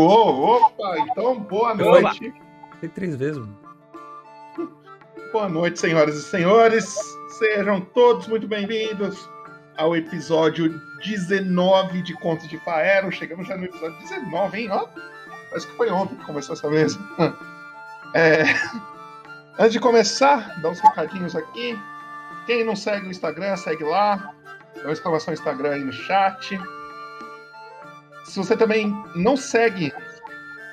[0.00, 2.32] Oh, opa, então boa noite.
[2.78, 3.58] Foi três vezes, mano.
[5.32, 6.96] Boa noite, senhoras e senhores.
[7.30, 9.28] Sejam todos muito bem-vindos
[9.76, 13.10] ao episódio 19 de Contos de Faero.
[13.10, 14.70] Chegamos já no episódio 19, hein?
[14.70, 14.86] Ó,
[15.50, 16.96] parece que foi ontem que começou essa mesa.
[18.14, 18.44] É...
[19.58, 21.76] Antes de começar, dar uns recadinhos aqui.
[22.46, 24.32] Quem não segue o Instagram, segue lá.
[24.76, 26.56] Dá uma exclamação Instagram aí no chat.
[28.28, 29.92] Se você também não segue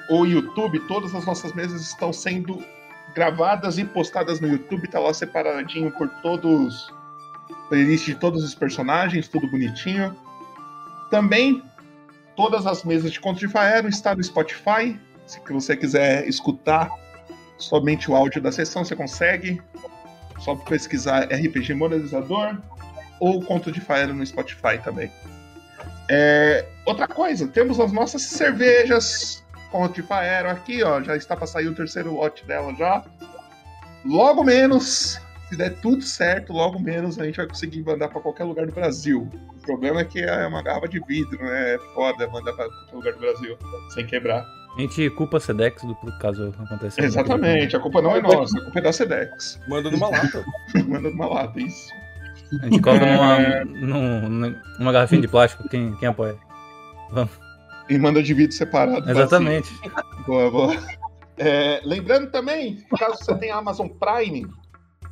[0.10, 2.62] o YouTube, todas as nossas mesas estão sendo
[3.16, 6.94] gravadas e postadas no YouTube, tá lá separadinho por todos
[7.70, 10.16] playlist de todos os personagens, tudo bonitinho.
[11.10, 11.64] Também
[12.36, 15.00] todas as mesas de Conto de Faero estão no Spotify.
[15.26, 16.90] Se você quiser escutar
[17.58, 19.62] somente o áudio da sessão, você consegue.
[20.40, 22.58] Só pesquisar RPG Moralizador
[23.22, 25.10] ou Conto de Faero no Spotify também.
[26.10, 29.44] É, outra coisa, temos as nossas cervejas
[29.94, 31.02] de Faero aqui, ó.
[31.02, 33.04] Já está para sair o terceiro lote dela já.
[34.06, 38.46] Logo menos, se der tudo certo, logo menos a gente vai conseguir mandar para qualquer
[38.46, 39.30] lugar do Brasil.
[39.58, 41.76] O problema é que é uma garrafa de vidro, né?
[41.76, 43.58] É foda mandar para qualquer lugar do Brasil
[43.94, 44.46] sem quebrar.
[44.78, 47.02] A gente culpa a Sedex do caso aconteça.
[47.02, 49.60] Exatamente, a culpa não é nossa, a culpa é da Sedex.
[49.68, 50.46] Manda numa lata.
[50.88, 51.90] Manda numa lata, isso.
[52.62, 56.38] A gente coloca numa, numa, numa garrafinha de plástico, quem, quem apoia?
[57.12, 57.32] Vamos.
[57.90, 59.10] E manda de vidro separado.
[59.10, 59.70] Exatamente.
[60.26, 60.76] Boa, boa.
[61.38, 64.48] É, lembrando também, caso você tenha Amazon Prime,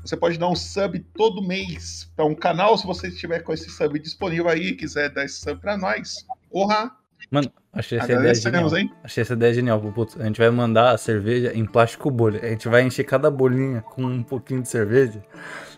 [0.03, 3.69] você pode dar um sub todo mês para um canal, se você estiver com esse
[3.69, 6.25] sub disponível aí, quiser dar esse sub para nós.
[6.51, 6.91] Porra!
[7.31, 8.77] Mano, achei essa ideia genial.
[8.77, 8.91] Hein?
[9.03, 9.79] Achei essa ideia genial.
[9.79, 12.39] Putz, a gente vai mandar a cerveja em plástico bolha.
[12.43, 15.23] A gente vai encher cada bolinha com um pouquinho de cerveja.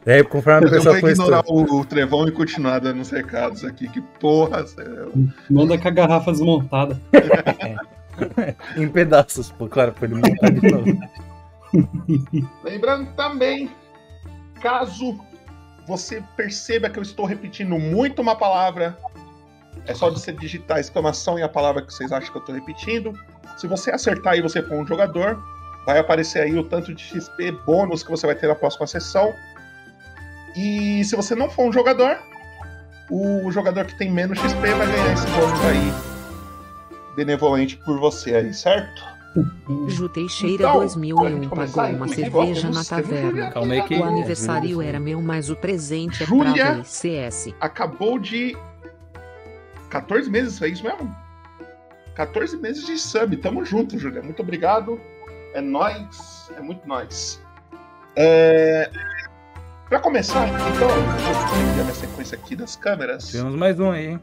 [0.06, 3.66] E aí, conforme a pessoa for ignorar o, o, trevão e continuar dando os recados
[3.66, 3.90] aqui.
[3.90, 5.12] Que porra, céu.
[5.50, 7.00] Manda com a garrafa desmontada.
[8.78, 11.00] em pedaços, pô, claro, pra ele montar de novo.
[12.64, 13.72] Lembrando também,
[14.62, 15.20] caso
[15.88, 18.98] você perceba que eu estou repetindo muito uma palavra,
[19.86, 22.56] é só você digitar a exclamação e a palavra que vocês acham que eu estou
[22.56, 23.14] repetindo.
[23.58, 25.42] Se você acertar e você for um jogador,
[25.86, 29.34] vai aparecer aí o tanto de XP bônus que você vai ter na próxima sessão.
[30.56, 32.18] E se você não for um jogador,
[33.10, 36.16] o jogador que tem menos XP vai ganhar esse bônus aí
[37.16, 39.16] benevolente por você aí, certo?
[39.88, 43.52] Ju Teixeira então, 2001 pagou uma cerveja na taverna.
[43.52, 43.96] Calma aí que...
[43.96, 47.54] O aniversário era meu, mas o presente é Júlia pra CS.
[47.60, 48.56] Acabou de
[49.90, 51.14] 14 meses, é isso mesmo?
[52.16, 53.36] 14 meses de sub.
[53.38, 54.22] Tamo junto, Júlia.
[54.22, 55.00] Muito obrigado.
[55.54, 57.42] É nós, é muito nós.
[58.16, 58.90] É...
[59.96, 63.32] Pra começar, então, a minha sequência aqui das câmeras.
[63.32, 64.20] Temos mais um aí, hein?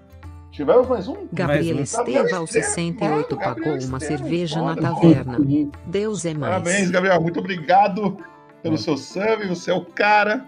[0.50, 1.26] Tivemos mais um?
[1.32, 5.38] Gabriel Esteva, aos 68, pagou uma cerveja na taverna.
[5.86, 6.52] Deus é mais.
[6.52, 7.18] Parabéns, Gabriel.
[7.22, 8.18] Muito obrigado
[8.62, 9.48] pelo seu sub.
[9.48, 10.44] Você é o cara.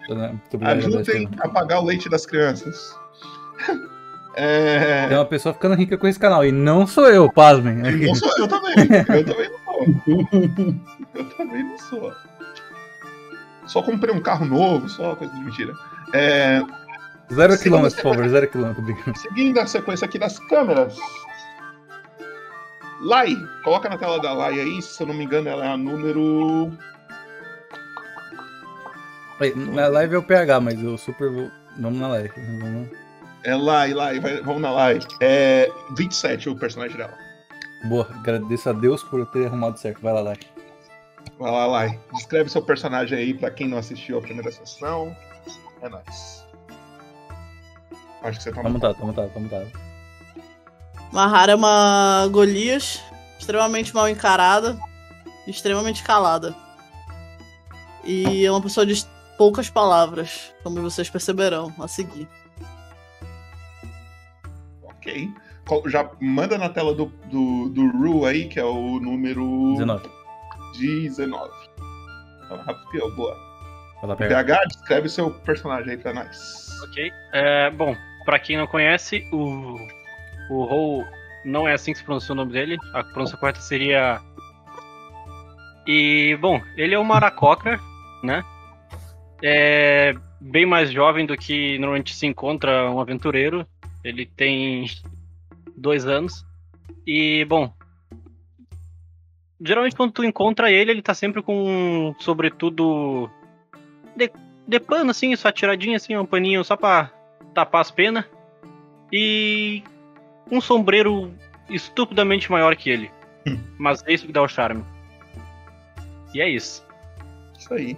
[0.60, 2.94] Ajudem a pagar o leite das crianças.
[4.36, 5.06] É...
[5.06, 6.44] Tem uma pessoa ficando rica com esse canal.
[6.44, 7.76] E não sou eu, pasmem.
[7.76, 8.74] Não sou eu também.
[9.14, 9.58] Eu também não
[10.18, 11.02] sou.
[11.14, 12.12] Eu também não sou.
[13.66, 15.74] Só comprei um carro novo, só coisa de mentira.
[16.12, 16.62] É...
[17.32, 19.20] Zero quilômetros, por favor, zero quilômetros.
[19.20, 20.96] Seguindo a sequência aqui das câmeras.
[23.00, 25.76] Lai, coloca na tela da Lai aí, se eu não me engano, ela é a
[25.76, 26.72] número.
[29.74, 31.50] Na live é o PH, mas o Super.
[31.78, 32.32] Vamos na live.
[32.60, 32.88] Vamos...
[33.42, 35.04] É Lai, Lai, vai, vamos na live.
[35.20, 37.12] É 27 o personagem dela.
[37.84, 40.00] Boa, agradeço a Deus por eu ter arrumado certo.
[40.00, 40.38] Vai lá, Lai.
[41.38, 42.00] Vai lá, Lai.
[42.12, 45.14] Descreve seu personagem aí pra quem não assistiu a primeira sessão.
[45.82, 46.44] É nóis.
[48.22, 48.94] Acho que você tá, tá mutado.
[48.94, 49.72] Tá mutado, tá mutado.
[51.12, 53.00] Mahara é uma Golias,
[53.38, 54.78] extremamente mal encarada,
[55.46, 56.54] extremamente calada.
[58.02, 59.04] E é uma pessoa de
[59.36, 62.28] poucas palavras, como vocês perceberão a seguir.
[64.82, 65.30] Ok.
[65.86, 70.13] Já manda na tela do, do, do Ru aí, que é o número 19.
[70.78, 71.50] 19.
[72.48, 73.54] Rápido, boa.
[74.18, 76.68] PH, descreve seu personagem aí pra nós.
[76.82, 77.10] Ok.
[77.32, 79.76] É, bom, Pra quem não conhece, o,
[80.50, 81.04] o Hou
[81.44, 82.78] não é assim que se pronuncia o nome dele.
[82.94, 84.20] A pronúncia correta seria.
[85.86, 87.78] E, bom, ele é um Maracoca,
[88.22, 88.42] né?
[89.42, 93.66] É bem mais jovem do que normalmente se encontra um aventureiro.
[94.02, 94.86] Ele tem
[95.76, 96.46] dois anos.
[97.06, 97.70] E, bom.
[99.64, 103.30] Geralmente quando tu encontra ele, ele tá sempre com sobretudo
[104.14, 104.30] de,
[104.68, 107.10] de pano, assim, só tiradinho, assim, um paninho só pra
[107.54, 108.26] tapar as penas.
[109.10, 109.82] E
[110.50, 111.32] um sombreiro
[111.70, 113.10] estupidamente maior que ele.
[113.46, 113.58] Hum.
[113.78, 114.84] Mas é isso que dá o charme.
[116.34, 116.84] E é isso.
[117.58, 117.96] Isso aí.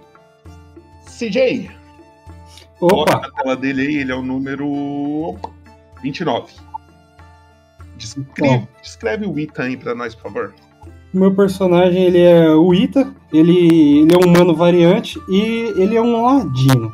[1.05, 1.69] CJ.
[2.79, 3.19] Opa.
[3.19, 5.37] Na tela dele aí, ele é o número
[6.01, 6.53] 29.
[7.97, 10.53] Descreve, descreve o Ita aí pra nós, por favor.
[11.17, 16.01] Meu personagem ele é o Ita, ele, ele é um humano variante e ele é
[16.01, 16.93] um ladino.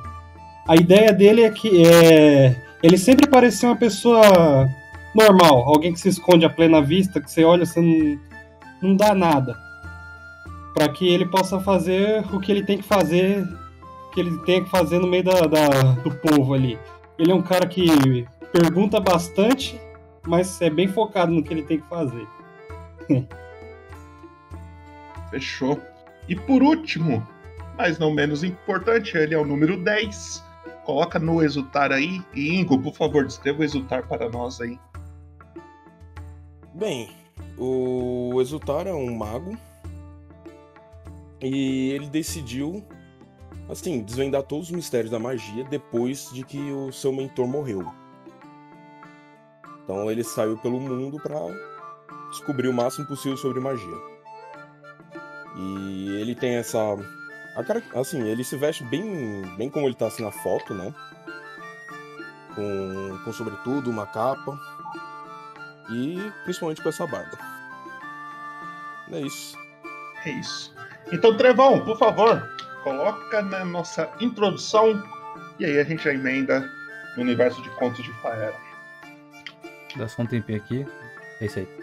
[0.66, 4.66] A ideia dele é que é, ele sempre parecia uma pessoa
[5.14, 8.20] normal, alguém que se esconde à plena vista, que você olha, você não,
[8.82, 9.58] não dá nada.
[10.74, 13.46] Para que ele possa fazer o que ele tem que fazer,
[14.14, 15.68] que ele tem que fazer no meio da, da,
[16.02, 16.80] do povo ali.
[17.20, 19.78] Ele é um cara que pergunta bastante,
[20.26, 22.26] mas é bem focado no que ele tem que fazer.
[25.34, 25.82] Fechou.
[26.30, 27.28] E por último,
[27.76, 30.44] mas não menos importante, ele é o número 10.
[30.86, 32.22] Coloca no exultar aí.
[32.36, 34.80] E Ingo, por favor, descreva o exultar para nós aí.
[36.76, 37.10] Bem,
[37.58, 39.58] o Exultar é um mago
[41.42, 42.84] e ele decidiu,
[43.70, 47.92] assim, desvendar todos os mistérios da magia depois de que o seu mentor morreu.
[49.84, 51.40] Então ele saiu pelo mundo para
[52.30, 54.13] descobrir o máximo possível sobre magia.
[55.56, 56.80] E ele tem essa.
[57.96, 60.94] Assim, ele se veste bem, bem como ele tá assim na foto, né?
[62.56, 64.60] Com, com sobretudo, uma capa
[65.92, 67.38] e principalmente com essa barba.
[69.12, 69.58] É isso.
[70.26, 70.74] É isso.
[71.12, 72.50] Então, Trevão, por favor,
[72.84, 75.04] coloca na nossa introdução
[75.60, 76.68] e aí a gente já emenda
[77.16, 78.56] no universo de contos de Faera.
[79.96, 80.88] Dá só um tempinho aqui.
[81.40, 81.83] É isso aí.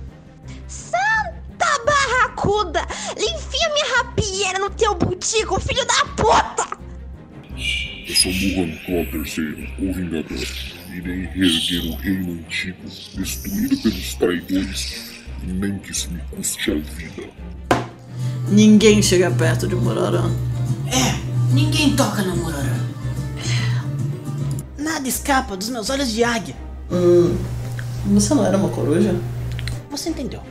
[2.41, 2.81] Barracuda!
[3.15, 6.77] Enfia minha rapieira no teu butico, filho da puta!
[8.07, 10.47] Eu sou Muhan Claw III, o Vingador
[10.93, 12.77] irei reerguer o reino antigo,
[13.13, 17.29] destruído pelos traidores, nem que isso me custe a vida.
[18.49, 20.29] Ninguém chega perto de Mororã.
[20.87, 22.81] É, ninguém toca no Mororã.
[24.77, 26.55] Nada escapa dos meus olhos de águia.
[26.91, 27.37] Hum,
[28.07, 29.15] você não era uma coruja?
[29.89, 30.50] Você entendeu.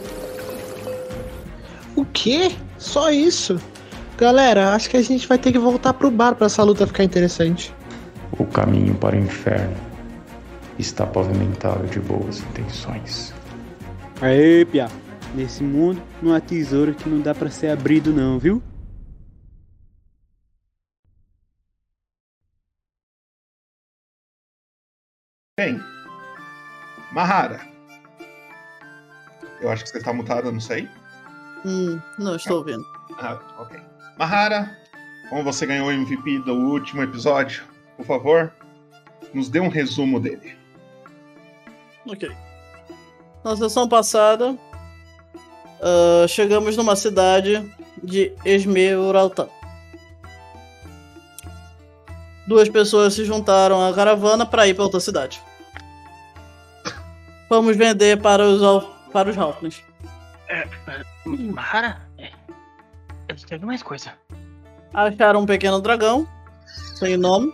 [1.95, 2.51] O quê?
[2.77, 3.59] Só isso?
[4.17, 7.03] Galera, acho que a gente vai ter que voltar pro bar para essa luta ficar
[7.03, 7.73] interessante.
[8.37, 9.75] O caminho para o inferno
[10.77, 13.33] está pavimentado de boas intenções.
[14.21, 14.87] Aê, Pia!
[15.33, 18.61] Nesse mundo não há tesouro que não dá para ser abrido não, viu?
[25.57, 25.79] Bem,
[27.11, 27.61] Mahara.
[29.61, 30.89] Eu acho que você está mutada, não sei.
[31.65, 32.85] Hum, não, estou ouvindo.
[33.19, 33.79] Ah, ok.
[34.17, 34.77] Mahara,
[35.29, 37.63] como você ganhou o MVP do último episódio,
[37.97, 38.51] por favor,
[39.33, 40.57] nos dê um resumo dele.
[42.07, 42.29] Ok.
[43.43, 44.57] Na sessão passada,
[45.81, 47.63] ah, chegamos numa cidade
[48.03, 49.49] de Esmeralda.
[52.47, 55.41] Duas pessoas se juntaram à caravana para ir para outra cidade.
[57.49, 59.83] Vamos vender para os, al- para os Halflings.
[60.49, 60.67] É,
[61.25, 62.31] é, Mahara, é,
[63.29, 64.13] eu tenho mais coisa.
[64.93, 66.27] Acharam um pequeno dragão,
[66.95, 67.53] sem nome.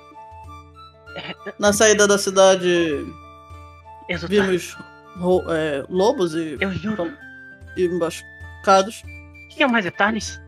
[1.59, 3.05] Na saída da cidade,
[4.27, 4.75] vimos
[5.17, 6.57] ro- é, lobos e,
[7.75, 9.03] e emboscados.
[9.49, 10.39] Tinha mais detalhes?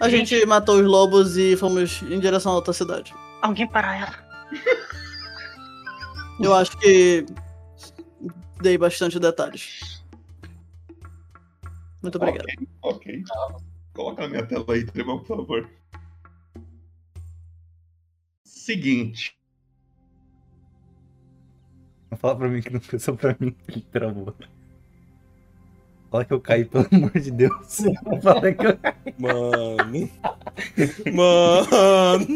[0.00, 3.14] A gente matou os lobos e fomos em direção a outra cidade.
[3.40, 4.14] Alguém para ela.
[6.40, 7.24] Eu acho que
[8.60, 10.01] dei bastante detalhes.
[12.02, 12.46] Muito obrigado.
[12.82, 13.22] Ok.
[13.92, 15.70] Coloca na minha tela aí, Trevão, por favor.
[18.44, 19.36] Seguinte.
[22.10, 24.34] Não fala pra mim que não foi só pra mim que ele travou.
[26.10, 27.78] Fala que eu caí, pelo amor de Deus.
[28.22, 29.14] Fala que eu caí.
[29.18, 30.10] Mano.
[31.14, 32.26] Mano.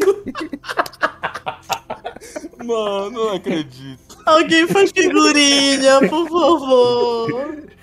[2.65, 4.17] Mano, não acredito.
[4.25, 7.67] Alguém faz figurinha, por favor.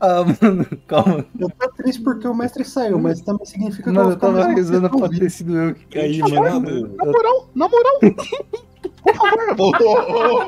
[0.00, 1.26] Ah, mano, calma.
[1.38, 4.88] Eu tô triste porque o mestre saiu, mas também significa que Mano, eu tava rezando
[4.88, 6.96] pra ter sido eu que caí, Na moral, mano.
[6.96, 8.00] Na moral, na moral.
[9.02, 9.56] Por favor.
[9.56, 10.46] Voltou.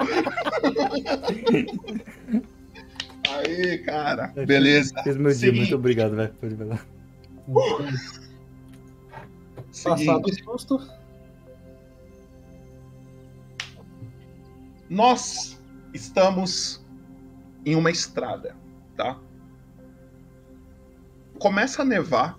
[3.31, 4.29] Aê, cara.
[4.47, 4.95] Beleza.
[5.03, 5.59] Fez meu dia, Seguinte.
[5.59, 6.33] muito obrigado, velho.
[6.41, 6.81] Pode ir lá.
[9.85, 10.89] Passado o susto.
[14.89, 15.61] Nós
[15.95, 16.85] estamos
[17.65, 18.55] em uma estrada,
[18.97, 19.19] tá?
[21.43, 22.39] Começa a nevar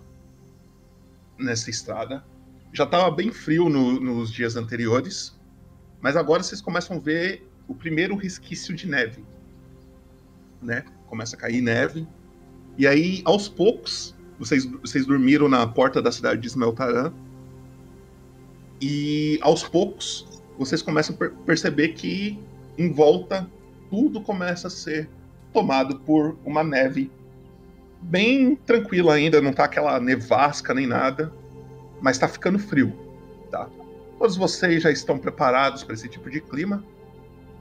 [1.38, 2.24] nessa estrada.
[2.72, 5.38] Já estava bem frio no- nos dias anteriores,
[6.00, 9.22] mas agora vocês começam a ver o primeiro resquício de neve,
[10.62, 10.86] né?
[11.06, 12.08] Começa a cair neve.
[12.78, 17.12] E aí, aos poucos, vocês, vocês dormiram na porta da cidade de Smeltaran.
[18.80, 20.26] E aos poucos,
[20.58, 22.38] vocês começam a per- perceber que
[22.78, 23.46] em volta
[23.90, 25.10] tudo começa a ser
[25.52, 27.12] tomado por uma neve
[28.04, 31.32] bem tranquila ainda, não tá aquela nevasca nem nada,
[32.00, 32.92] mas tá ficando frio,
[33.50, 33.68] tá?
[34.18, 36.84] Todos vocês já estão preparados para esse tipo de clima.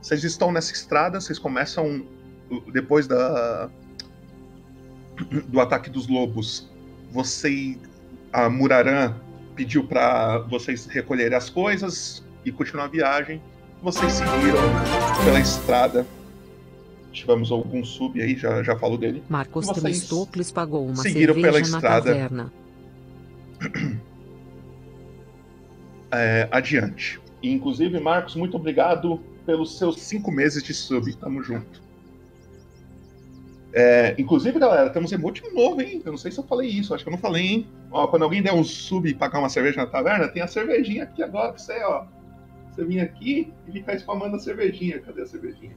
[0.01, 2.05] Vocês estão nessa estrada, vocês começam
[2.71, 3.69] depois da
[5.47, 6.69] do ataque dos lobos.
[7.11, 7.77] Você
[8.31, 9.15] a Muraran
[9.55, 13.41] pediu para vocês recolherem as coisas e continuar a viagem.
[13.81, 14.61] Vocês seguiram
[15.23, 16.05] pela estrada.
[17.13, 19.23] Tivemos algum sub aí, já, já falou dele.
[19.29, 22.11] Marcos Temistocles pagou uma seguiram pela cerveja na estrada.
[22.11, 22.53] taverna.
[26.11, 27.21] é, adiante.
[27.41, 31.13] E, inclusive, Marcos, muito obrigado pelos seus cinco meses de sub.
[31.17, 31.83] Tamo junto.
[33.71, 36.01] É, inclusive, galera, temos emote novo, hein?
[36.03, 37.67] Eu não sei se eu falei isso, acho que eu não falei, hein?
[37.91, 41.03] Ó, quando alguém der um sub e pagar uma cerveja na taverna, tem a cervejinha
[41.03, 42.05] aqui agora pra você, ó.
[42.71, 44.99] Você vir aqui e ficar spamando a cervejinha.
[44.99, 45.75] Cadê a cervejinha?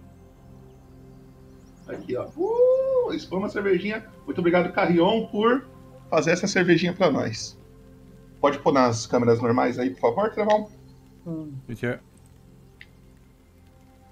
[1.89, 2.29] Aqui, ó.
[2.37, 4.05] Uh, spama a cervejinha.
[4.25, 5.67] Muito obrigado, Carrion, por
[6.11, 7.57] fazer essa cervejinha pra nós.
[8.41, 10.69] Pode pôr nas câmeras normais aí, por favor, Trevão?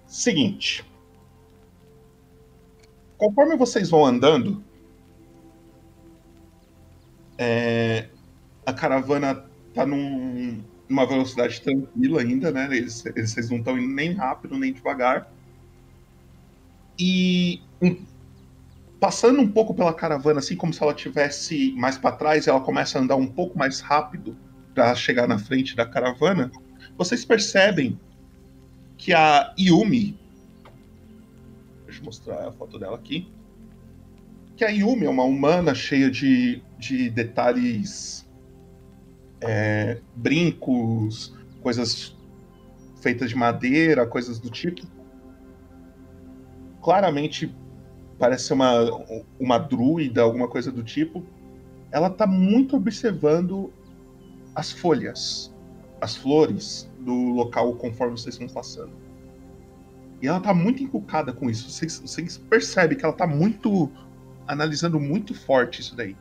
[0.06, 0.84] Seguinte.
[3.18, 4.62] Conforme vocês vão andando,
[7.38, 8.08] é,
[8.64, 12.64] a caravana tá num- numa velocidade tranquila ainda, né?
[12.76, 15.30] Eles, eles- vocês não estão indo nem rápido nem devagar.
[16.98, 18.04] E um-
[19.00, 22.98] passando um pouco pela caravana, assim como se ela tivesse mais para trás, ela começa
[22.98, 24.36] a andar um pouco mais rápido
[24.74, 26.50] para chegar na frente da caravana.
[26.96, 28.00] Vocês percebem
[28.96, 30.18] que a Yumi.
[31.86, 33.32] Deixa eu mostrar a foto dela aqui.
[34.56, 38.24] Que a Yumi é uma humana cheia de, de detalhes.
[39.40, 42.16] é, brincos, coisas
[43.02, 44.86] feitas de madeira, coisas do tipo.
[46.82, 47.54] Claramente
[48.18, 48.84] parece ser uma,
[49.38, 51.24] uma druida, alguma coisa do tipo.
[51.90, 53.72] Ela tá muito observando
[54.54, 55.52] as folhas,
[56.00, 58.92] as flores do local conforme vocês estão passando.
[60.22, 61.68] E ela tá muito encucada com isso.
[61.68, 63.90] Vocês, vocês percebem que ela tá muito.
[64.46, 66.16] analisando muito forte isso daí.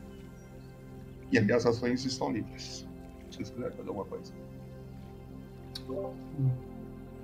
[1.32, 2.88] E ali as ações estão livres.
[3.32, 4.34] Se vocês quiserem fazer alguma coisa.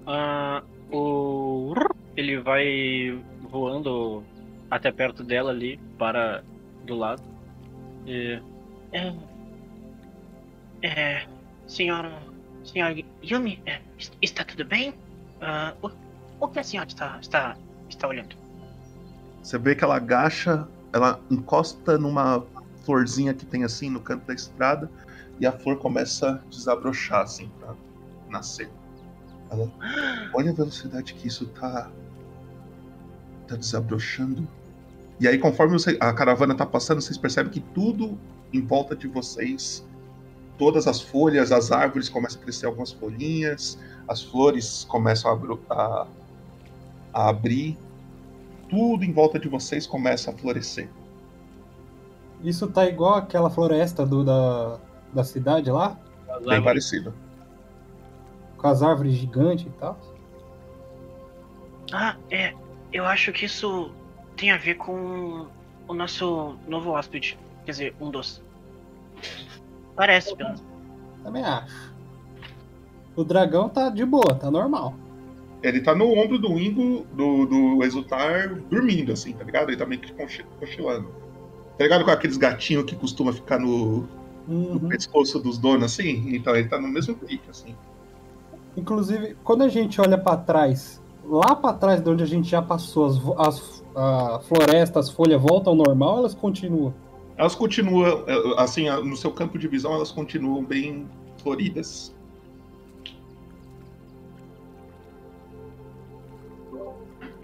[0.07, 1.73] Ah, o.
[2.15, 4.23] Ele vai voando
[4.69, 6.43] até perto dela ali, para
[6.85, 7.21] do lado.
[8.05, 8.41] E.
[8.91, 9.13] É.
[10.81, 11.27] É.
[11.67, 12.11] Senhora.
[12.63, 14.93] Senhora Yumi, é, est- está tudo bem?
[15.41, 15.89] Ah, o,
[16.39, 17.57] o que a senhora está, está,
[17.89, 18.35] está olhando?
[19.41, 22.45] Você vê que ela agacha, ela encosta numa
[22.83, 24.91] florzinha que tem assim no canto da estrada
[25.39, 27.73] e a flor começa a desabrochar assim pra
[28.29, 28.69] nascer.
[29.49, 29.71] Ela,
[30.33, 31.89] olha a velocidade que isso tá
[33.47, 34.47] tá desabrochando.
[35.19, 38.17] E aí conforme você- a caravana tá passando, vocês percebem que tudo
[38.53, 39.85] em volta de vocês,
[40.57, 45.31] todas as folhas, as árvores começam a crescer algumas folhinhas, as flores começam
[45.69, 46.07] a, a-
[47.13, 47.77] a abrir,
[48.69, 50.89] tudo em volta de vocês começa a florescer.
[52.43, 54.77] Isso tá igual aquela floresta do, da,
[55.13, 55.97] da cidade lá,
[56.47, 57.13] Bem parecido.
[58.57, 59.97] com as árvores gigantes e tal.
[61.91, 62.53] Ah, é.
[62.93, 63.91] Eu acho que isso
[64.39, 65.45] tem a ver com
[65.87, 67.37] o nosso novo hóspede.
[67.65, 68.41] Quer dizer, um dos.
[69.95, 70.63] Parece, pelo menos.
[71.23, 71.93] Também acho.
[73.15, 74.95] O dragão tá de boa, tá normal.
[75.61, 79.69] Ele tá no ombro do Ingo, do, do Exultar, dormindo, assim, tá ligado?
[79.69, 80.13] Ele tá meio que
[80.57, 81.09] cochilando.
[81.77, 84.07] Tá ligado com aqueles gatinhos que costuma ficar no,
[84.47, 86.33] no pescoço dos donos, assim?
[86.33, 87.75] Então ele tá no mesmo pique, assim.
[88.77, 92.61] Inclusive, quando a gente olha pra trás, lá pra trás de onde a gente já
[92.61, 93.17] passou, as,
[93.47, 96.93] as a floresta, as folhas voltam ao normal, elas continuam.
[97.37, 101.07] Elas continuam, eh, assim, no seu campo de visão, elas continuam bem
[101.41, 102.13] floridas.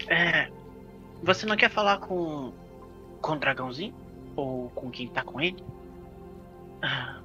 [0.08, 0.48] É.
[1.22, 2.52] Você não quer falar com.
[3.20, 3.94] com o dragãozinho?
[4.36, 5.56] Ou com quem tá com ele?
[6.82, 7.20] Ah,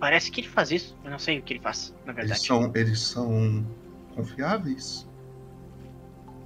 [0.00, 0.96] parece que ele faz isso.
[1.04, 2.46] Eu não sei o que ele faz, na Eles verdade.
[2.46, 3.64] são, eles são
[4.14, 5.08] confiáveis?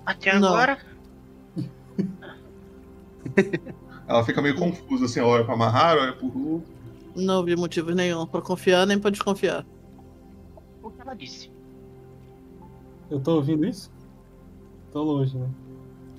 [0.04, 0.48] Até Não.
[0.48, 0.78] agora.
[4.08, 6.62] Ela fica meio confusa, assim, olha pra Mahara, olha pro Ru.
[7.14, 9.66] Não vi motivo nenhum pra confiar nem pra desconfiar.
[10.82, 11.50] O que ela disse?
[13.10, 13.90] Eu tô ouvindo isso?
[14.92, 15.48] Tô longe, né?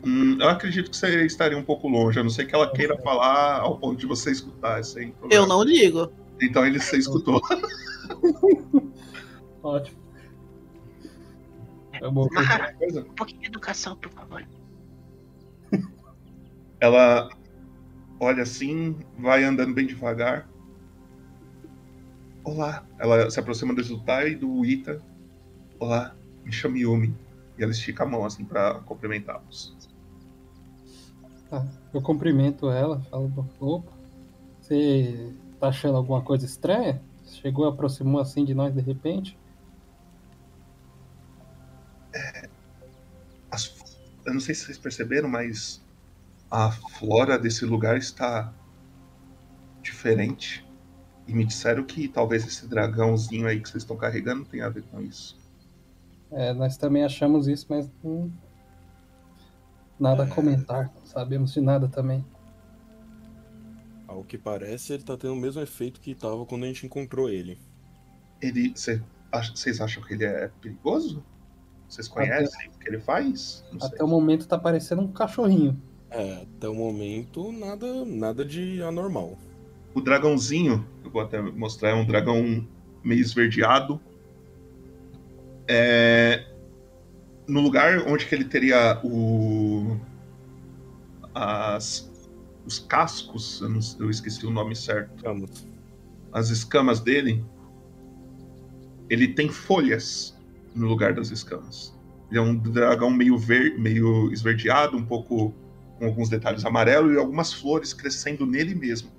[0.06, 2.98] Hum, eu acredito que você estaria um pouco longe, a não ser que ela queira
[3.02, 5.44] falar ao ponto de você escutar, sem problema.
[5.44, 6.12] Eu não ligo.
[6.42, 7.42] Então ele você escutou.
[9.64, 10.00] Ótimo.
[11.94, 12.14] É um
[13.16, 14.46] pouquinho de educação, por favor.
[16.80, 17.30] Ela
[18.20, 20.48] olha assim, vai andando bem devagar.
[22.44, 22.86] Olá.
[22.98, 25.02] Ela se aproxima do Zutai e do Ita.
[25.80, 27.16] Olá, me chamo Yumi.
[27.58, 29.76] E ela estica a mão assim pra cumprimentá-los.
[31.50, 33.92] Tá, Eu cumprimento ela, falo, opa,
[34.62, 37.02] você tá achando alguma coisa estranha?
[37.26, 39.38] Chegou, aproximou assim de nós de repente?
[43.52, 43.76] As-
[44.26, 45.82] eu não sei se vocês perceberam, mas
[46.50, 48.54] a flora desse lugar está
[49.82, 50.66] diferente.
[51.28, 54.84] E me disseram que talvez esse dragãozinho aí que vocês estão carregando tenha a ver
[54.84, 55.38] com isso.
[56.32, 58.32] É, nós também achamos isso, mas hum,
[60.00, 62.26] nada a comentar, não sabemos de nada também.
[64.08, 67.30] Ao que parece, ele tá tendo o mesmo efeito que tava quando a gente encontrou
[67.30, 67.60] ele.
[68.42, 68.74] Ele.
[68.76, 71.24] cê acha- Vocês acham que ele é perigoso?
[71.88, 73.64] Vocês conhecem o que ele faz?
[73.72, 73.90] Não sei.
[73.90, 75.80] Até o momento tá parecendo um cachorrinho.
[76.12, 79.38] É, até o momento, nada, nada de anormal.
[79.94, 82.68] O dragãozinho, eu vou até mostrar, é um dragão
[83.04, 84.00] meio esverdeado.
[85.68, 86.46] É,
[87.48, 89.98] no lugar onde que ele teria o
[91.34, 92.10] as,
[92.66, 95.24] os cascos, eu, não- eu esqueci o nome certo.
[96.32, 97.44] As escamas dele,
[99.10, 100.38] ele tem folhas
[100.76, 101.96] no lugar das escamas.
[102.30, 105.54] Ele é um dragão meio ver, meio esverdeado, um pouco
[106.00, 109.12] com alguns detalhes amarelos e algumas flores crescendo nele mesmo.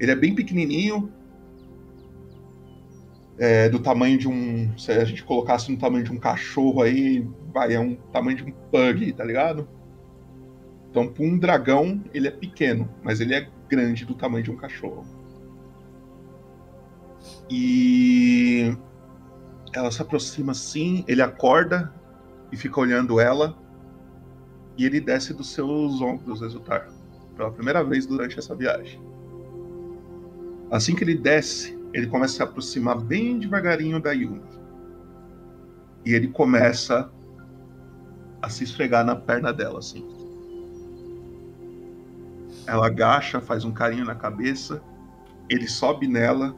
[0.00, 1.12] Ele é bem pequenininho,
[3.38, 4.76] é do tamanho de um.
[4.78, 8.44] Se a gente colocasse no tamanho de um cachorro aí, vai, é um tamanho de
[8.44, 9.68] um pug, tá ligado?
[10.90, 14.56] Então, para um dragão, ele é pequeno, mas ele é grande do tamanho de um
[14.56, 15.06] cachorro.
[17.48, 18.76] E
[19.72, 21.92] ela se aproxima assim, ele acorda
[22.50, 23.56] e fica olhando ela.
[24.80, 26.88] E ele desce dos seus ombros, Exultar,
[27.36, 28.98] pela primeira vez durante essa viagem.
[30.70, 34.40] Assim que ele desce, ele começa a se aproximar bem devagarinho da Yumi.
[36.02, 37.12] E ele começa
[38.40, 40.02] a se esfregar na perna dela, assim.
[42.66, 44.82] Ela agacha, faz um carinho na cabeça,
[45.50, 46.56] ele sobe nela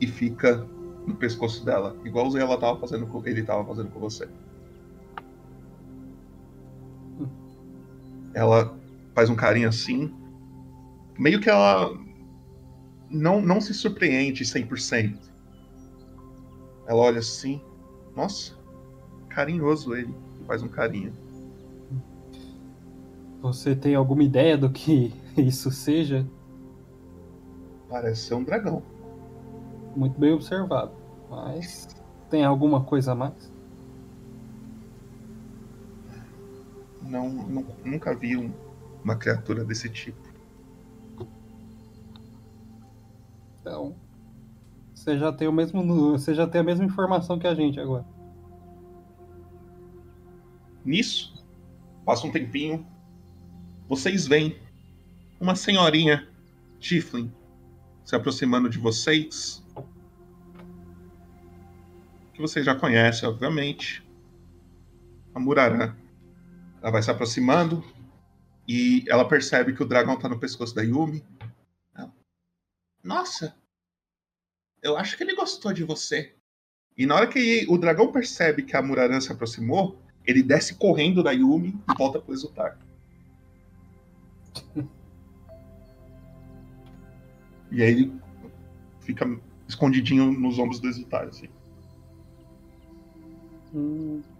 [0.00, 0.66] e fica
[1.06, 4.28] no pescoço dela, igual ela tava fazendo com, ele tava fazendo com você.
[8.34, 8.76] Ela
[9.14, 10.14] faz um carinho assim,
[11.18, 11.92] meio que ela
[13.10, 15.18] não, não se surpreende 100%.
[16.86, 17.60] Ela olha assim,
[18.16, 18.54] nossa,
[19.28, 20.14] carinhoso ele,
[20.46, 21.12] faz um carinho.
[23.42, 26.26] Você tem alguma ideia do que isso seja?
[27.88, 28.82] Parece ser um dragão.
[29.96, 30.92] Muito bem observado.
[31.28, 31.88] Mas
[32.28, 33.49] tem alguma coisa a mais?
[37.10, 38.52] Não, nu- nunca vi um-
[39.02, 40.30] uma criatura desse tipo.
[43.60, 43.96] Então,
[44.94, 48.04] você já tem o mesmo, você já tem a mesma informação que a gente agora.
[50.84, 51.44] Nisso,
[52.06, 52.86] passa um tempinho,
[53.88, 54.56] vocês veem
[55.40, 56.28] uma senhorinha
[56.78, 57.30] Tiflin
[58.04, 59.62] se aproximando de vocês.
[62.32, 64.02] Que vocês já conhecem, obviamente.
[65.34, 65.94] A Murarã.
[66.82, 67.84] Ela vai se aproximando
[68.66, 71.24] e ela percebe que o dragão tá no pescoço da Yumi.
[73.02, 73.54] Nossa!
[74.82, 76.34] Eu acho que ele gostou de você.
[76.96, 81.22] E na hora que o dragão percebe que a Murarã se aproximou, ele desce correndo
[81.22, 82.78] da Yumi e volta pro exultar.
[87.70, 88.20] E aí ele
[89.00, 89.24] fica
[89.68, 91.48] escondidinho nos ombros do exultar, assim.
[93.74, 94.39] É,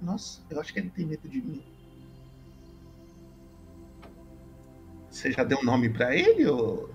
[0.00, 1.62] nossa, eu acho que ele tem medo de mim.
[5.10, 6.88] Você já deu um nome pra ele, ô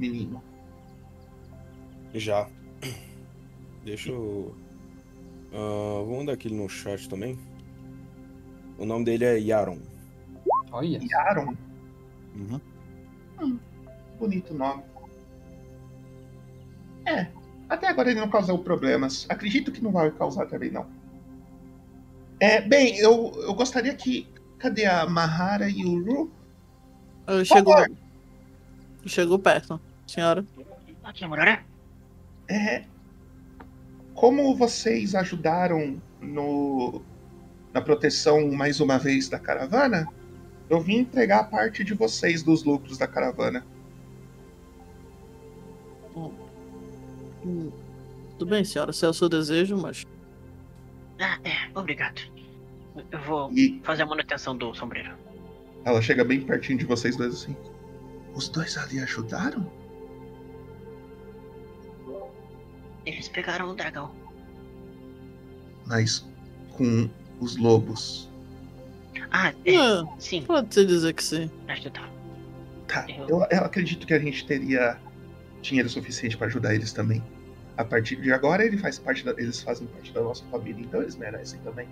[0.00, 0.42] menino?
[2.14, 2.48] Já.
[3.84, 4.54] Deixa eu.
[5.52, 7.38] Ah, vou mandar aquele no chat também.
[8.78, 9.78] O nome dele é Yaron.
[10.72, 11.00] Olha.
[11.02, 11.54] Yaron?
[12.34, 12.60] Uhum.
[13.40, 13.58] Hum,
[14.18, 14.82] bonito nome.
[17.06, 17.26] É,
[17.68, 19.26] até agora ele não causou problemas.
[19.28, 20.86] Acredito que não vai causar também, não.
[22.40, 24.26] É, bem, eu, eu gostaria que.
[24.58, 26.30] Cadê a Mahara e o Ru?
[27.26, 27.74] Eu chegou.
[29.06, 30.44] Chegou perto, senhora.
[31.02, 31.64] Aqui, Muraré.
[32.48, 32.84] É.
[34.14, 37.00] Como vocês ajudaram no,
[37.72, 40.06] na proteção mais uma vez da caravana,
[40.68, 43.64] eu vim entregar parte de vocês dos lucros da caravana.
[47.44, 47.70] Hum,
[48.38, 50.04] Tudo bem, senhora, se é o seu desejo, mas.
[51.18, 52.20] Ah, é, obrigado.
[53.10, 53.50] Eu vou
[53.82, 55.12] fazer a manutenção do sombreiro.
[55.84, 57.56] Ela chega bem pertinho de vocês dois assim.
[58.34, 59.70] Os dois ali ajudaram?
[63.06, 64.10] Eles pegaram o dragão.
[65.86, 66.26] Mas
[66.72, 67.08] com
[67.40, 68.28] os lobos.
[69.30, 70.42] Ah, é, É, sim.
[70.42, 71.50] Pode-se dizer que sim.
[71.68, 72.10] Ajudaram.
[72.86, 74.98] Tá, eu, eu acredito que a gente teria
[75.62, 77.22] dinheiro suficiente para ajudar eles também.
[77.76, 81.00] A partir de agora ele faz parte da- eles fazem parte da nossa família, então
[81.00, 81.88] eles merecem também.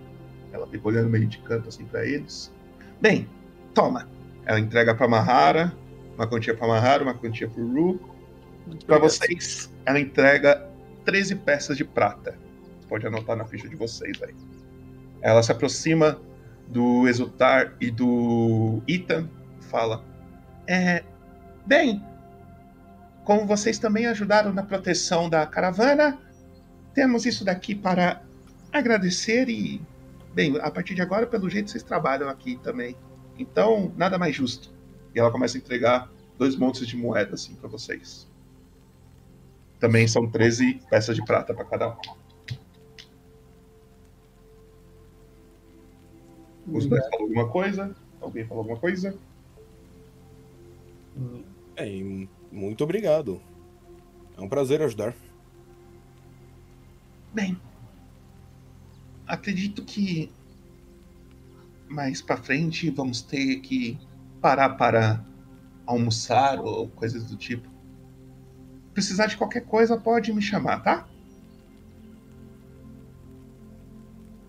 [0.53, 2.53] Ela fica olhando meio de canto assim para eles.
[3.01, 3.29] Bem,
[3.75, 4.09] toma.
[4.45, 5.73] Ela entrega para Mahara,
[6.15, 8.01] uma quantia para Mahara, uma quantia pro Ru.
[8.87, 10.67] Para vocês, ela entrega
[11.05, 12.37] 13 peças de prata.
[12.89, 14.35] Pode anotar na ficha de vocês aí.
[15.21, 16.21] Ela se aproxima
[16.69, 19.29] do Exultar e do Ethan
[19.61, 20.05] fala:
[20.67, 21.03] É,
[21.67, 22.03] bem,
[23.25, 26.19] como vocês também ajudaram na proteção da caravana,
[26.95, 28.23] temos isso daqui para
[28.73, 29.81] agradecer e,
[30.39, 32.97] bem, a partir de agora, pelo jeito, vocês trabalham aqui também.
[33.37, 34.71] Então, nada mais justo.
[35.13, 38.29] E ela começa a entregar dois montes de moedas assim para vocês.
[39.81, 41.97] Também são 13 peças de prata para cada um.
[46.69, 47.97] Os dois falam alguma coisa?
[48.21, 49.19] Alguém falou alguma coisa?
[51.75, 51.89] É,
[52.53, 53.43] muito obrigado.
[54.37, 55.17] É um prazer ajudar.
[57.35, 57.59] Bem,
[59.29, 60.33] acredito que
[61.89, 63.99] mais pra frente vamos ter que
[64.41, 65.25] parar para
[65.87, 67.69] almoçar ou coisas do tipo.
[68.93, 71.09] Precisar de qualquer coisa, pode me chamar, tá?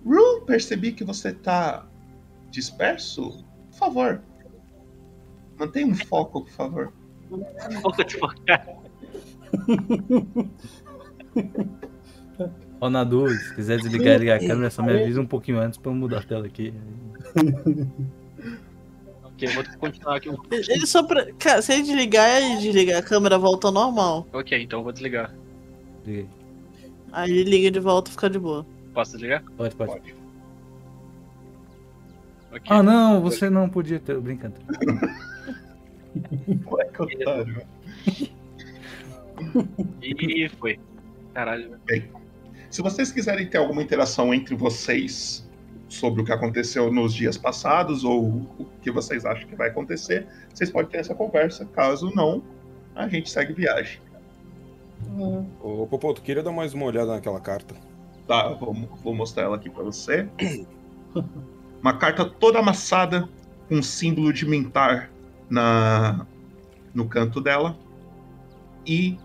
[0.05, 1.87] Ru, percebi que você tá
[2.49, 3.45] disperso.
[3.71, 4.21] Por favor,
[5.57, 6.93] mantenha um foco, por favor.
[7.81, 8.65] Foco de focar.
[12.81, 15.77] Ó, Nadu, se quiser desligar e ligar a câmera, só me avisa um pouquinho antes
[15.77, 16.73] pra eu mudar a tela aqui.
[19.23, 21.03] Ok, eu vou continuar aqui um Ele só.
[21.03, 21.31] Pra...
[21.33, 24.25] Cara, se ele desligar e desligar a câmera, volta ao normal.
[24.31, 25.33] Ok, então eu vou desligar.
[26.05, 26.27] Liguei.
[27.11, 28.65] Aí ele liga de volta e fica de boa.
[28.93, 29.43] Posso desligar?
[29.57, 30.13] Pode, pode.
[32.51, 32.61] Ok.
[32.69, 34.17] Ah, não, você não podia ter.
[34.19, 34.55] Brincando.
[36.71, 37.61] Ué, que otário.
[40.01, 40.79] E foi.
[41.33, 41.77] Caralho.
[41.85, 42.09] Bem,
[42.69, 45.47] se vocês quiserem ter alguma interação entre vocês
[45.87, 48.25] sobre o que aconteceu nos dias passados ou
[48.59, 51.65] o que vocês acham que vai acontecer, vocês podem ter essa conversa.
[51.65, 52.43] Caso não,
[52.95, 53.99] a gente segue viagem.
[55.61, 57.73] Ô, Popoto, queria dar mais uma olhada naquela carta.
[58.27, 60.27] Tá, vou, vou mostrar ela aqui pra você.
[61.81, 63.27] Uma carta toda amassada,
[63.67, 65.09] com um símbolo de mentar
[65.49, 66.27] na,
[66.93, 67.77] no canto dela.
[68.85, 69.17] E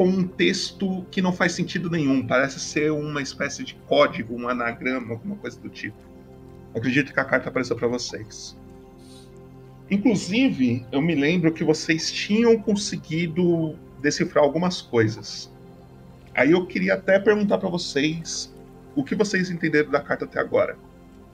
[0.00, 2.26] com um texto que não faz sentido nenhum.
[2.26, 5.98] Parece ser uma espécie de código, um anagrama, alguma coisa do tipo.
[6.74, 8.56] Acredito que a carta apareceu para vocês.
[9.90, 15.52] Inclusive, eu me lembro que vocês tinham conseguido decifrar algumas coisas.
[16.34, 18.50] Aí eu queria até perguntar para vocês
[18.96, 20.78] o que vocês entenderam da carta até agora.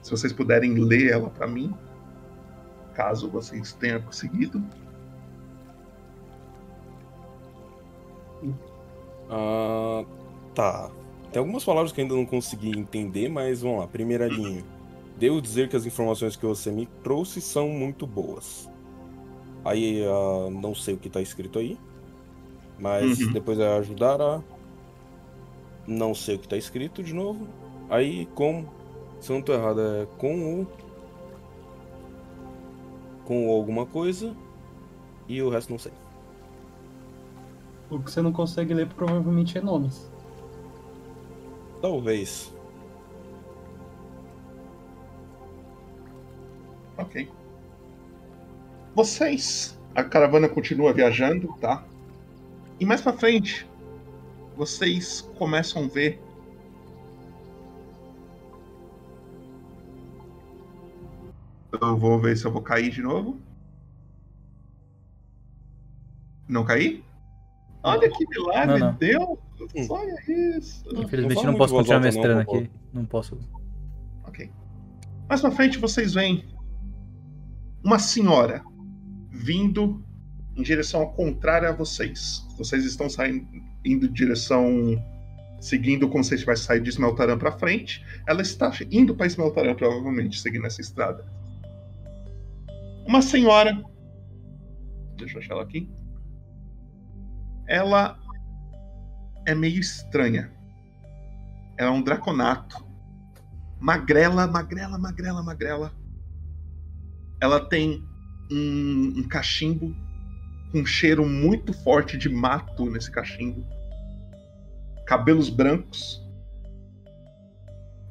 [0.03, 1.73] Se vocês puderem ler ela para mim,
[2.93, 4.61] caso vocês tenham conseguido.
[9.29, 10.05] Ah,
[10.53, 10.91] tá.
[11.31, 13.87] Tem algumas palavras que eu ainda não consegui entender, mas vamos lá.
[13.87, 14.63] Primeira linha.
[15.17, 18.69] Devo dizer que as informações que você me trouxe são muito boas.
[19.65, 21.77] Aí, ah, não sei o que tá escrito aí.
[22.79, 23.31] Mas Uhum.
[23.33, 24.41] depois é ajudar a.
[25.87, 27.47] Não sei o que tá escrito de novo.
[27.89, 28.65] Aí, com.
[29.19, 30.67] Se eu não tô errado, é com o.
[33.25, 34.35] Com o alguma coisa.
[35.27, 35.91] E o resto não sei.
[37.89, 40.11] O que você não consegue ler provavelmente é nomes.
[41.81, 42.53] Talvez.
[46.97, 47.29] Ok.
[48.93, 51.85] Vocês, a caravana continua viajando, tá?
[52.79, 53.67] E mais pra frente,
[54.55, 56.19] vocês começam a ver
[61.81, 63.39] Eu vou ver se eu vou cair de novo.
[66.47, 67.03] Não caí?
[67.83, 68.97] Olha que milagre, Não, não.
[68.97, 69.39] deu!
[69.89, 70.15] Olha
[70.57, 70.83] isso!
[70.95, 72.69] Infelizmente não posso continuar mestrando aqui.
[72.93, 73.37] Não posso.
[74.25, 74.51] Ok.
[75.29, 76.45] Mais pra frente vocês veem
[77.83, 78.63] uma senhora
[79.29, 80.03] vindo
[80.55, 82.45] em direção contrária a vocês.
[82.57, 83.45] Vocês estão saindo
[83.85, 84.65] indo em direção
[85.59, 88.03] seguindo como se estivesse saindo de Smeltaran pra frente.
[88.27, 91.25] Ela está indo para Smeltaran provavelmente, seguindo essa estrada.
[93.07, 93.81] Uma senhora,
[95.15, 95.89] deixa eu achar ela aqui.
[97.67, 98.17] Ela
[99.45, 100.51] é meio estranha.
[101.77, 102.87] Ela é um draconato
[103.79, 105.93] magrela, magrela, magrela, magrela.
[107.41, 108.03] Ela tem
[108.51, 109.95] um, um cachimbo
[110.71, 113.65] com um cheiro muito forte de mato nesse cachimbo.
[115.05, 116.25] Cabelos brancos.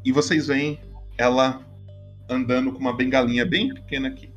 [0.04, 0.80] E vocês veem
[1.18, 1.60] ela
[2.28, 4.32] andando com uma bengalinha bem pequena aqui.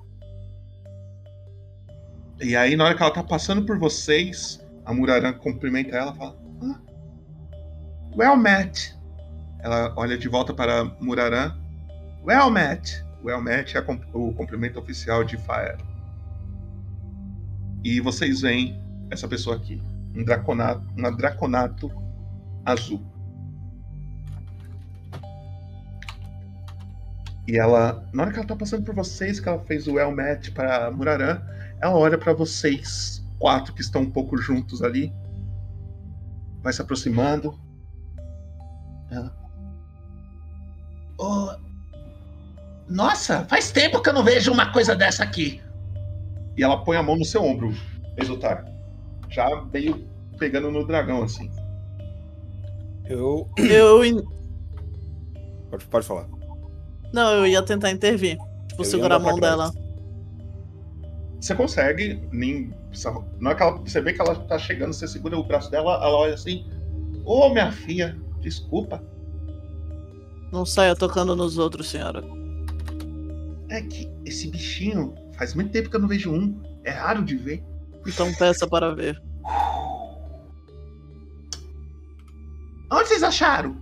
[2.42, 6.18] E aí, na hora que ela tá passando por vocês, a Muraran cumprimenta ela e
[6.18, 6.80] fala: ah,
[8.18, 8.98] Well met.
[9.60, 11.56] Ela olha de volta para Muraran.
[12.26, 13.06] Well met.
[13.24, 15.78] Well met é o cumprimento oficial de Faer.
[17.84, 19.82] E vocês veem essa pessoa aqui,
[20.16, 21.92] um draconato, uma draconato
[22.66, 23.06] azul.
[27.48, 30.12] E ela, na hora que ela tá passando por vocês, que ela fez o well
[30.12, 31.42] met para Muraran,
[31.80, 35.14] ela olha para vocês quatro que estão um pouco juntos ali.
[36.62, 37.58] Vai se aproximando.
[39.10, 39.36] Ela,
[41.18, 41.50] Ô,
[42.88, 45.62] Nossa, faz tempo que eu não vejo uma coisa dessa aqui.
[46.58, 47.74] E ela põe a mão no seu ombro,
[48.18, 48.66] Exultar.
[49.30, 51.50] Já meio pegando no dragão, assim.
[53.06, 53.50] Eu.
[53.58, 54.04] Eu.
[54.04, 54.24] in-
[55.70, 56.28] Pode, pode falar.
[57.14, 58.38] Não, eu ia tentar intervir.
[58.68, 59.72] Tipo, Eu segurar a mão dela.
[61.40, 62.74] Você consegue, nem.
[63.40, 65.94] Na hora que ela, você vê que ela tá chegando, você segura o braço dela,
[65.96, 66.68] ela olha assim.
[67.24, 69.04] Ô, minha filha, desculpa.
[70.52, 72.24] Não saia tocando nos outros, senhora.
[73.70, 76.60] É que esse bichinho, faz muito tempo que eu não vejo um.
[76.84, 77.64] É raro de ver.
[78.08, 79.22] Então peça para ver.
[82.92, 83.78] Onde vocês acharam?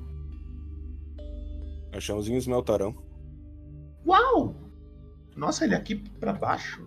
[1.93, 2.93] Achamos em Esmeltarão.
[4.05, 4.53] Uau!
[5.35, 6.85] Nossa, ele é aqui pra baixo.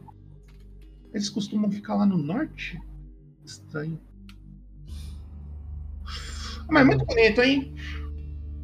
[1.13, 2.81] Eles costumam ficar lá no norte?
[3.45, 3.99] Estranho.
[6.69, 7.75] Mas muito bonito, hein?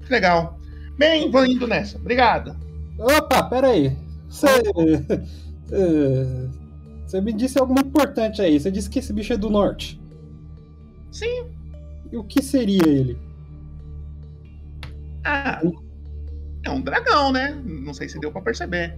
[0.08, 0.60] Legal.
[0.96, 1.98] Bem, vou indo nessa.
[1.98, 2.56] Obrigado.
[2.98, 3.96] Opa, peraí.
[4.28, 4.48] Você.
[7.04, 8.58] Você me disse algo muito importante aí.
[8.58, 10.00] Você disse que esse bicho é do norte.
[11.10, 11.46] Sim.
[12.12, 13.18] E o que seria ele?
[15.24, 15.60] Ah,
[16.64, 17.60] é um dragão, né?
[17.64, 18.96] Não sei se deu pra perceber.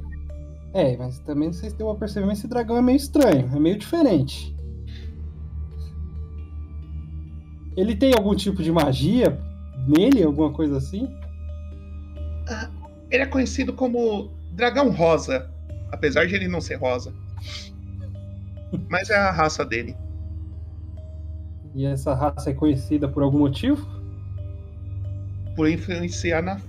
[0.73, 3.79] É, mas também se deu pra perceber, mas esse dragão é meio estranho, é meio
[3.79, 4.55] diferente.
[7.77, 9.39] Ele tem algum tipo de magia
[9.87, 11.09] nele, alguma coisa assim?
[12.49, 12.71] Ah,
[13.11, 15.51] ele é conhecido como dragão rosa,
[15.91, 17.13] apesar de ele não ser rosa.
[18.91, 19.97] Mas é a raça dele.
[21.75, 23.99] E essa raça é conhecida por algum motivo?
[25.59, 26.61] por influenciar na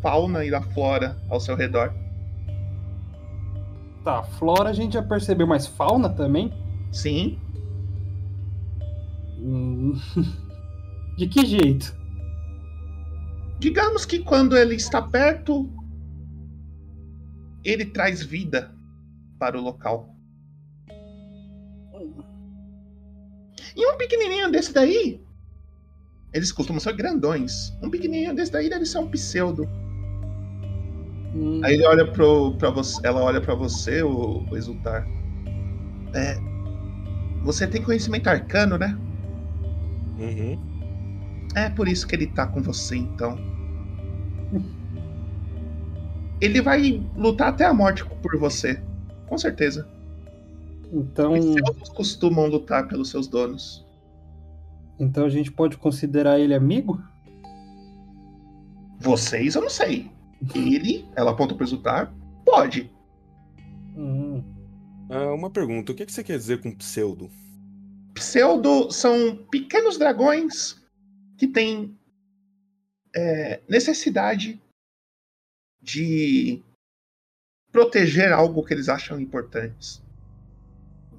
[0.00, 1.92] fauna e na flora ao seu redor.
[4.08, 6.50] Tá, flora a gente já percebeu, mas fauna também?
[6.90, 7.38] Sim.
[9.38, 10.00] Hum,
[11.18, 11.94] De que jeito?
[13.58, 15.70] Digamos que quando ele está perto,
[17.62, 18.74] ele traz vida
[19.38, 20.16] para o local.
[23.76, 25.22] E um pequenininho desse daí,
[26.32, 27.76] eles costumam ser grandões.
[27.82, 29.68] Um pequenininho desse daí deve ser um pseudo.
[31.34, 35.06] Hum, Aí ele olha pro, pra você, ela olha pra você, o, o Exultar.
[36.14, 36.38] É,
[37.42, 38.98] você tem conhecimento arcano, né?
[40.18, 40.58] Uhum.
[41.54, 43.38] É por isso que ele tá com você, então.
[46.40, 48.80] Ele vai lutar até a morte por você.
[49.26, 49.88] Com certeza.
[50.92, 53.86] Então, Pseudos costumam lutar pelos seus donos.
[54.98, 57.02] então a gente pode considerar ele amigo?
[58.98, 60.10] Vocês, eu não sei.
[60.54, 62.90] Ele, ela aponta pro Exultar, pode.
[63.96, 64.42] Hum,
[65.10, 67.30] Ah, uma pergunta: o que, que você quer dizer com pseudo?
[68.14, 70.76] Pseudo são pequenos dragões
[71.36, 71.96] que têm
[73.14, 74.60] é, necessidade
[75.80, 76.62] de
[77.72, 80.02] proteger algo que eles acham importantes.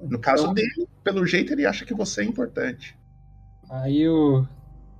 [0.02, 2.98] No caso Então- dele, pelo jeito, ele acha que você é importante.
[3.70, 4.48] Aí eu.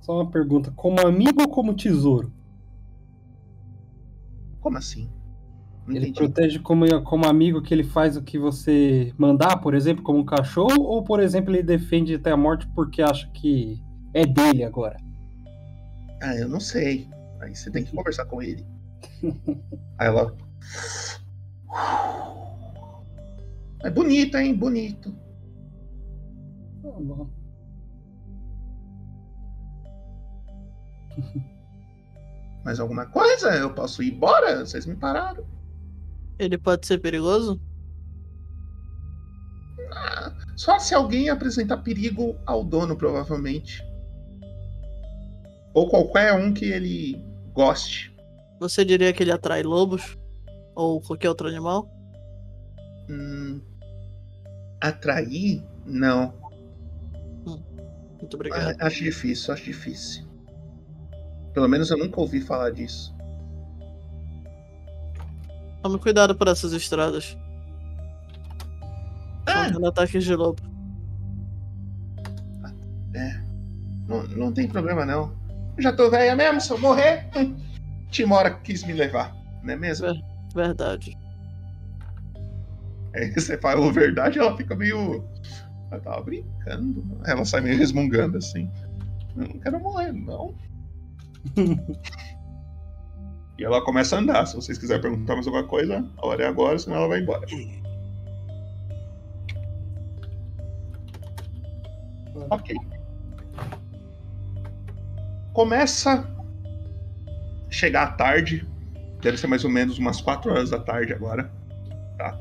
[0.02, 2.32] Só uma pergunta: como amigo ou como tesouro?
[4.60, 5.08] Como assim?
[5.86, 6.18] Não Ele entendi.
[6.18, 10.24] protege como, como amigo que ele faz o que você mandar, por exemplo, como um
[10.24, 10.82] cachorro?
[10.82, 13.82] Ou, por exemplo, ele defende até a morte porque acha que
[14.14, 14.96] é dele agora?
[16.22, 17.08] Ah, eu não sei.
[17.40, 18.64] Aí você tem que conversar com ele.
[19.98, 20.36] Aí ela.
[23.82, 24.54] É bonito, hein?
[24.54, 25.10] Bonito.
[26.82, 27.28] Tá bom.
[32.64, 33.50] Mais alguma coisa?
[33.50, 34.64] Eu posso ir embora?
[34.64, 35.44] Vocês me pararam.
[36.38, 37.60] Ele pode ser perigoso?
[39.92, 43.82] Ah, só se alguém apresentar perigo ao dono, provavelmente.
[45.74, 48.14] Ou qualquer um que ele goste.
[48.58, 50.16] Você diria que ele atrai lobos?
[50.74, 51.88] Ou qualquer outro animal?
[53.08, 53.60] Hum,
[54.80, 55.62] atrair?
[55.84, 56.34] Não.
[58.20, 58.76] Muito obrigado.
[58.80, 60.29] Ah, Acho difícil, acho difícil.
[61.60, 63.14] Pelo menos eu nunca ouvi falar disso.
[65.82, 67.36] Tome cuidado por essas estradas.
[69.44, 70.62] Tendo ataques de lobo.
[73.12, 73.42] É.
[74.08, 75.36] Não, não tem problema, não.
[75.76, 77.28] Eu já tô velha mesmo, se eu morrer,
[78.10, 80.06] Timora quis me levar, não é mesmo?
[80.54, 81.14] Verdade.
[83.14, 85.22] Aí você fala verdade, ela fica meio.
[85.90, 87.20] Ela tava brincando.
[87.26, 88.70] Ela sai meio resmungando assim.
[89.36, 90.54] Eu não quero morrer, não.
[93.58, 94.46] e ela começa a andar.
[94.46, 97.46] Se vocês quiserem perguntar mais alguma coisa, a hora é agora, senão ela vai embora.
[102.50, 102.74] Ok.
[105.52, 108.66] Começa a chegar a tarde.
[109.20, 111.52] Deve ser mais ou menos umas 4 horas da tarde agora.
[112.16, 112.40] Tá?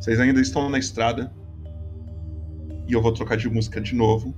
[0.00, 1.32] Vocês ainda estão na estrada.
[2.86, 4.34] E eu vou trocar de música de novo.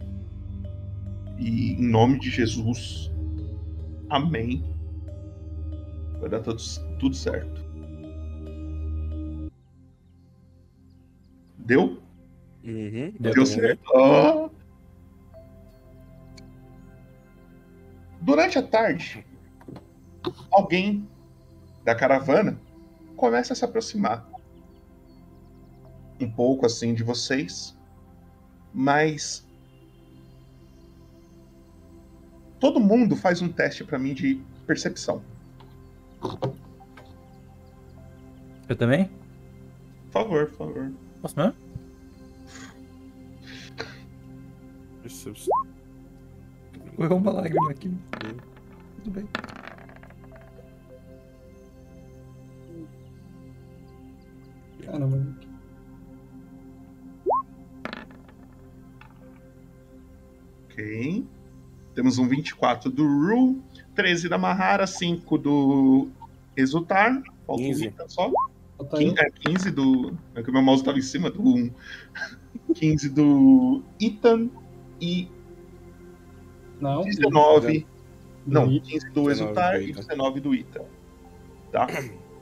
[1.38, 3.13] E em nome de Jesus.
[4.14, 4.64] Amém.
[6.20, 6.62] Vai dar tudo,
[7.00, 7.60] tudo certo.
[11.58, 12.00] Deu?
[12.62, 13.12] Uhum.
[13.18, 13.82] Deu certo.
[13.92, 14.50] Ó.
[18.20, 19.26] Durante a tarde,
[20.52, 21.08] alguém
[21.82, 22.56] da caravana
[23.16, 24.30] começa a se aproximar
[26.20, 27.76] um pouco assim de vocês,
[28.72, 29.44] mas
[32.64, 35.22] todo mundo faz um teste pra mim de percepção.
[38.66, 39.10] Eu também?
[40.10, 40.92] Por favor, por favor.
[41.20, 41.54] Posso mesmo?
[46.96, 47.92] Correu uma lágrima aqui.
[49.02, 49.28] Tudo bem.
[54.86, 55.36] Caramba.
[60.70, 61.26] Ok.
[61.94, 63.62] Temos um 24 do Ru,
[63.94, 66.08] 13 da Mahara, 5 do
[66.56, 67.22] Exultar.
[67.46, 67.80] Falta um 15.
[67.84, 68.30] Vita só.
[68.76, 70.18] Falta 15, é, 15 do.
[70.34, 71.70] É que o meu mouse estava em cima do 1.
[72.74, 74.48] 15 do Ethan
[75.00, 75.28] e
[76.80, 77.02] Não.
[77.04, 77.80] 19.
[77.80, 77.86] Do
[78.46, 78.84] Não, Ethan.
[78.90, 80.00] 15 do 19 Exultar e Ethan.
[80.00, 80.84] 19 do Ethan.
[81.70, 81.86] Tá?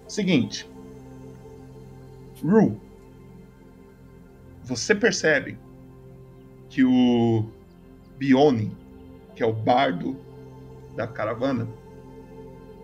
[0.08, 0.68] Seguinte.
[2.42, 2.80] Ru.
[4.64, 5.58] Você percebe
[6.70, 7.44] que o
[8.16, 8.74] Bione,
[9.34, 10.16] que é o bardo
[10.96, 11.68] da caravana,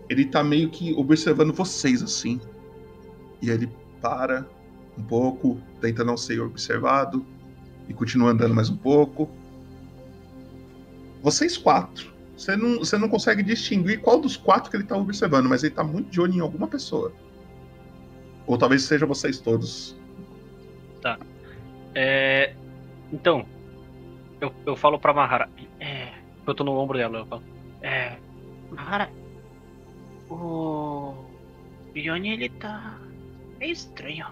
[0.09, 2.41] ele tá meio que observando vocês assim.
[3.41, 3.69] E ele
[4.01, 4.45] para
[4.97, 7.25] um pouco, tenta não ser observado
[7.87, 9.29] e continua andando mais um pouco.
[11.21, 12.13] Vocês quatro.
[12.35, 15.75] Você não, você não consegue distinguir qual dos quatro que ele tá observando, mas ele
[15.75, 17.11] tá muito de olho em alguma pessoa.
[18.47, 19.95] Ou talvez seja vocês todos.
[21.01, 21.19] Tá.
[21.93, 22.53] É,
[23.11, 23.45] Então,
[24.39, 25.49] eu, eu falo pra Mahara.
[26.49, 27.43] Eu tô no ombro dela, eu falo.
[27.81, 28.17] É.
[28.71, 29.09] Mahara.
[30.29, 31.13] O.
[31.95, 32.97] Yoni, ele tá.
[33.59, 34.27] meio estranho.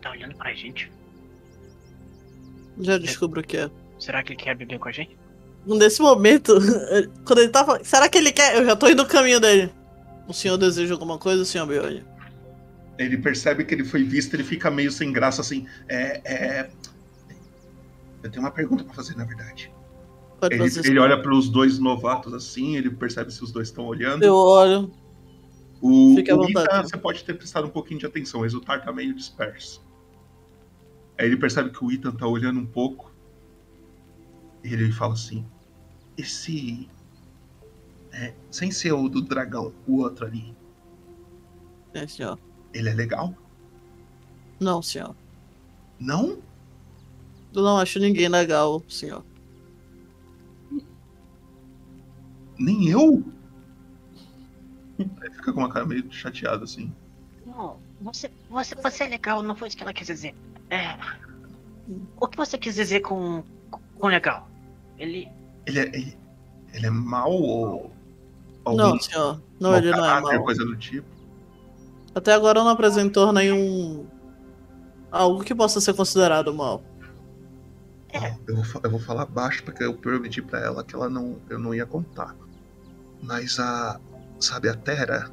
[0.00, 0.90] Tá olhando pra gente.
[2.80, 3.70] Já descubro o que é.
[3.98, 5.16] Será que ele quer beber com a gente?
[5.66, 6.54] Nesse momento,
[7.24, 7.82] quando ele tava.
[7.84, 8.56] Será que ele quer?
[8.56, 9.72] Eu já tô indo no caminho dele.
[10.26, 12.04] O senhor deseja alguma coisa, senhor Bione?
[12.98, 15.66] Ele percebe que ele foi visto, ele fica meio sem graça assim.
[15.88, 16.20] É.
[16.24, 16.70] é...
[18.22, 19.72] Eu tenho uma pergunta pra fazer, na verdade.
[20.50, 24.22] Ele, ele olha pros dois novatos assim, ele percebe se os dois estão olhando.
[24.22, 24.90] Eu olho.
[25.80, 26.66] O, Fique à o vontade.
[26.66, 29.84] Ita, você pode ter prestado um pouquinho de atenção, o Exultar tá meio disperso.
[31.18, 33.12] Aí ele percebe que o Ethan tá olhando um pouco.
[34.64, 35.44] E ele fala assim:
[36.16, 36.88] Esse.
[38.12, 40.54] É, sem ser o do dragão, o outro ali,
[41.94, 42.38] É, senhor.
[42.74, 43.34] ele é legal?
[44.60, 45.16] Não, senhor.
[45.98, 46.38] Não?
[47.54, 49.24] Eu não acho ninguém legal, senhor.
[52.62, 53.24] Nem eu?
[54.98, 56.92] Aí fica com uma cara meio chateada assim.
[57.44, 60.34] Não, você, você, você é legal, não foi isso que ela quis dizer.
[60.70, 60.96] É.
[62.20, 63.42] O que você quis dizer com.
[63.98, 64.48] com legal?
[64.96, 65.28] Ele.
[65.66, 66.16] Ele é, ele,
[66.72, 67.92] ele é mau ou.
[68.64, 69.42] Não, senhor.
[69.58, 70.44] Não, ele não é mau.
[70.44, 71.08] coisa do tipo?
[72.14, 74.06] Até agora não apresentou nenhum.
[75.10, 76.82] algo que possa ser considerado mal.
[78.46, 81.58] Eu vou, eu vou falar baixo porque eu prometi pra ela que ela não, eu
[81.58, 82.36] não ia contar.
[83.22, 84.00] Mas a.
[84.40, 85.30] Sabe a Terra?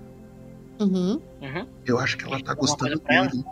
[0.80, 1.20] Uhum.
[1.86, 3.28] Eu acho que ela tá gostando ela?
[3.28, 3.44] dele.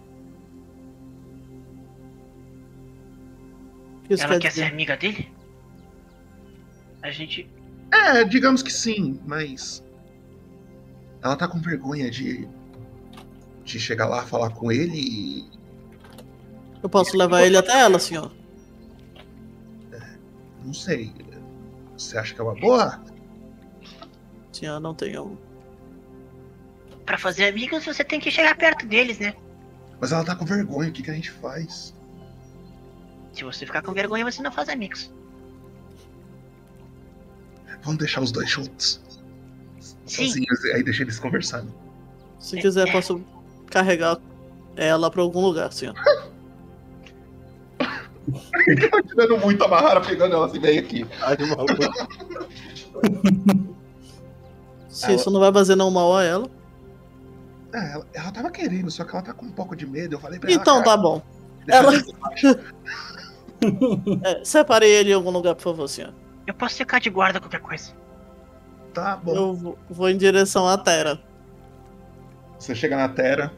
[4.09, 5.29] Isso ela quer ser amiga dele?
[7.01, 7.49] A gente.
[7.91, 9.83] É, digamos que sim, mas.
[11.21, 12.47] Ela tá com vergonha de.
[13.63, 15.49] de chegar lá falar com ele e.
[16.81, 18.31] Eu posso levar ele até ela, senhor.
[20.63, 21.11] Não sei.
[21.97, 23.01] Você acha que é uma boa?
[24.57, 25.37] Senhor, não tenho.
[27.05, 29.35] Pra fazer amigos, você tem que chegar perto deles, né?
[30.01, 31.93] Mas ela tá com vergonha, o que, que a gente faz?
[33.33, 35.13] Se você ficar com vergonha, você não faz amigos.
[37.83, 38.99] Vamos deixar os dois juntos.
[40.07, 40.25] Sim.
[40.27, 41.71] Sozinhos, aí deixa eles conversando.
[42.39, 43.23] Se quiser, posso
[43.69, 44.17] carregar
[44.75, 45.93] ela pra algum lugar, senhor.
[48.67, 51.05] Ele tá tirando muito a Mahara pegando ela assim, vem aqui.
[51.21, 51.73] Ai, maluco.
[54.97, 56.47] Se isso não vai fazer não mal a ela.
[57.73, 60.15] É, ela, ela tava querendo, só que ela tá com um pouco de medo.
[60.15, 60.83] Eu falei pra Então ela.
[60.83, 61.21] tá cara, bom.
[61.67, 61.93] Ela.
[64.23, 66.13] É, separe ele em algum lugar, por favor, senhor.
[66.45, 67.91] Eu posso ficar de guarda qualquer coisa.
[68.93, 69.35] Tá bom.
[69.35, 71.19] Eu vou- vou em direção à Terra.
[72.57, 73.51] Você chega na Terra,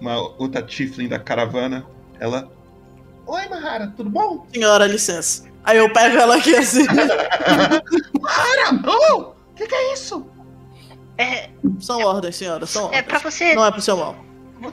[0.00, 1.84] uma outra Tiflin da caravana,
[2.18, 2.50] ela.
[3.26, 4.46] Oi, Mahara, tudo bom?
[4.52, 5.44] Senhora, licença.
[5.64, 6.86] Aí eu pego ela aqui assim.
[8.20, 9.20] Mahara, oh!
[9.20, 10.26] O que, que é isso?
[11.18, 11.48] É.
[11.80, 13.00] São ordens, senhora, são ordens.
[13.00, 13.54] É pra você.
[13.54, 14.16] Não é pro seu mal.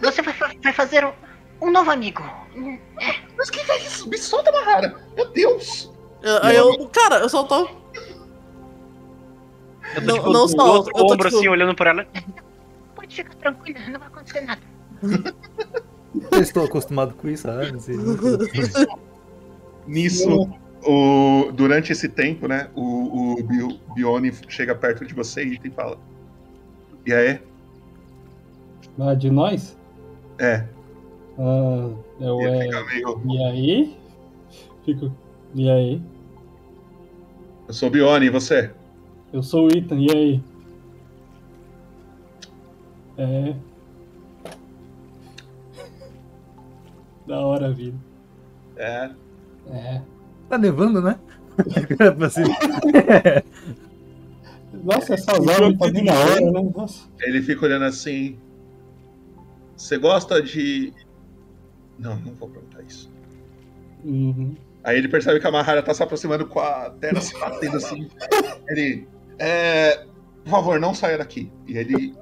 [0.01, 1.11] Você vai, vai fazer um,
[1.61, 2.23] um novo amigo.
[3.37, 4.09] Mas o que, é isso?
[4.09, 4.95] Me solta, Mahara!
[5.15, 5.91] Meu Deus!
[6.21, 6.87] Eu- Aí eu.
[6.89, 7.67] Cara, eu só tô.
[9.95, 12.05] Eu tô Não- tipo, não só, outro eu tô, ombro tipo- assim, olhando por ela.
[12.95, 14.61] Pode ficar tranquila, não vai acontecer nada.
[16.31, 17.95] Eu estou acostumado com isso, ah, não sei.
[19.85, 20.49] Nisso,
[20.83, 25.97] o, durante esse tempo, né, o, o Bio- Bione chega perto de você e fala.
[27.05, 27.39] E aí?
[28.99, 29.77] Ah, de nós?
[30.39, 30.65] É.
[31.37, 31.89] Ah,
[32.19, 32.61] eu é.
[32.65, 33.97] fica meio- E aí?
[34.85, 35.11] Fico.
[35.55, 36.01] E aí?
[37.67, 38.71] Eu sou o Bione, e você?
[39.31, 40.43] Eu sou o Ethan, e aí?
[43.17, 43.55] É.
[47.27, 47.97] Da hora, vida.
[48.75, 49.09] É.
[49.71, 50.01] É.
[50.49, 51.17] Tá nevando, né?
[52.29, 53.45] Ser-
[54.83, 56.71] Nossa, essas horas tá bem na hora, né?
[56.75, 57.09] Nossa.
[57.21, 58.37] Ele fica olhando assim.
[59.75, 60.93] Você gosta de.
[61.97, 63.11] Não, não vou perguntar isso.
[64.03, 64.55] Uhum.
[64.83, 68.09] Aí ele percebe que a Mahara tá se aproximando com a Terra se batendo assim.
[68.67, 69.07] Ele.
[69.39, 70.05] É.
[70.43, 71.49] Por favor, não saia daqui.
[71.65, 72.13] E ele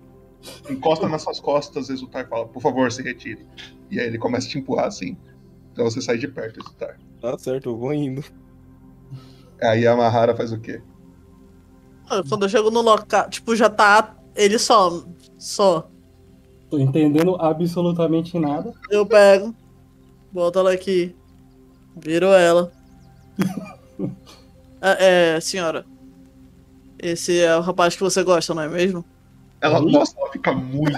[0.70, 3.46] encosta nas suas costas, Exultar e fala, por favor, se retire.
[3.90, 5.18] E aí ele começa a te empurrar assim.
[5.74, 7.00] Pra você sair de perto, Exultar.
[7.20, 8.24] Tá certo, eu vou indo.
[9.62, 10.82] Aí a Mahara faz o quê?
[12.28, 15.04] Quando eu chego no local, tipo, já tá Ele só.
[15.38, 15.90] Só.
[16.70, 18.74] Tô entendendo absolutamente nada.
[18.90, 19.54] Eu pego.
[20.32, 21.16] Boto ela aqui.
[21.96, 22.72] Viro ela.
[24.82, 25.86] Ah, é, senhora.
[26.98, 29.04] Esse é o rapaz que você gosta, não é mesmo?
[29.60, 30.98] Ela, nossa, ela fica muito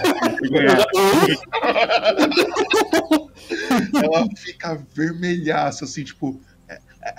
[4.02, 6.40] ela fica vermelhaça, assim, tipo.
[6.68, 7.14] é, é,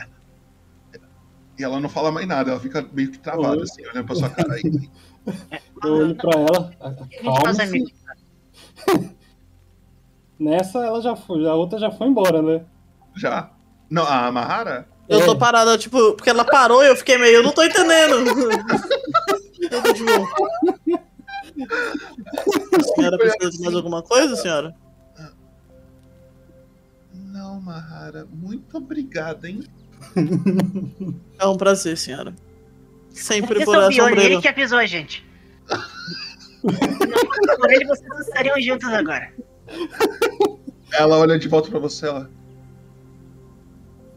[1.58, 4.30] E ela não fala mais nada, ela fica meio que travada, assim, olhando pra sua
[4.30, 4.62] cara aí.
[5.84, 6.72] Eu olho pra ela.
[7.24, 7.64] Calma.
[7.64, 7.90] amigo.
[10.40, 12.66] Nessa ela já foi, a outra já foi embora, né?
[13.16, 13.52] Já.
[13.90, 14.88] Não, a Mahara?
[15.08, 18.16] Eu tô parada, tipo, porque ela parou e eu fiquei meio, eu não tô entendendo.
[19.62, 20.12] eu tô tipo.
[22.78, 24.76] A senhora precisa de mais alguma coisa, senhora?
[27.14, 29.64] Não, Mahara, muito obrigada, hein?
[31.40, 32.34] É um prazer, senhora.
[33.10, 34.34] Sempre por é o essa ombreira.
[34.34, 35.26] ele que avisou a gente.
[36.64, 39.34] Não, por ele vocês não estariam juntos agora.
[40.94, 42.30] Ela olha de volta pra você, ela.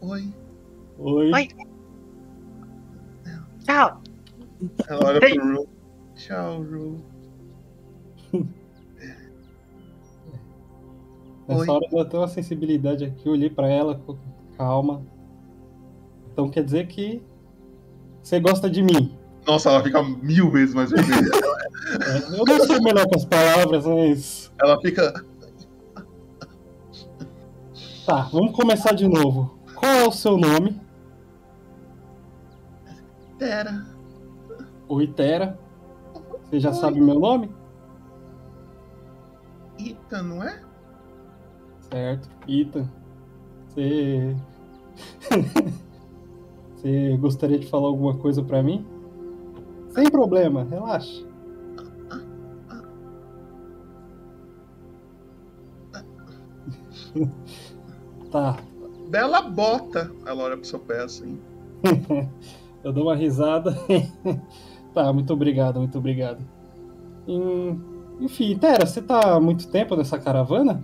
[0.01, 0.33] Oi.
[0.97, 1.31] Oi.
[1.33, 1.47] Oi.
[3.65, 4.01] Tchau.
[4.87, 5.69] Ela olha pro Ru.
[6.15, 7.03] Tchau, Ru.
[11.47, 11.69] Nessa Oi.
[11.69, 14.17] hora deu até uma sensibilidade aqui, eu olhei pra ela com
[14.57, 15.01] calma.
[16.39, 17.21] Então quer dizer que
[18.23, 19.13] você gosta de mim.
[19.45, 21.29] Nossa, ela fica mil vezes mais vermelha.
[22.01, 24.51] É, Eu não sou melhor com as palavras, mas.
[24.61, 25.25] Ela fica.
[28.05, 29.59] Tá, vamos começar de novo.
[29.75, 30.79] Qual é o seu nome?
[33.37, 33.85] Tera.
[34.87, 35.59] Oi, Tera.
[36.45, 37.51] Você já sabe meu nome?
[39.77, 40.61] Ita, não é?
[41.91, 42.89] Certo, Ethan.
[43.67, 44.37] Você.
[46.79, 48.85] Você gostaria de falar alguma coisa pra mim?
[49.89, 51.25] Sem problema, relaxa.
[58.31, 58.57] tá.
[59.09, 60.09] Bela bota.
[60.25, 61.37] Ela olha pro seu pé assim.
[62.81, 63.77] Eu dou uma risada.
[64.95, 66.39] tá, muito obrigado, muito obrigado.
[68.21, 70.81] Enfim, Tera, você tá há muito tempo nessa caravana?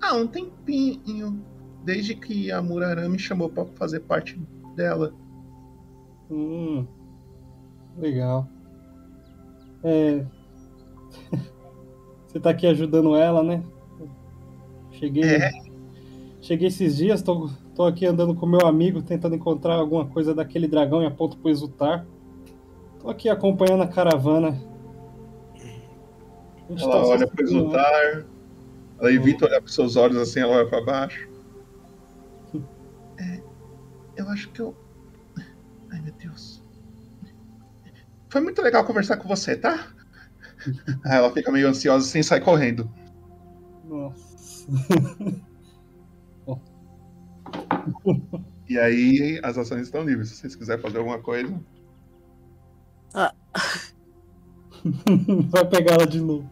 [0.00, 1.38] Ah, um tempinho.
[1.84, 4.40] Desde que a Murarã me chamou pra fazer parte
[4.74, 5.14] dela.
[6.30, 6.86] Hum,
[7.96, 8.48] legal.
[9.82, 10.24] É.
[12.26, 13.62] Você tá aqui ajudando ela, né?
[14.92, 15.38] Cheguei.
[16.40, 20.68] Cheguei esses dias, tô, tô aqui andando com meu amigo, tentando encontrar alguma coisa daquele
[20.68, 22.06] dragão e aponto pro Exultar.
[23.00, 24.60] Tô aqui acompanhando a caravana.
[26.68, 27.50] A Ela tá olha pro né?
[27.50, 28.26] exultar.
[28.98, 31.27] Ela evita olhar pros seus olhos assim, ela olha pra baixo.
[34.18, 34.76] Eu acho que eu.
[35.92, 36.60] Ai, meu Deus.
[38.28, 39.92] Foi muito legal conversar com você, tá?
[41.04, 42.92] Aí ela fica meio ansiosa assim e sai correndo.
[43.84, 44.66] Nossa.
[48.68, 50.30] E aí as ações estão livres.
[50.30, 51.58] Se vocês quiserem fazer alguma coisa.
[53.14, 53.32] Ah.
[55.48, 56.50] Vai pegar ela de novo.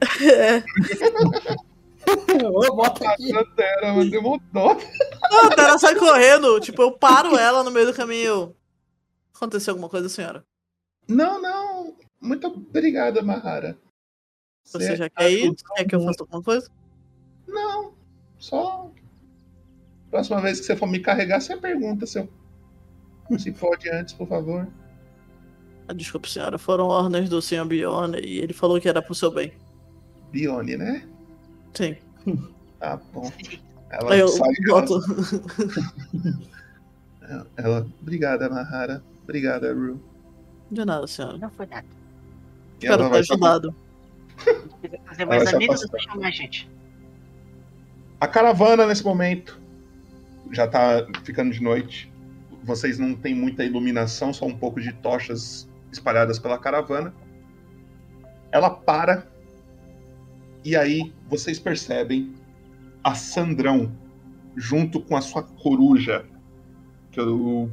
[2.42, 2.48] É.
[2.48, 3.32] Ô, bota aqui.
[3.54, 4.76] Tera, mas deu um dó.
[5.30, 6.60] Não, a Tera sai correndo.
[6.60, 8.54] Tipo, eu paro ela no meio do caminho.
[9.34, 10.44] Aconteceu alguma coisa, senhora?
[11.08, 11.94] Não, não.
[12.20, 13.78] Muito obrigada, Mahara.
[14.64, 15.54] Você já quer ir?
[15.76, 16.68] Quer que eu faça alguma coisa?
[17.46, 17.94] Não,
[18.38, 18.90] só.
[20.10, 22.28] Próxima vez que você for me carregar, você pergunta se eu.
[23.38, 24.68] Se pode antes, por favor.
[25.88, 26.58] Ah, Desculpa, senhora.
[26.58, 29.52] Foram ordens do senhor Bione e ele falou que era pro seu bem.
[30.30, 31.08] Bione, né?
[31.74, 31.96] Sim.
[32.78, 33.32] Tá bom.
[33.90, 35.00] Ela eu sai boto.
[37.22, 37.86] ela, ela.
[38.02, 39.02] Obrigada, Mahara.
[39.22, 40.00] Obrigada, Ru.
[40.70, 41.38] De nada, senhora.
[41.38, 41.86] Não foi nada.
[42.80, 43.74] E Espero ter ajudado.
[44.82, 46.68] Quiser fazer mais amigos, eu vou chamar a gente.
[48.20, 49.60] A caravana, nesse momento,
[50.52, 52.12] já tá ficando de noite.
[52.62, 57.14] Vocês não têm muita iluminação, só um pouco de tochas espalhadas pela caravana.
[58.50, 59.26] Ela para.
[60.66, 62.34] E aí vocês percebem
[63.04, 63.92] a Sandrão
[64.56, 66.24] junto com a sua coruja.
[67.12, 67.70] Que, eu,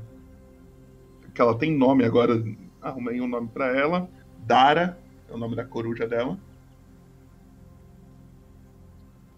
[1.33, 2.43] que ela tem nome agora.
[2.79, 4.07] Arrumei um nome pra ela.
[4.45, 4.95] Dara
[5.27, 6.37] é o nome da coruja dela.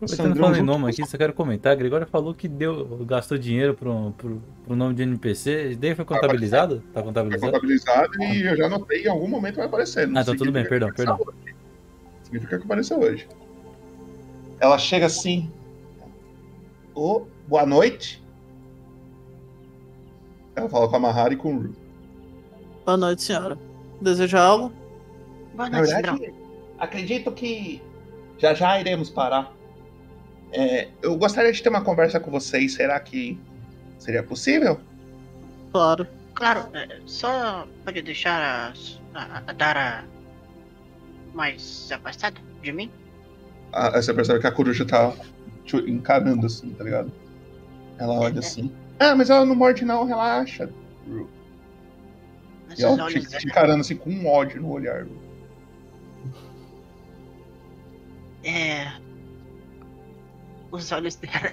[0.01, 1.71] Aproveitando falando em nome aqui, só quero comentar.
[1.71, 5.77] A Gregória falou que deu, gastou dinheiro pro, pro, pro nome de NPC.
[5.79, 6.83] Daí foi contabilizado?
[6.93, 7.53] Tá Tá contabilizado?
[7.53, 10.09] contabilizado e eu já notei em algum momento vai aparecer.
[10.13, 11.17] Ah, então tudo bem, perdão, perdão.
[11.25, 11.55] hoje.
[12.23, 13.25] Significa que apareceu hoje.
[14.59, 15.51] Ela chega assim.
[16.93, 18.23] Ô, boa noite.
[20.55, 21.75] Ela fala com a Mahara e com o Ru.
[22.85, 23.57] Boa noite, senhora.
[24.01, 24.71] Deseja algo?
[25.53, 26.35] Boa Na noite, verdade, Cidrão.
[26.79, 27.81] acredito que
[28.37, 29.53] já já iremos parar.
[30.51, 32.73] É, eu gostaria de ter uma conversa com vocês.
[32.73, 33.37] Será que
[33.97, 34.79] seria possível?
[35.71, 36.07] Claro.
[36.33, 38.73] Claro, é, só pode deixar
[39.13, 40.05] a, a, a Dara
[41.33, 42.91] mais afastada de mim?
[43.75, 45.13] Ah, você percebe que a coruja tá
[45.65, 47.11] te encarando assim, tá ligado?
[47.97, 48.71] Ela olha assim.
[48.97, 50.69] Ah, mas ela não morde não, relaxa.
[52.77, 55.03] E ela te, te encarando assim com um ódio no olhar.
[55.03, 55.19] Ru.
[58.45, 58.93] É.
[60.71, 61.51] Os olhos dela.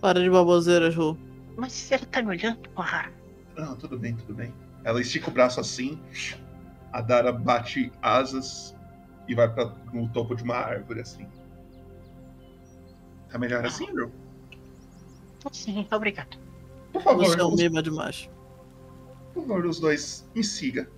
[0.00, 1.16] Para de baboseiras, Ru.
[1.56, 3.12] Mas ela tá me olhando, porra.
[3.56, 4.52] Não, tudo bem, tudo bem.
[4.82, 6.00] Ela estica o braço assim.
[6.92, 8.74] A Dara bate asas
[9.30, 11.26] e vai pra, no topo de uma árvore assim.
[13.30, 14.10] Tá melhor assim, Ru?
[15.52, 16.36] Sim, obrigado.
[16.92, 18.28] Por favor, Você é um os- mima demais.
[19.32, 20.90] Por favor, os dois, me siga.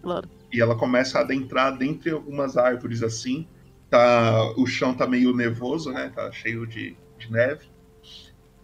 [0.00, 0.28] Claro.
[0.52, 3.48] E ela começa a adentrar dentre algumas árvores assim.
[3.90, 6.12] Tá, o chão tá meio nevoso, né?
[6.14, 7.66] Tá cheio de, de neve.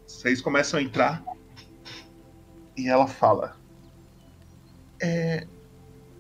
[0.07, 1.25] Vocês começam a entrar.
[2.77, 3.57] E ela fala:
[5.03, 5.45] é,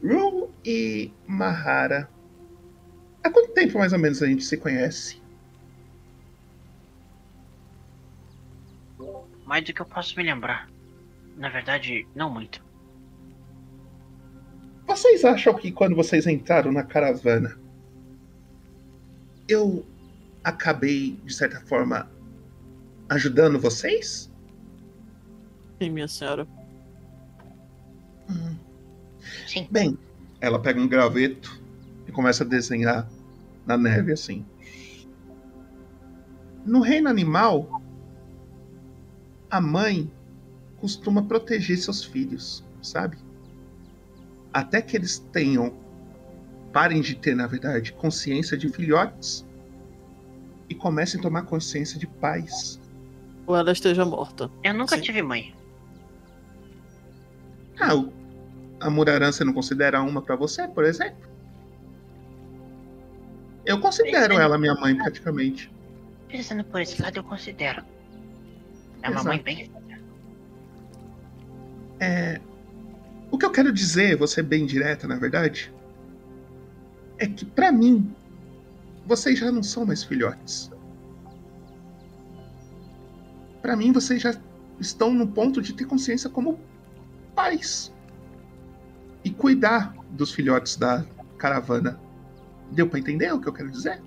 [0.02, 2.10] Ru e Mahara.
[3.24, 5.18] Há quanto tempo mais ou menos a gente se conhece?
[9.46, 10.68] Mais do que eu posso me lembrar.
[11.36, 12.62] Na verdade, não muito.
[14.86, 17.58] Vocês acham que quando vocês entraram na caravana,
[19.48, 19.84] eu
[20.42, 22.10] acabei, de certa forma,
[23.08, 24.30] ajudando vocês?
[25.80, 26.46] Sim, minha senhora.
[29.46, 29.66] Sim.
[29.70, 29.98] Bem,
[30.40, 31.63] ela pega um graveto
[32.06, 33.08] e começa a desenhar
[33.66, 34.44] na neve assim.
[36.64, 37.82] No reino animal,
[39.50, 40.10] a mãe
[40.78, 43.18] costuma proteger seus filhos, sabe?
[44.52, 45.74] Até que eles tenham,
[46.72, 49.44] parem de ter, na verdade, consciência de filhotes
[50.68, 52.80] e comecem a tomar consciência de pais.
[53.46, 54.50] Ou ela esteja morta.
[54.62, 55.54] Eu nunca tive mãe.
[57.78, 57.92] Ah,
[58.80, 61.33] a Muraran você não considera uma pra você, por exemplo?
[63.64, 65.72] Eu considero ela minha mãe, praticamente.
[66.28, 67.82] Pensando por esse lado, eu considero.
[69.02, 69.26] É uma Exato.
[69.28, 69.70] mãe bem.
[72.00, 72.40] É,
[73.30, 75.72] o que eu quero dizer, ser bem direta, na verdade,
[77.18, 78.14] é que pra mim,
[79.06, 80.70] vocês já não são mais filhotes.
[83.62, 84.34] Pra mim, vocês já
[84.78, 86.60] estão no ponto de ter consciência como
[87.34, 87.92] pais
[89.24, 91.04] e cuidar dos filhotes da
[91.38, 91.98] caravana.
[92.70, 94.00] Deu pra entender o que eu quero dizer?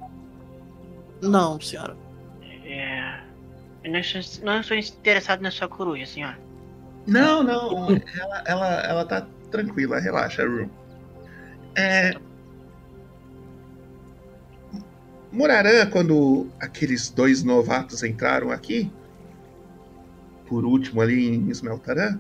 [1.22, 1.96] Não, senhora.
[2.64, 3.20] É.
[3.84, 6.38] Eu não sou, não sou interessado na sua coruja, senhora.
[7.06, 7.88] Não, não.
[7.90, 10.70] Ela, ela, ela tá tranquila, relaxa, Ru.
[11.76, 12.14] É.
[15.32, 18.92] Murarã, quando aqueles dois novatos entraram aqui,
[20.48, 22.20] por último ali em Smeltarã,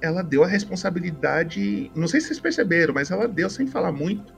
[0.00, 1.90] ela deu a responsabilidade.
[1.94, 4.32] Não sei se vocês perceberam, mas ela deu, sem falar muito,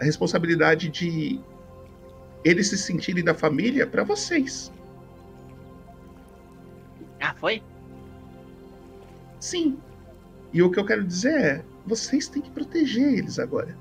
[0.00, 1.40] a responsabilidade de
[2.44, 4.72] eles se sentirem da família pra vocês.
[7.20, 7.62] Ah, foi?
[9.40, 9.78] Sim.
[10.52, 13.76] E o que eu quero dizer é, vocês têm que proteger eles agora.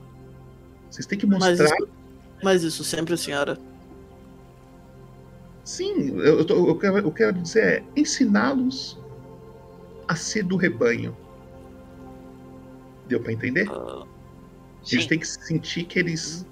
[0.89, 1.65] Vocês têm que Mas mostrar.
[1.78, 1.88] isso,
[2.43, 3.57] mas isso sempre, senhora.
[5.63, 8.97] Sim, eu, eu, tô- eu quero, eu quero dizer é ensiná-los
[10.07, 11.15] a ser do rebanho.
[13.07, 13.68] Deu pra entender?
[13.70, 14.07] Eles
[14.88, 15.08] sim.
[15.08, 16.46] têm que sentir que eles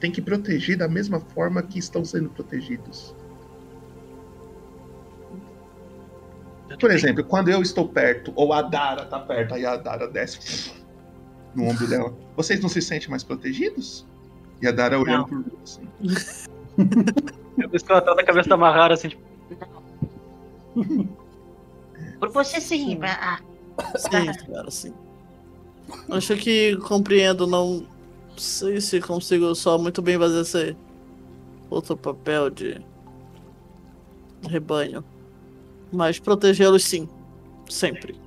[0.00, 3.14] têm que proteger da mesma forma que estão sendo protegidos.
[6.78, 10.72] Por exemplo, quando eu estou perto, ou a Dara tá perto, aí a Dara desce
[11.54, 14.06] no ombro dela, vocês não se sentem mais protegidos?
[14.60, 15.88] E a Dara olhando por mim assim.
[17.58, 19.22] Eu tô escutando a cabeça da Mahara assim, tipo.
[22.18, 23.40] Por você sim, ah,
[23.96, 24.94] Sim, senhora, sim.
[26.10, 27.86] Acho que compreendo, não
[28.36, 30.76] sei se consigo só muito bem fazer esse
[31.70, 32.80] outro papel de
[34.48, 35.04] rebanho.
[35.92, 37.08] Mas protegê-los sim.
[37.68, 38.18] Sempre.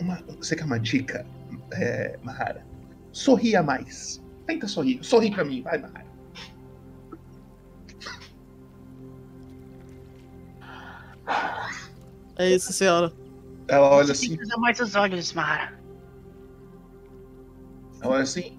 [0.00, 1.26] Uma, você quer uma dica,
[1.72, 2.64] é, Mahara?
[3.12, 4.22] Sorria mais.
[4.46, 4.98] Tenta sorrir.
[5.02, 6.10] Sorri pra mim, vai, Mahara.
[12.36, 13.12] É isso, senhora.
[13.68, 15.79] Ela olha assim, tem que usar mais os olhos, Mara.
[18.00, 18.58] Ela olha assim.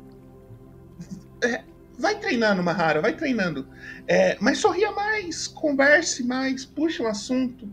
[1.43, 1.63] É,
[1.97, 3.67] vai treinando, Mahara, vai treinando.
[4.07, 7.71] É, mas sorria mais, converse mais, puxa um assunto.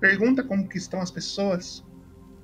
[0.00, 1.84] Pergunta como que estão as pessoas.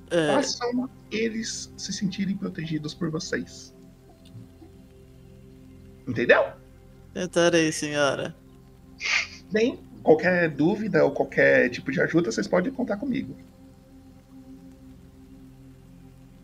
[0.09, 0.27] É.
[0.27, 3.73] Façam eles se sentirem protegidos por vocês.
[6.07, 6.45] Entendeu?
[7.13, 8.35] Tentarei, senhora.
[9.51, 13.35] Bem, qualquer dúvida ou qualquer tipo de ajuda, vocês podem contar comigo.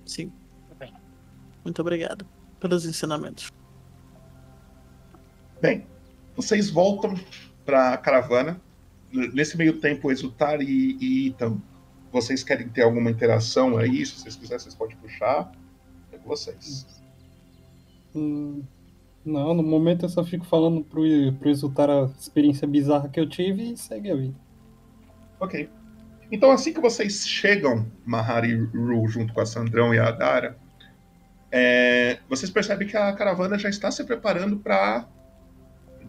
[0.05, 0.31] Sim.
[1.63, 2.25] Muito obrigado
[2.59, 3.51] pelos ensinamentos.
[5.61, 5.85] Bem,
[6.35, 7.15] vocês voltam
[7.65, 8.59] pra caravana.
[9.11, 11.57] Nesse meio tempo, Exultar e, e Ethan,
[12.11, 14.05] vocês querem ter alguma interação aí?
[14.05, 15.51] Se vocês quiserem, vocês podem puxar.
[16.11, 16.85] É com vocês.
[18.15, 18.63] Hum,
[19.25, 21.01] não, no momento eu só fico falando pro,
[21.39, 24.35] pro exultar a experiência bizarra que eu tive e segue a vida.
[25.39, 25.69] Ok.
[26.31, 30.57] Então, assim que vocês chegam, Mahari e Ru, junto com a Sandrão e a Adara,
[31.55, 35.07] é, vocês percebem que a caravana já está se preparando para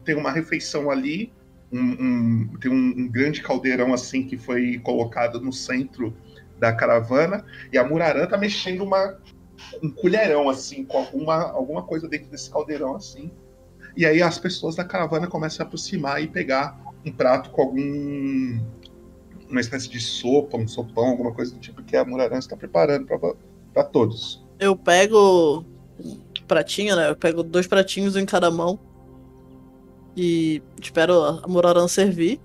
[0.03, 1.31] ter uma refeição ali.
[1.71, 6.17] Um, um- tem um, um grande caldeirão assim que foi colocado no centro
[6.59, 9.19] da caravana e a Murarã tá mexendo uma,
[9.83, 13.31] um colherão assim com alguma, alguma coisa dentro desse caldeirão assim.
[13.95, 18.61] E aí as pessoas da caravana começam a aproximar e pegar um prato com algum
[19.51, 23.07] uma espécie de sopa, um sopão, alguma coisa do tipo que a Murarã está preparando
[23.75, 24.44] para todos.
[24.59, 25.65] Eu pego
[25.99, 27.11] um pratinho, né?
[27.11, 28.79] Eu pego dois pratinhos em cada mão.
[30.17, 32.41] E espero a Muraran servir.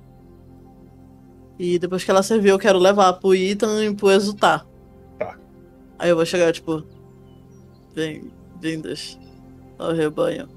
[1.58, 4.66] E depois que ela servir, eu quero levar pro Ethan e pro Exultar.
[5.20, 5.38] Tá.
[6.00, 6.84] Aí eu vou chegar, tipo.
[7.94, 8.32] Bem,
[8.62, 9.20] vindas
[9.78, 10.48] ao rebanho.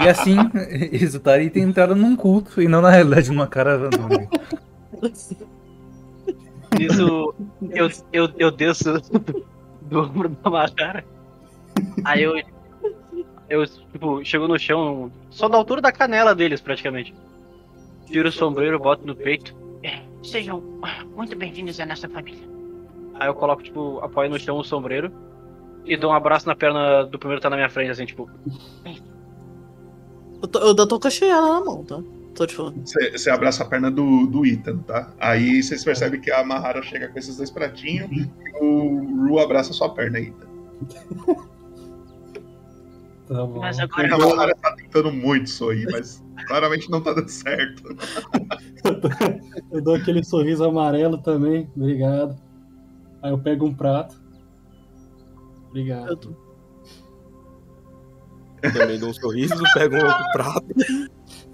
[0.00, 0.36] E assim,
[0.92, 3.90] Exultar e ter entrado num culto e não na realidade numa caravana.
[6.78, 7.34] Isso,
[7.70, 9.00] eu, eu, eu desço
[9.82, 11.04] do, ombro da Mahara.
[12.04, 12.34] Aí eu.
[13.48, 17.14] Eu, tipo, chego no chão, só da altura da canela deles, praticamente.
[18.06, 19.56] Tiro o sombreiro, boto no peito.
[19.82, 20.62] É, sejam
[21.16, 22.46] muito bem-vindos à nossa família.
[23.14, 25.10] Aí eu coloco, tipo, apoio no chão o sombreiro.
[25.86, 28.28] E dou um abraço na perna do primeiro que tá na minha frente, assim, tipo.
[30.42, 32.02] Eu tô, eu ainda tô com a chinela na mão, tá?
[32.38, 32.84] Tô te falando.
[32.86, 35.12] Você abraça a perna do, do Ethan, tá?
[35.18, 38.30] Aí vocês percebem que a Mahara chega com esses dois pratinhos e
[38.60, 40.46] o Ru abraça a sua perna, Ethan.
[43.26, 43.58] Tá bom.
[43.58, 47.82] Mas agora A Mahara tá tentando muito sorrir, mas claramente não tá dando certo.
[49.72, 52.40] Eu dou aquele sorriso amarelo também, obrigado.
[53.20, 54.14] Aí eu pego um prato.
[55.68, 56.36] Obrigado.
[58.62, 60.66] Eu também dou um sorriso, pego um outro prato.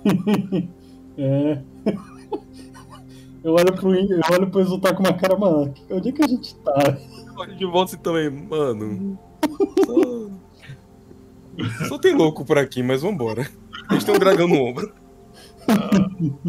[1.17, 1.63] É.
[3.45, 6.27] Eu olho pro, eu olho pro Exultar com uma cara, mano, onde é que a
[6.27, 6.99] gente tá?
[7.37, 9.17] Olha de volta também, mano.
[9.87, 11.89] Só...
[11.89, 13.49] só tem louco por aqui, mas vambora.
[13.89, 14.93] A gente tem um dragão no ombro.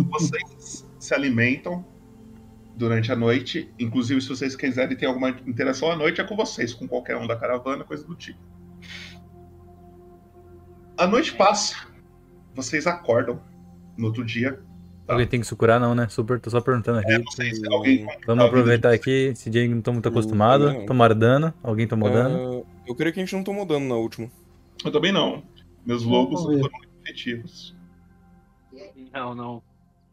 [0.09, 1.85] Vocês se alimentam
[2.75, 3.71] durante a noite.
[3.79, 7.27] Inclusive, se vocês quiserem ter alguma interação à noite, é com vocês, com qualquer um
[7.27, 8.39] da caravana, coisa do tipo.
[10.97, 11.75] A noite passa.
[12.55, 13.39] Vocês acordam
[13.97, 14.59] no outro dia.
[15.07, 16.07] Alguém tem que se curar, não, né?
[16.07, 17.13] Super, tô só perguntando aqui.
[17.71, 19.27] alguém Vamos aproveitar aqui.
[19.33, 20.73] Esse dia não tô muito acostumado.
[20.73, 20.85] não.
[20.85, 21.53] Tomaram dano.
[21.61, 22.65] Alguém tomou dano.
[22.65, 24.31] Ah, eu creio que a gente não tomou dano na última.
[24.83, 25.43] Eu também não.
[25.85, 26.71] Meus lobos foram muito
[27.03, 27.75] efetivos.
[29.13, 29.61] Não, não.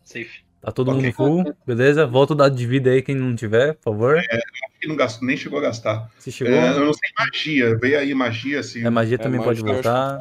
[0.05, 0.43] Safe.
[0.61, 1.03] Tá todo Ok.
[1.03, 2.07] mundo full, beleza?
[2.07, 4.16] Volta o dado de vida aí, quem não tiver, por favor.
[4.18, 6.09] É, acho que não gastou, nem chegou a gastar.
[6.18, 6.55] Se chegou.
[6.55, 7.76] É, eu não sei magia.
[7.78, 8.84] Veio aí magia, se.
[8.84, 10.18] É, magia também pode mas eu acho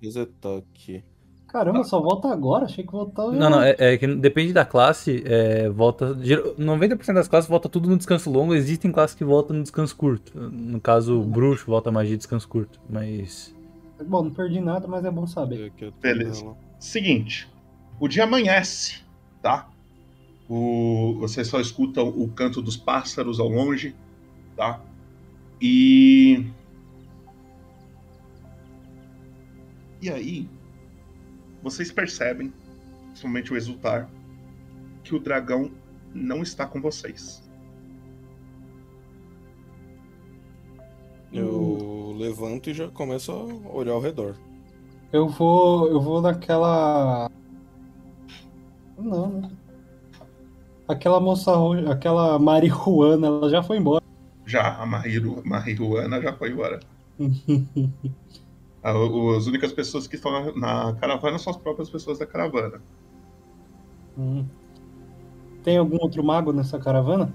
[0.00, 1.04] Resetar aqui.
[1.52, 2.64] Caramba, só volta agora?
[2.64, 3.30] Achei que voltava.
[3.30, 6.16] Não, não, é, é que depende da classe, é, volta.
[6.22, 9.94] geral- 90% das classes volta tudo no descanso longo, existem classes que voltam no descanso
[9.94, 10.32] curto.
[10.34, 12.80] No caso, o bruxo volta magia de descanso curto.
[12.88, 13.54] Mas.
[14.06, 15.70] Bom, não perdi nada, mas é bom saber.
[16.00, 16.42] Beleza.
[16.80, 17.46] Seguinte,
[18.00, 19.02] o dia amanhece,
[19.42, 19.68] tá?
[20.48, 23.94] O, você só escuta o canto dos pássaros ao longe,
[24.56, 24.80] tá?
[25.60, 26.46] E.
[30.00, 30.48] E aí,
[31.62, 32.52] vocês percebem,
[33.08, 34.10] principalmente o exultar,
[35.04, 35.70] que o dragão
[36.14, 37.42] não está com vocês.
[41.32, 44.36] Eu levanto e já começo a olhar ao redor.
[45.12, 45.88] Eu vou.
[45.88, 47.30] Eu vou naquela.
[48.98, 49.50] Não, né?
[50.86, 54.02] Aquela moça roxa, aquela marihuana, ela já foi embora.
[54.44, 56.80] Já, a Marihuana já foi embora.
[58.82, 62.82] As únicas pessoas que estão na, na caravana são as próprias pessoas da caravana.
[64.18, 64.44] Hum.
[65.62, 67.32] Tem algum outro mago nessa caravana?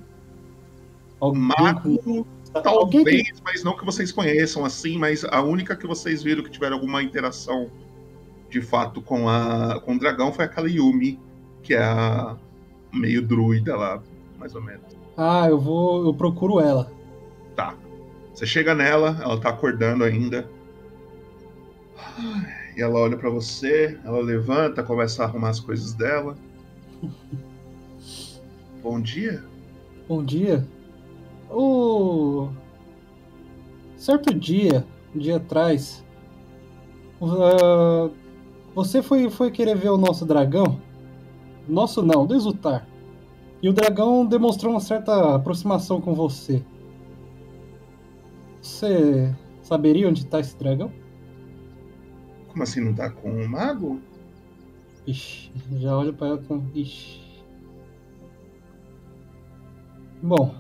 [1.20, 2.26] Alguém Mago, com-
[2.62, 6.52] talvez, que- mas não que vocês conheçam assim, mas a única que vocês viram que
[6.52, 7.72] tiveram alguma interação
[8.50, 11.20] de fato com, a, com o dragão foi aquela Yumi,
[11.64, 12.36] que é a
[12.94, 14.02] meio druida lá,
[14.38, 14.84] mais ou menos.
[15.16, 16.06] Ah, eu vou.
[16.06, 16.92] Eu procuro ela.
[17.56, 17.76] Tá.
[18.34, 20.50] Você chega nela, ela tá acordando ainda.
[22.76, 26.36] E ela olha pra você, ela levanta, começa a arrumar as coisas dela.
[28.84, 29.44] Bom dia.
[30.08, 30.68] Bom dia.
[31.50, 32.50] O.
[33.96, 34.86] Certo dia,
[35.16, 36.06] um dia atrás,
[37.22, 38.10] ah,
[38.76, 40.80] você foi, foi querer ver o nosso dragão?
[41.68, 42.88] Nosso não, do Exultar.
[43.62, 46.64] E o dragão demonstrou uma certa aproximação com você.
[48.62, 50.92] Você saberia onde está esse dragão?
[52.58, 54.02] Como assim não tá com o mago?
[55.06, 56.60] Ixi, já olho pra ela com.
[56.74, 57.22] Ixi.
[60.24, 60.56] Bom.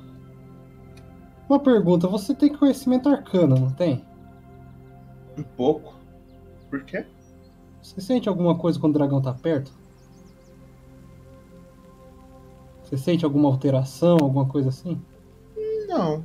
[1.49, 4.05] Uma pergunta, você tem conhecimento arcano, não tem?
[5.35, 5.95] Um pouco.
[6.69, 7.03] Por quê?
[7.81, 9.73] Você sente alguma coisa quando o dragão tá perto?
[12.83, 15.01] Você sente alguma alteração, alguma coisa assim?
[15.87, 16.23] Não.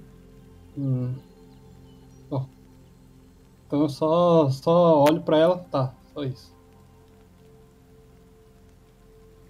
[0.76, 1.14] Hum.
[3.72, 6.54] Então eu só, só olho pra ela, tá, só isso.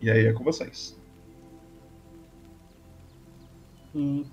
[0.00, 0.96] E aí é com vocês.
[3.92, 4.24] Hum.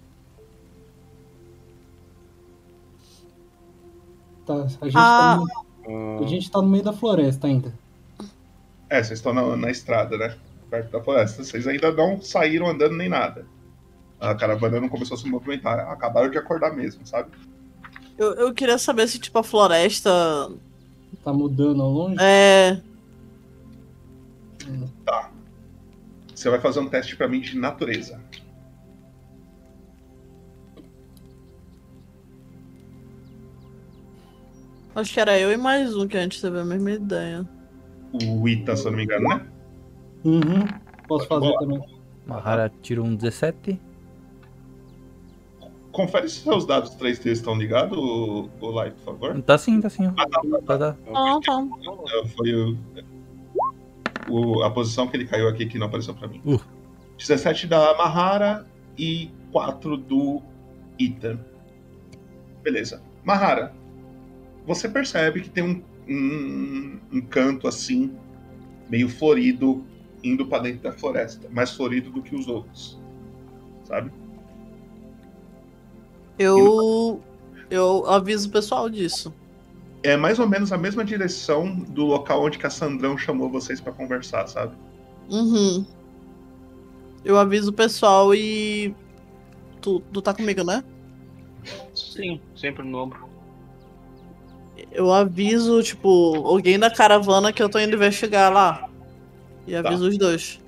[4.45, 5.39] Tá, a gente, Ah.
[5.39, 7.73] tá no, a gente tá no meio da floresta ainda.
[8.91, 10.37] É, vocês estão na, na estrada, né?
[10.69, 11.43] Perto da floresta.
[11.43, 13.47] Vocês ainda não saíram andando nem nada.
[14.19, 15.79] A caravana não começou a se movimentar.
[15.91, 17.31] Acabaram de acordar mesmo, sabe?
[18.19, 20.11] Eu, eu queria saber se, tipo, a floresta.
[21.23, 22.17] Tá mudando ao longe?
[22.19, 22.81] É.
[25.05, 25.31] Tá.
[26.35, 28.21] Você vai fazer um teste pra mim de natureza.
[34.93, 37.47] Acho que era eu e mais um que a gente teve a mesma ideia.
[38.11, 39.47] O Ita, se eu não me engano, né?
[40.25, 40.67] Uhum.
[41.07, 41.59] Posso fazer rolar.
[41.59, 41.99] também.
[42.27, 43.79] Mahara tirou um 17.
[45.99, 49.41] Confere se seus dados 3D estão ligados, o, o Light, por favor.
[49.41, 50.05] Tá sim, tá sim.
[50.05, 50.97] Ah, tá, tá, Tá, tá.
[51.13, 51.67] Ah, tá.
[52.15, 52.77] É, Foi o,
[54.29, 56.41] o- a posição que ele caiu aqui que não apareceu pra mim.
[56.45, 56.57] Uh.
[57.17, 58.65] 17 da Mahara
[58.97, 60.41] e 4 do
[60.97, 61.37] Ethan.
[62.63, 63.01] Beleza.
[63.25, 63.75] Mahara,
[64.65, 68.15] você percebe que tem um, um, um canto assim,
[68.89, 69.83] meio florido,
[70.23, 71.49] indo pra dentro da floresta.
[71.49, 72.97] Mais florido do que os outros.
[73.83, 74.13] Sabe?
[76.39, 77.21] Eu.
[77.69, 79.31] Eu aviso o pessoal disso.
[80.01, 83.81] É mais ou menos a mesma direção do local onde que a Sandrão chamou vocês
[83.81, 84.73] pra conversar, sabe?
[85.29, 85.85] Uhum.
[87.23, 88.95] Eu aviso o pessoal e.
[89.81, 90.83] Tu, tu tá comigo, né?
[91.93, 93.27] Sim, sempre no ombro.
[94.91, 98.89] Eu aviso, tipo, alguém da caravana que eu tô indo investigar lá.
[99.67, 100.59] E aviso os dois.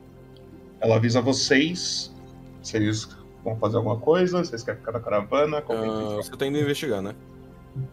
[0.79, 2.13] Ela avisa vocês.
[2.61, 3.07] Vocês
[3.43, 4.43] vão fazer alguma coisa?
[4.43, 5.61] Vocês querem ficar na caravana?
[5.61, 7.13] Vocês você tá indo investigar, né?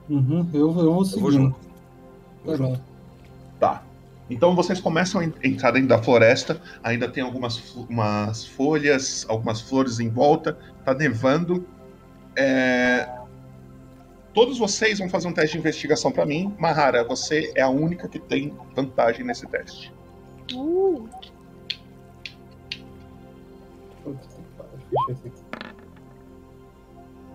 [0.08, 0.48] Uhum.
[0.52, 1.22] Eu, eu vou seguindo.
[1.22, 1.56] vou junto.
[2.44, 2.80] Tá bem.
[3.60, 3.82] Tá.
[4.30, 6.60] Então vocês começam a en- entrar dentro da floresta.
[6.82, 10.58] Ainda tem algumas umas folhas, algumas flores em volta.
[10.84, 11.64] Tá nevando.
[12.36, 13.08] É,
[14.34, 16.54] Todos vocês vão fazer um teste de investigação pra mim.
[16.58, 19.92] Mahara, você é a única que tem vantagem nesse teste.
[20.54, 21.08] Uh.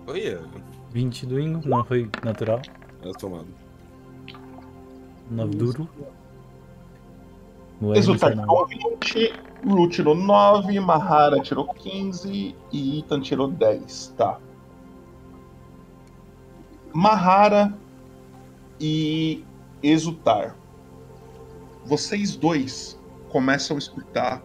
[0.06, 0.42] Olha,
[0.92, 2.60] 20 do Ingo, não foi natural.
[3.02, 3.48] é tomado.
[5.30, 5.88] 9 duro.
[7.80, 8.66] No Resultado infernal.
[8.66, 9.32] tirou 20,
[9.66, 14.14] Ru tirou 9, Mahara tirou 15 e Ethan tirou 10.
[14.16, 14.38] Tá.
[16.92, 17.76] Mahara
[18.80, 19.44] e
[19.82, 20.56] Exultar.
[21.84, 22.98] Vocês dois
[23.28, 24.42] começam a escutar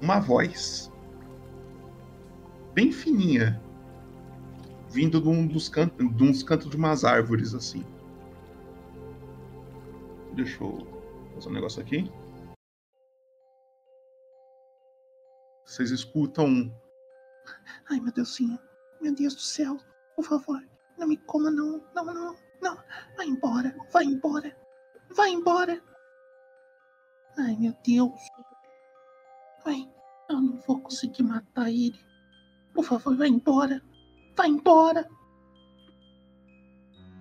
[0.00, 0.90] uma voz
[2.74, 3.61] bem fininha
[4.92, 7.84] vindo de, um dos cantos, de uns cantos de umas árvores assim.
[10.34, 10.86] Deixa eu
[11.34, 12.10] fazer um negócio aqui.
[15.64, 16.46] Vocês escutam.
[16.46, 16.72] um
[17.90, 18.58] Ai, meu Deusinho.
[19.00, 19.78] Meu Deus do céu.
[20.14, 20.62] Por favor,
[20.98, 21.82] não me coma, não.
[21.94, 22.76] Não, não, não.
[23.16, 23.74] Vai embora.
[23.90, 24.56] Vai embora.
[25.16, 25.82] Vai embora.
[27.38, 28.20] Ai, meu Deus.
[29.64, 29.90] Ai,
[30.28, 31.98] eu não vou conseguir matar ele.
[32.74, 33.82] Por favor, vai embora.
[34.36, 35.08] Vai embora.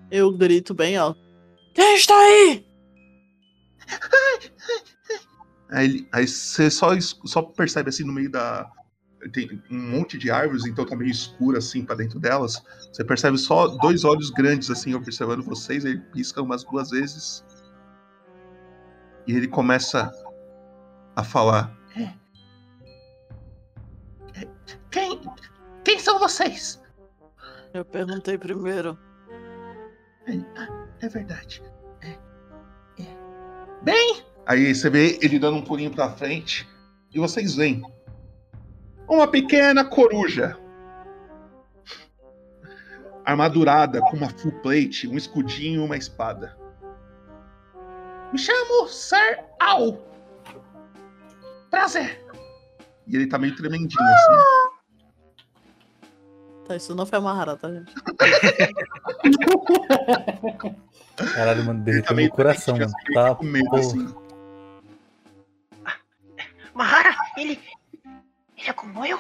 [0.10, 1.20] Eu grito bem alto.
[1.74, 2.66] Quem está aí?
[5.72, 8.70] Aí, aí você só, só percebe assim no meio da.
[9.32, 12.62] Tem um monte de árvores, então tá meio escuro assim pra dentro delas.
[12.92, 15.86] Você percebe só dois olhos grandes assim observando vocês.
[15.86, 17.46] Ele pisca umas duas vezes.
[19.28, 20.12] E ele começa
[21.16, 21.72] a falar.
[24.90, 26.81] Quem, são vocês?
[27.74, 28.98] Eu perguntei primeiro.
[30.28, 31.64] É, ah, é verdade.
[32.02, 32.10] É,
[33.02, 33.18] é.
[33.82, 36.68] Bem, aí você vê ele dando um pulinho pra frente
[37.14, 37.82] e vocês veem
[39.08, 40.58] uma pequena coruja
[43.26, 46.58] armadurada com uma full plate, um escudinho e uma espada.
[48.32, 49.98] Me chamo Sir Al.
[51.70, 52.26] Prazer.
[53.08, 54.71] E ele tá meio tremendinho assim.
[56.68, 57.94] Tá, isso não foi amarrado, tá, gente?
[61.34, 62.92] Caralho, mano, derreteu meu coração, mano.
[63.14, 63.50] Tá, porra.
[66.74, 67.60] Mahara, ele.
[68.58, 69.20] Ele é como eu?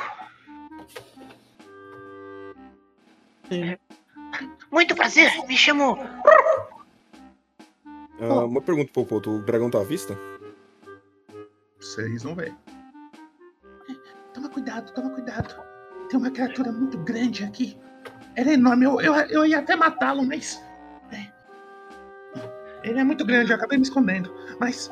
[3.49, 3.77] Sim.
[4.71, 5.97] Muito prazer, me chamo.
[8.21, 9.31] Ah, uma pergunta, Popoto.
[9.31, 10.17] O dragão tá à vista?
[11.79, 12.55] Vocês não veem.
[14.33, 15.70] Toma cuidado, toma cuidado.
[16.11, 17.77] Tem uma criatura muito grande aqui.
[18.35, 18.85] Ela é enorme.
[18.85, 20.61] Eu, eu, eu ia até matá-lo, mas.
[21.09, 21.31] é.
[22.83, 24.29] Ele é muito grande, eu acabei me escondendo.
[24.59, 24.91] Mas.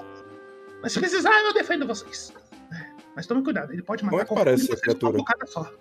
[0.82, 2.32] Mas se precisar, eu defendo vocês.
[2.72, 2.86] É,
[3.18, 5.48] Mas tome cuidado, ele pode matar Como é que qualquer um parece essa uma criatura?
[5.48, 5.74] só.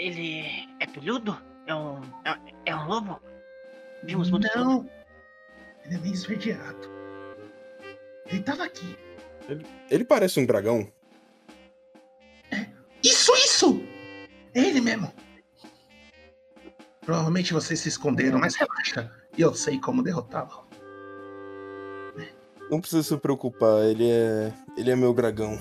[0.00, 1.40] Ele é peludo?
[1.68, 2.00] É um.
[2.24, 2.36] É,
[2.66, 3.20] é um lobo?
[4.02, 4.90] Vimos muito Não.
[5.84, 6.90] Ele é meio esverdeado.
[8.26, 8.98] Ele tava aqui.
[9.48, 10.90] Ele, ele parece um dragão.
[13.54, 13.80] Isso!
[14.52, 15.12] É ele mesmo.
[17.02, 19.12] Provavelmente vocês se esconderam, mas relaxa.
[19.38, 20.66] E eu sei como derrotá-lo.
[22.68, 24.52] Não precisa se preocupar, ele é.
[24.76, 25.56] Ele é meu dragão.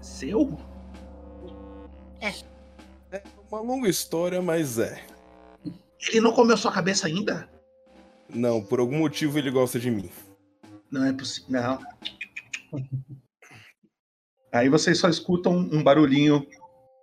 [0.00, 0.56] Seu?
[2.20, 2.32] É
[3.50, 5.04] uma longa história, mas é.
[6.08, 7.50] Ele não comeu sua cabeça ainda?
[8.28, 10.08] Não, por algum motivo ele gosta de mim.
[10.88, 11.50] Não é possível.
[11.50, 11.78] Não.
[14.52, 16.46] Aí vocês só escutam um barulhinho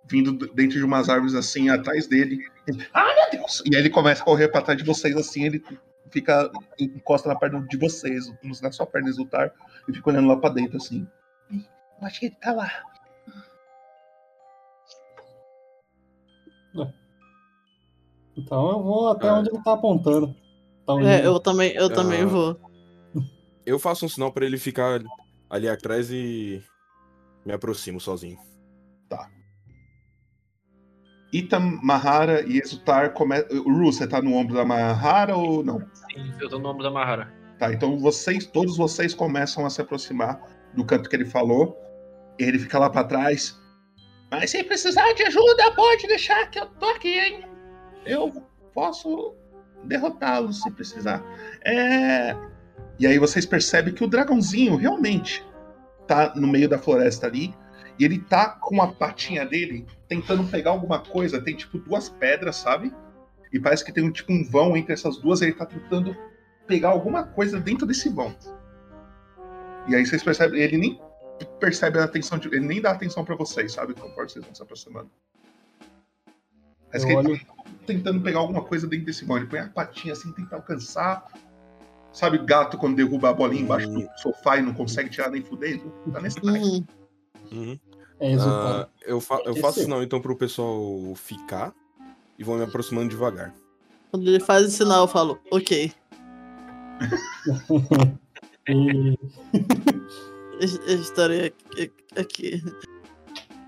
[0.08, 2.38] vindo dentro de umas árvores assim, atrás dele.
[2.66, 3.62] Ele, ah, meu Deus!
[3.66, 5.64] E aí ele começa a correr pra trás de vocês assim, ele
[6.10, 8.32] fica, encosta na perna de vocês,
[8.62, 9.52] na sua perna exultar,
[9.88, 11.06] e fica olhando lá pra dentro assim.
[11.50, 12.70] Eu acho que ele tá lá.
[18.36, 20.34] Então eu vou até onde ele tá apontando.
[20.86, 22.26] Tá É, ele- eu também, eu também Ah.
[22.26, 22.60] vou.
[23.64, 25.02] Eu faço um sinal pra ele ficar
[25.50, 26.62] ali atrás e
[27.46, 28.38] me aproximo sozinho.
[31.32, 33.62] Ita, Mahara e Exultar começam.
[33.62, 35.80] Ru, você tá no ombro da Mahara ou não?
[35.92, 37.32] Sim, eu tô no ombro da Mahara.
[37.58, 40.40] Tá, então vocês, todos vocês começam a se aproximar
[40.74, 41.76] do canto que ele falou.
[42.38, 43.58] Ele fica lá pra trás.
[44.30, 47.44] Mas se precisar de ajuda, pode deixar que eu tô aqui, hein?
[48.04, 48.42] Eu
[48.72, 49.34] posso
[49.84, 51.22] derrotá-lo se precisar.
[51.64, 52.34] É...
[52.98, 55.44] E aí vocês percebem que o dragãozinho realmente
[56.06, 57.54] tá no meio da floresta ali.
[57.98, 61.40] E ele tá com a patinha dele tentando pegar alguma coisa.
[61.40, 62.92] Tem tipo duas pedras, sabe?
[63.52, 65.40] E parece que tem um tipo um vão entre essas duas.
[65.40, 66.14] Ele tá tentando
[66.66, 68.34] pegar alguma coisa dentro desse vão.
[69.88, 71.00] E aí vocês percebem, ele nem
[71.60, 73.94] percebe a atenção de, ele nem dá atenção pra vocês, sabe?
[73.94, 75.10] Conforme vocês vão se aproximando.
[76.90, 79.36] Parece Eu que ele olho- tá tentando pegar alguma coisa dentro desse vão.
[79.38, 81.24] Ele põe a patinha assim, tenta alcançar.
[82.16, 85.92] Sabe gato quando derruba a bolinha embaixo do sofá e não consegue tirar nem fudendo?
[86.10, 86.86] Tá nesse naipe.
[87.52, 87.78] Uhum.
[88.18, 88.34] É.
[88.40, 89.82] Ah, eu, fa- eu faço é.
[89.82, 91.74] sinal então pro pessoal ficar
[92.38, 93.54] e vou me aproximando devagar.
[94.10, 95.92] Quando ele faz o sinal, eu falo, ok.
[98.66, 99.18] E-
[100.58, 101.92] Eu estarei aqui.
[102.18, 102.62] aqui.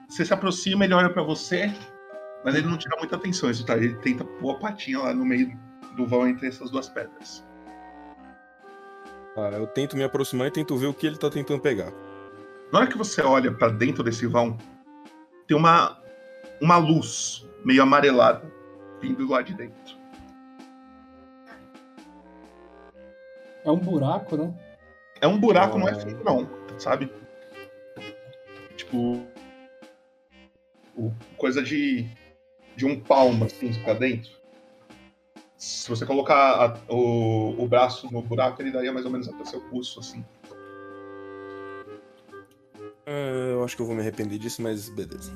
[0.09, 1.71] Você se aproxima, ele olha pra você,
[2.43, 3.51] mas ele não tira muita atenção.
[3.67, 3.77] Tá?
[3.77, 5.53] Ele tenta pôr a patinha lá no meio
[5.99, 7.47] do vão entre essas duas pedras.
[9.47, 11.93] Eu tento me aproximar e tento ver o que ele tá tentando pegar.
[12.72, 14.57] Na hora que você olha pra dentro desse vão,
[15.47, 16.03] tem uma,
[16.61, 18.51] uma luz meio amarelada
[19.01, 19.97] vindo lá de dentro.
[23.64, 24.55] É um buraco, né?
[25.20, 26.01] É um buraco, não é Ah.
[26.01, 27.11] fundo, não, sabe?
[28.76, 29.26] Tipo.
[31.36, 32.09] Coisa de.
[32.76, 34.30] de um palmo, assim, pra dentro.
[35.59, 39.45] Se você colocar a- o, o braço no buraco, ele daria mais ou menos até
[39.45, 40.25] seu pulso, assim.
[43.07, 45.35] Ah, eu acho que eu vou me arrepender disso, mas beleza.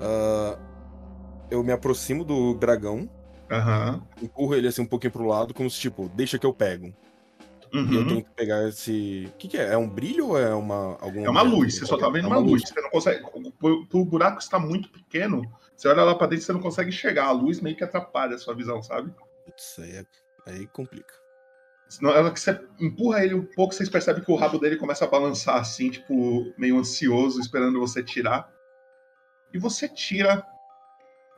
[0.00, 0.58] Ah,
[1.48, 3.08] eu me aproximo do dragão,
[3.50, 4.02] Aham.
[4.20, 6.92] empurro ele assim um pouquinho pro lado, como se tipo, deixa que eu pego.
[7.72, 8.06] E eu Uhum.
[8.06, 9.28] tento pegar esse.
[9.32, 9.72] O que, que é?
[9.72, 10.98] É um brilho ou é uma.
[11.00, 12.62] Algum É uma luz, você só tá vendo É uma luz.
[12.68, 13.24] Você não consegue.
[13.92, 15.42] O, buraco está muito pequeno.
[15.74, 17.26] Você olha lá pra dentro, você não consegue enxergar.
[17.26, 19.10] A luz meio que atrapalha a sua visão, sabe?
[19.56, 20.06] Isso aí, é...
[20.46, 21.14] aí complica.
[22.00, 25.04] Na hora que você empurra ele um pouco, vocês percebem que o rabo dele começa
[25.04, 28.50] a balançar assim, tipo, meio ansioso, esperando você tirar.
[29.52, 30.42] e você tira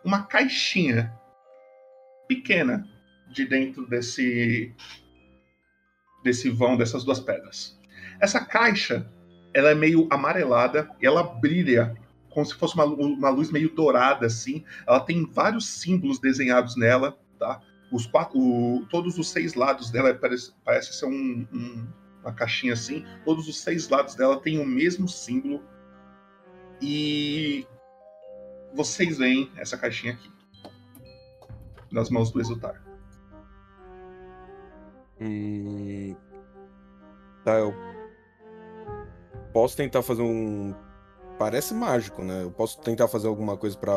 [0.04, 1.12] uma caixinha
[2.28, 2.86] pequena
[3.28, 4.72] de dentro desse
[6.22, 7.78] desse vão dessas duas pedras.
[8.20, 9.10] Essa caixa,
[9.52, 11.94] ela é meio amarelada e ela brilha
[12.30, 14.64] como se fosse uma, uma luz meio dourada assim.
[14.86, 17.60] Ela tem vários símbolos desenhados nela, tá?
[17.92, 21.86] Os quatro, o, todos os seis lados dela parece, parece ser um, um,
[22.22, 23.04] uma caixinha assim.
[23.24, 25.62] Todos os seis lados dela têm o mesmo símbolo.
[26.80, 27.66] E
[28.74, 30.32] vocês veem essa caixinha aqui
[31.92, 32.82] nas mãos do Exultar.
[35.20, 36.16] Hum...
[37.44, 37.74] Tá, eu
[39.52, 40.74] posso tentar fazer um.
[41.38, 42.42] Parece mágico, né?
[42.42, 43.94] Eu posso tentar fazer alguma coisa pra.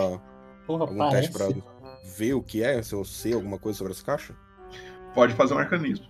[0.65, 1.31] Porra, algum parece.
[1.31, 1.63] teste pra
[2.03, 4.35] ver o que é, se eu sei alguma coisa sobre essa caixa?
[5.13, 6.07] Pode fazer um arcanismo.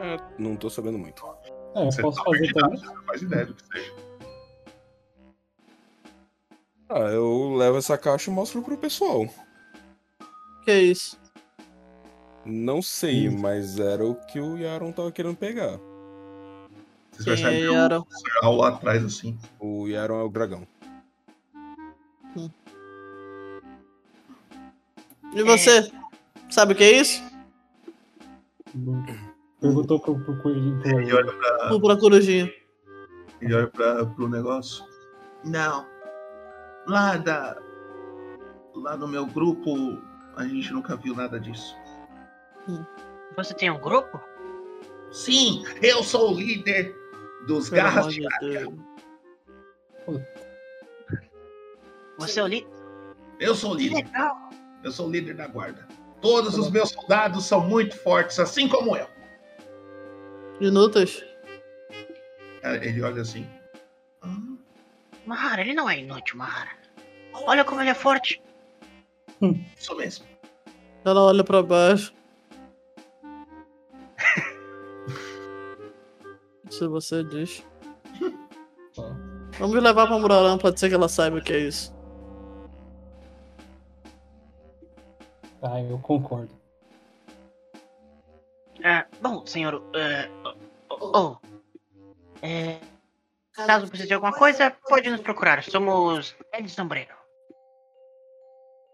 [0.00, 1.24] É, não tô sabendo muito.
[1.74, 2.78] É, eu Você posso tá fazer perdido, também.
[2.78, 3.92] você não faz ideia do que seja.
[6.88, 9.26] Ah, eu levo essa caixa e mostro pro pessoal.
[10.64, 11.18] Que isso?
[12.44, 15.78] Não sei, mas era o que o Yaron tava querendo pegar.
[17.12, 18.04] Vocês Quem é percebem o Yaron?
[18.08, 19.38] Serral lá atrás, assim.
[19.60, 20.66] O Yaron é o dragão.
[25.34, 25.90] E você?
[26.50, 27.22] Sabe o que é isso?
[29.60, 30.80] Perguntou pro, pro coelhinho.
[30.80, 32.52] pro- Ele olha pra, corujinha.
[33.40, 34.84] ele olha pra, pro negócio.
[35.44, 35.86] Não.
[36.86, 37.56] Lá da.
[38.74, 39.70] Lá no meu grupo,
[40.36, 41.76] a gente nunca viu nada disso.
[43.36, 44.20] Você tem um grupo?
[45.10, 46.94] Sim, eu sou o líder
[47.46, 48.22] dos Pelo Garras de.
[52.18, 52.68] Você é o líder?
[53.40, 53.96] Eu sou o líder.
[54.04, 54.36] legal.
[54.84, 55.86] Eu sou o líder da guarda.
[56.20, 59.08] Todos os meus soldados são muito fortes, assim como eu.
[60.60, 61.24] Inúteis?
[62.62, 63.48] É, Ele olha assim.
[65.26, 66.70] Mahara, ele não é inútil, Mahara.
[67.32, 68.40] Olha como ele é forte.
[69.76, 70.24] Isso mesmo.
[71.04, 72.12] Ela olha pra baixo.
[76.72, 77.62] Se você diz.
[79.58, 81.94] Vamos levar pra Murarã, pode ser que ela saiba o que é isso.
[85.62, 86.58] Ah, eu concordo.
[88.82, 89.84] Ah, bom, senhor.
[89.94, 90.28] eh,
[90.90, 91.36] oh, oh,
[92.42, 92.80] eh,
[93.52, 95.62] caso precise de alguma coisa, pode nos procurar.
[95.62, 97.14] Somos El Sombreiro.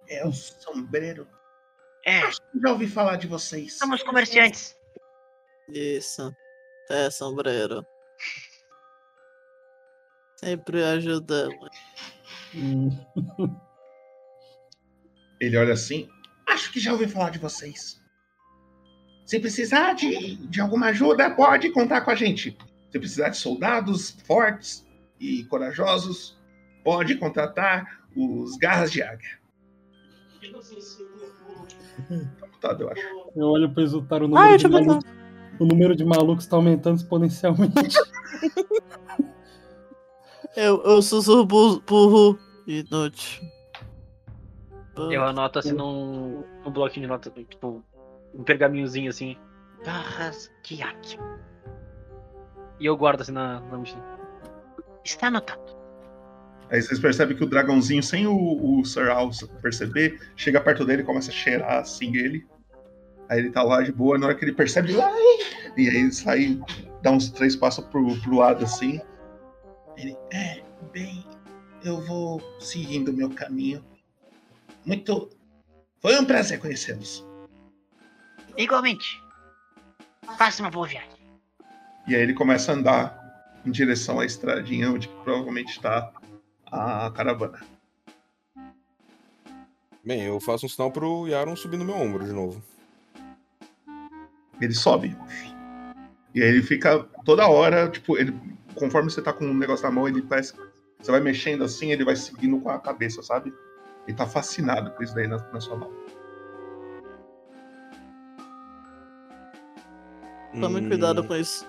[0.08, 1.28] É o sombreiro.
[2.04, 3.78] É, Já ouvi falar de vocês.
[3.78, 4.76] somos comerciantes.
[5.68, 6.34] Isso.
[6.90, 7.84] É, sombreiro.
[10.36, 11.68] Sempre ajudamos.
[12.54, 12.90] Hum,
[15.40, 16.08] Ele olha assim.
[16.46, 18.00] Acho que já ouvi falar de vocês.
[19.26, 22.56] Se precisar de, de alguma ajuda, pode contar com a gente.
[22.90, 24.86] Se precisar de soldados fortes
[25.20, 26.38] e corajosos,
[26.82, 29.38] pode contratar os Garras de Águia.
[32.40, 33.02] Tá mutado, eu acho.
[33.36, 35.04] Eu olho pro resultado, o Ah, número, eu de tinha malucos,
[35.58, 37.96] o número de malucos tá aumentando exponencialmente.
[40.56, 41.46] Eu, eu sussurro
[41.88, 42.38] Ru.
[42.66, 43.44] Inútil.
[44.96, 47.84] Eu anoto assim num, num bloquinho de notas, tipo,
[48.34, 49.36] um pergaminhozinho assim.
[49.84, 51.20] Garras de Águia.
[52.80, 54.02] E eu guardo assim na, na mochila.
[55.04, 55.78] Está anotado.
[56.70, 61.02] Aí vocês percebem que o dragãozinho, sem o, o Sir Alves perceber, chega perto dele
[61.02, 62.44] e começa a cheirar assim ele.
[63.28, 65.00] Aí ele tá lá de boa, na hora que ele percebe, ele,
[65.76, 66.60] e aí ele sai,
[67.02, 69.00] dá uns três passos pro, pro lado assim.
[69.96, 71.24] Ele, é, bem,
[71.84, 73.84] eu vou seguindo o meu caminho.
[74.84, 75.28] Muito.
[76.00, 77.26] Foi um prazer conhecê-los.
[78.56, 79.22] Igualmente.
[80.36, 81.18] Faça uma boa viagem.
[82.06, 86.10] E aí ele começa a andar em direção à estradinha onde provavelmente está
[86.66, 87.60] a caravana.
[90.04, 92.62] Bem, eu faço um sinal pro Yaron subir no meu ombro de novo.
[94.60, 95.16] Ele sobe.
[96.34, 98.34] E aí ele fica toda hora, tipo, ele,
[98.74, 100.54] conforme você tá com um negócio na mão, ele parece.
[101.00, 103.54] Você vai mexendo assim, ele vai seguindo com a cabeça, sabe?
[104.06, 105.92] Ele tá fascinado com isso daí na, na sua mão.
[110.60, 111.66] Tome Hum, cuidado com isso.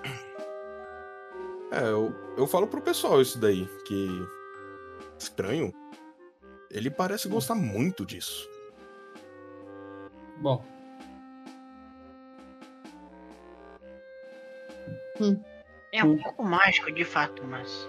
[1.72, 4.08] É, eu, eu falo pro pessoal isso daí, que.
[5.18, 5.74] Estranho.
[6.72, 8.48] Ele parece gostar muito disso.
[10.38, 10.64] Bom,
[15.92, 17.88] É um pouco mágico, de fato, mas.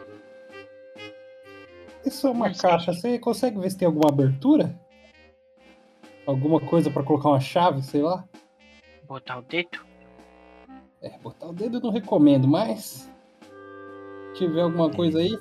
[2.05, 2.93] isso é uma caixa.
[2.93, 4.79] Você consegue ver se tem alguma abertura?
[6.27, 8.25] Alguma coisa pra colocar uma chave, sei lá?
[9.07, 9.79] Botar o dedo?
[11.03, 13.11] É, botar o dedo eu não recomendo, mas
[14.35, 15.37] tiver alguma coisa aí.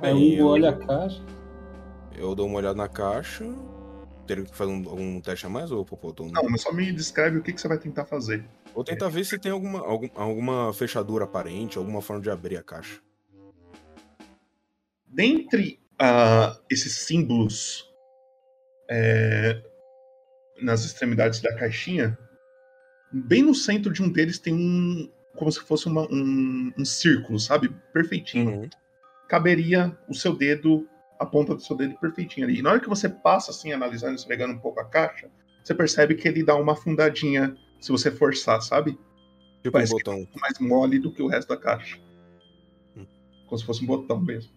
[0.00, 1.22] Aí Bem, Hugo eu- olha a caixa.
[2.14, 3.44] Eu dou uma olhada na caixa.
[4.26, 6.28] Teria que fazer um, algum teste a mais ou Popotão?
[6.28, 8.44] Não, mas só me descreve o que, que você vai tentar fazer.
[8.74, 12.62] Vou tentar ver se tem alguma, algum- alguma fechadura aparente, alguma forma de abrir a
[12.62, 13.00] caixa.
[15.06, 17.84] Dentre ah, esses símbolos
[18.90, 19.62] é,
[20.62, 22.18] nas extremidades da caixinha,
[23.12, 25.10] bem no centro de um deles tem um.
[25.36, 27.68] como se fosse uma- um, um círculo, sabe?
[27.92, 28.68] Perfeitinho.
[29.28, 30.86] Caberia o seu dedo,
[31.18, 32.58] a ponta do seu dedo perfeitinho ali.
[32.58, 35.30] E na hora que você passa assim, analisando, esfregando um pouco a caixa,
[35.64, 38.98] você percebe que ele dá uma afundadinha se você forçar, sabe?
[39.56, 40.16] Tipo Parece um que é botão.
[40.16, 42.00] muito mais mole do que o resto da caixa.
[43.46, 44.50] Como se fosse um botão mesmo.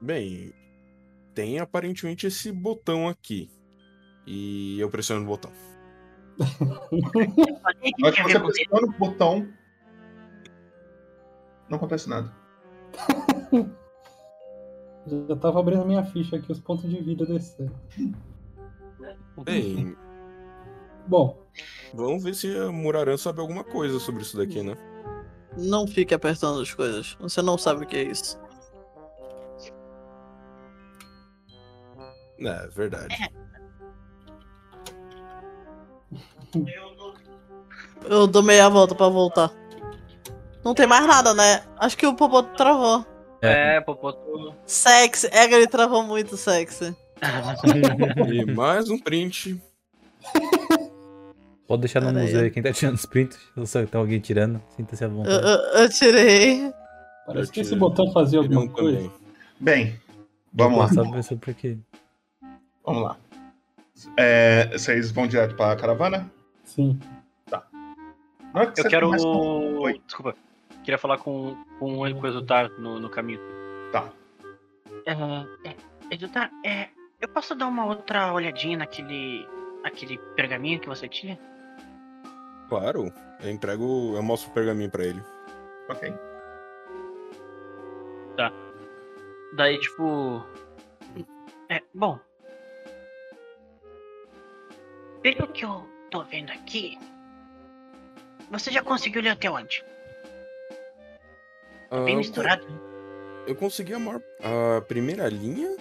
[0.00, 0.52] Bem,
[1.34, 3.50] tem aparentemente esse botão aqui.
[4.26, 5.52] E eu pressiono no botão.
[7.98, 9.48] Na hora que você pressiona o botão,
[11.68, 12.34] não acontece nada.
[15.28, 17.70] Já tava abrindo a minha ficha aqui, os pontos de vida descer.
[19.44, 19.96] Bem,
[21.06, 21.38] Bom,
[21.94, 24.76] vamos ver se a Muraran sabe alguma coisa sobre isso daqui, né?
[25.56, 27.16] Não fique apertando as coisas.
[27.20, 28.38] Você não sabe o que é isso.
[32.40, 33.14] É, verdade.
[38.08, 39.50] Eu dou meia volta pra voltar.
[40.64, 41.62] Não tem mais nada, né?
[41.78, 43.04] Acho que o Popoto travou.
[43.40, 44.54] É, Popoto.
[44.66, 45.28] Sexy.
[45.32, 46.96] É, ele travou muito sexy.
[48.26, 49.60] E mais um print.
[51.66, 52.24] Pode deixar no Pera aí.
[52.26, 53.38] museu aí quem tá tirando os prints.
[53.56, 55.44] Ou se tem alguém tirando, sinta-se à vontade.
[55.46, 56.72] eu- eu tirei.
[57.26, 59.10] parece que esse botão fazia alguma um coisa.
[59.58, 59.98] Bem,
[60.52, 60.88] vamos lá.
[61.22, 61.76] Sabe por quê?
[62.84, 63.16] Vamos lá.
[64.16, 66.30] É, vocês vão direto pra caravana?
[66.64, 67.00] Sim.
[67.50, 67.66] Tá.
[68.54, 69.06] Hora que Eu quero.
[69.06, 70.34] começa- Desculpa.
[70.84, 73.40] Queria falar com, com o Exultar no, no caminho.
[73.90, 74.08] Tá.
[75.04, 75.12] É,
[75.68, 75.74] é,
[76.12, 76.88] Edutar, é,
[77.20, 79.44] eu posso dar uma outra olhadinha naquele,
[79.82, 81.36] naquele pergaminho que você tinha?
[82.68, 83.12] Claro,
[83.42, 85.22] eu entrego, eu mostro o pergaminho pra ele.
[85.88, 86.12] Ok.
[88.36, 88.52] Tá.
[89.56, 90.44] Daí, tipo.
[91.68, 92.18] É, bom.
[95.22, 96.98] Pelo que eu tô vendo aqui,
[98.50, 99.84] você já conseguiu ler até onde?
[101.90, 102.64] Ah, Bem misturado.
[103.46, 104.20] Eu consegui a maior.
[104.42, 105.76] A primeira linha.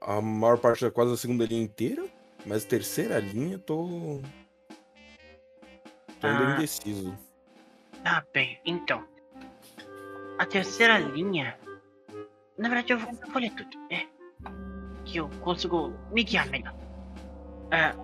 [0.00, 2.04] A maior parte da quase a segunda linha inteira.
[2.46, 4.20] Mas a terceira linha tô.
[6.22, 6.54] Ainda Ah.
[6.56, 7.18] indeciso.
[8.04, 9.04] Ah, bem, então.
[10.38, 11.58] A terceira linha.
[12.56, 13.76] Na verdade, eu vou, eu vou ler tudo.
[13.90, 14.06] É.
[15.04, 16.74] Que eu consigo me guiar melhor.
[17.70, 17.94] Ah,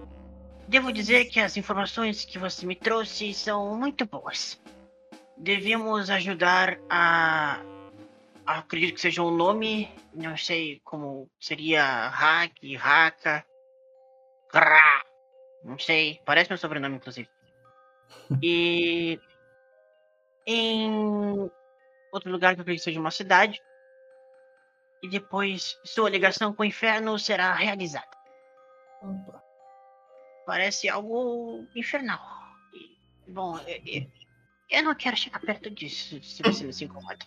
[0.68, 4.60] devo dizer que as informações que você me trouxe são muito boas.
[5.36, 7.60] Devemos ajudar a.
[8.46, 9.90] Acredito que seja um nome.
[10.12, 12.08] Não sei como seria.
[12.08, 13.44] Hack, Haka.
[14.52, 15.04] Gra.
[15.64, 16.20] Não sei.
[16.24, 17.28] Parece meu sobrenome, inclusive.
[18.42, 19.18] E
[20.46, 20.90] em
[22.12, 23.60] outro lugar que eu acredito que seja uma cidade.
[25.02, 28.08] E depois sua ligação com o inferno será realizada.
[30.46, 32.20] Parece algo infernal.
[32.72, 34.06] E, bom, eu, eu-
[34.70, 37.18] eu não quero chegar perto disso, se você não se incomoda.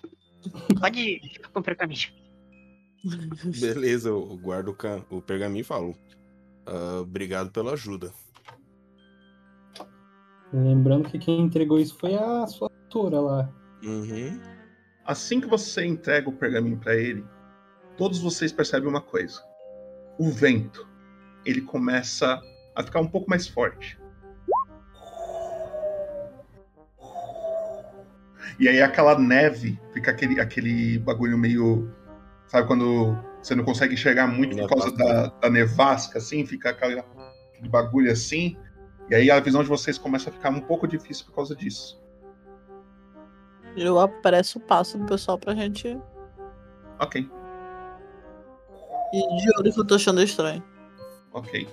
[0.80, 2.10] Pode ficar com o pergaminho.
[3.60, 4.76] Beleza, eu guardo
[5.10, 5.96] o, o pergaminho e falo.
[6.66, 8.12] "Ah, obrigado pela ajuda.
[10.54, 13.50] Lembrando que quem entregou isso foi a sua tutora lá.
[13.84, 14.40] Uhum.
[15.06, 17.26] Assim que você entrega o pergaminho pra ele,
[17.98, 19.42] todos vocês percebem uma coisa.
[20.18, 20.88] O vento,
[21.46, 22.42] ele começa
[22.76, 24.00] a ficar um pouco mais forte.
[28.60, 31.92] E aí aquela neve, fica aquele, aquele bagulho meio.
[32.48, 36.46] Sabe quando você não consegue enxergar muito por causa da, da nevasca, assim?
[36.46, 37.06] Fica aquela-
[37.54, 38.58] aquele bagulho assim.
[39.10, 42.02] E aí a visão de vocês começa a ficar um pouco difícil por causa disso.
[43.76, 45.88] Eu aparece o passo do pessoal pra gente
[47.00, 47.22] Ok,
[49.14, 50.64] ir de olho que eu tô achando estranho.
[51.32, 51.68] ok.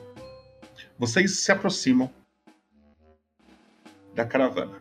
[0.99, 2.09] Vocês se aproximam
[4.15, 4.81] da caravana.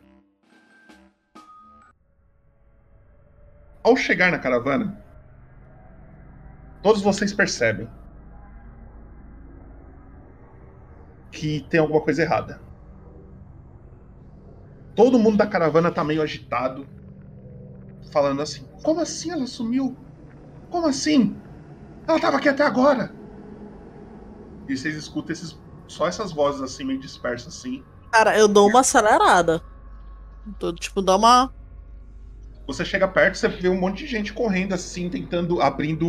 [3.84, 5.02] Ao chegar na caravana,
[6.84, 7.90] todos vocês percebem
[11.34, 12.61] que tem alguma coisa errada.
[14.95, 16.88] Todo mundo da caravana tá meio agitado,
[18.11, 19.97] falando assim: Como assim ela sumiu?
[20.69, 21.35] Como assim?
[22.07, 23.14] Ela tava aqui até agora.
[24.69, 27.84] E vocês escutam esses, só essas vozes assim, meio dispersas assim.
[28.11, 29.61] Cara, eu dou uma acelerada.
[30.60, 31.51] Tô, tipo, dá uma.
[32.68, 36.07] Você chega perto, você vê um monte de gente correndo assim, tentando, abrindo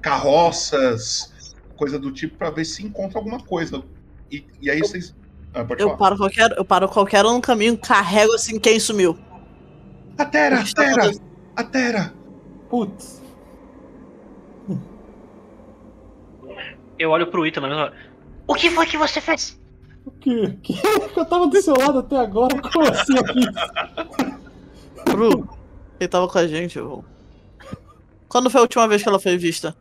[0.00, 1.32] carroças,
[1.78, 3.82] coisa do tipo, pra ver se encontra alguma coisa.
[4.30, 5.14] E, e aí vocês.
[5.54, 9.16] Ah, Eu paro qualquer, eu paro qualquer um no caminho, carrego assim quem sumiu.
[10.18, 11.22] A está Tera, acontecendo?
[11.56, 12.14] a Tera.
[12.68, 13.22] Putz.
[16.98, 17.94] Eu olho pro Ita na mesma hora.
[18.46, 19.58] O que foi que você fez?
[20.04, 20.48] O que?
[20.62, 20.74] que?
[21.16, 23.40] Eu tava do seu lado até agora, como assim aqui?
[25.04, 25.48] Bru,
[26.00, 27.04] ele tava com a gente, eu...
[28.28, 29.76] Quando foi a última vez que ela foi vista?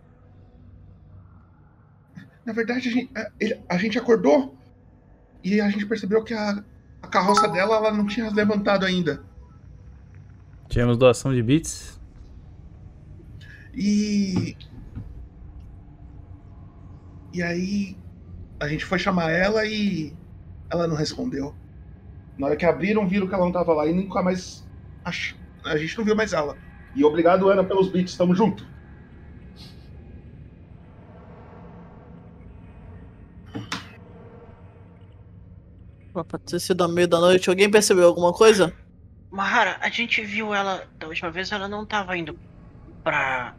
[2.48, 4.56] Na verdade, a gente, a- ele- a gente acordou
[5.44, 6.64] e a gente percebeu que a,
[7.02, 9.22] a carroça dela ela não tinha levantado ainda.
[10.70, 12.00] Tivemos doação de bits.
[13.76, 14.56] E.
[17.34, 17.98] E aí.
[18.62, 20.16] A gente foi chamar ela e.
[20.70, 21.54] Ela não respondeu.
[22.38, 24.66] Na hora que abriram, viram que ela não tava lá e nunca mais.
[25.04, 26.58] ach- A gente não viu mais ela.
[26.96, 28.16] E obrigado, Ana, pelos beats.
[28.16, 28.66] Tamo junto.
[36.24, 37.50] Pode ter sido a meio da noite.
[37.50, 38.74] Alguém percebeu alguma coisa?
[39.32, 42.38] Mahara, a gente viu ela da última vez, ela não tava indo
[43.04, 43.54] pra.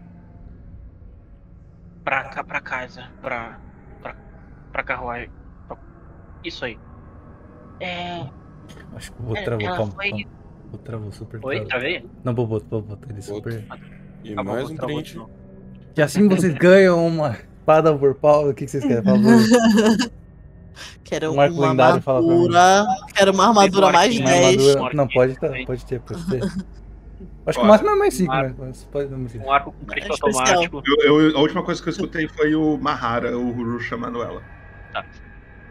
[2.04, 3.58] pra cá, pra casa, pra.
[4.02, 4.16] pra,
[4.72, 5.30] pra carruagem.
[5.66, 5.76] pra-
[6.44, 6.78] Isso aí.
[7.80, 8.26] É.
[8.94, 10.24] Acho que eu vou travar, ela calma, foi- calma.
[10.70, 11.40] Vou travar super.
[11.44, 12.06] Oi, travei?
[12.24, 13.64] Não, vou botar, vou botar ele super.
[14.24, 15.16] E Tá bom, mais um print.
[15.16, 15.30] novo.
[15.96, 18.48] E assim vocês ganham uma espada por pau.
[18.50, 19.02] O que que vocês querem?
[19.02, 20.10] Por favor.
[21.04, 22.86] Quero Um arco uma lendário, armadura.
[23.14, 24.66] Quero uma armadura mais Uma 10.
[24.76, 26.40] armadura- Não, pode, pode ter, pode ter.
[27.46, 28.54] Acho que o máximo é mais 5, Um né?
[28.92, 29.44] pode dar mais cinco.
[29.46, 30.82] Um arco com crítico É automático.
[31.02, 34.42] Eu, eu- a última coisa que eu escutei foi o Mahara, o Huru chamando ela.
[34.92, 35.04] Tá.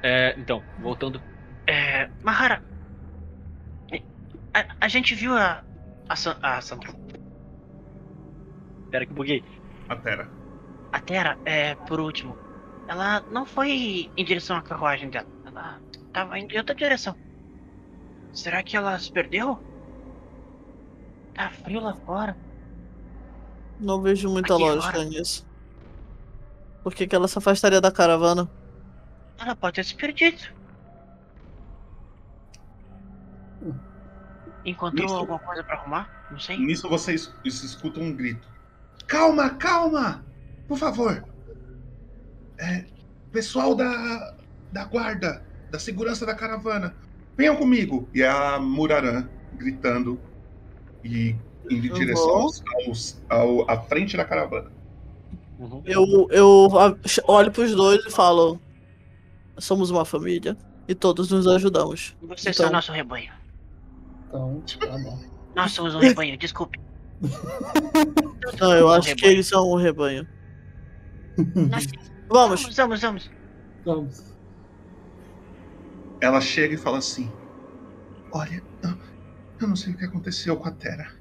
[0.04, 1.22] É, então, voltando.
[1.68, 2.10] É.
[2.24, 2.62] Mahara.
[4.54, 5.64] A, a gente viu a.
[6.10, 6.90] A, San- a Sandra.
[8.90, 9.44] Pera que buguei.
[9.90, 10.30] A Tera.
[10.92, 12.38] A Terra, é, por último.
[12.88, 15.28] Ela não foi em direção à carruagem dela.
[15.46, 15.80] Ela
[16.14, 17.16] tava indo em outra direção.
[18.34, 19.60] Será que ela se perdeu?
[21.34, 22.36] Tá frio lá fora.
[23.80, 25.06] Não vejo muita Aqui lógica fora.
[25.06, 25.46] nisso.
[26.84, 28.50] Por que, que ela se afastaria da caravana?
[29.38, 30.42] Ela pode ter se perdido.
[34.66, 36.28] Encontrou Isso- alguma coisa pra arrumar?
[36.32, 36.58] Não sei.
[36.58, 38.48] Nisso vocês es- escutam um grito.
[39.08, 40.26] Calma, calma!
[40.68, 41.24] Por favor!
[42.60, 42.86] É,
[43.32, 44.36] pessoal da,
[44.72, 46.96] da guarda, da segurança da caravana,
[47.38, 48.08] venham comigo!
[48.14, 50.20] E a Muraran gritando
[51.04, 51.36] e
[51.70, 54.72] indo em direção aos, aos- ao, à frente da caravana.
[55.60, 55.82] Uhum.
[55.86, 56.68] Eu, eu
[57.28, 58.60] olho pros dois e falo:
[59.58, 60.56] Somos uma família
[60.88, 62.16] e todos nos ajudamos.
[62.22, 63.32] Vocês Então- são nosso rebanho.
[64.28, 65.20] Então, tá bom.
[65.56, 66.80] Nós somos um rebanho, desculpe.
[68.60, 69.34] Não, eu Um acho que rebanho.
[69.34, 70.28] eles são um rebanho.
[71.70, 71.88] Nós-
[72.30, 72.62] Vamos.
[72.62, 73.32] Vamos, vamos, vamos.
[73.86, 74.38] Vamos.
[76.20, 77.32] Ela chega e fala assim:
[78.32, 78.98] Olha, eu,
[79.62, 81.12] eu não sei o que aconteceu com a Tera.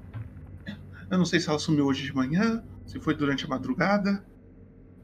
[1.10, 4.24] Eu não sei se ela sumiu hoje de manhã, se foi durante a madrugada,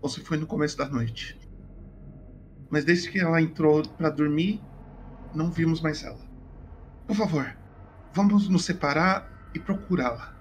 [0.01, 1.39] ou se foi no começo da noite.
[2.69, 4.61] Mas desde que ela entrou pra dormir,
[5.35, 6.19] não vimos mais ela.
[7.07, 7.57] Por favor,
[8.13, 10.35] vamos nos separar e procurá-la.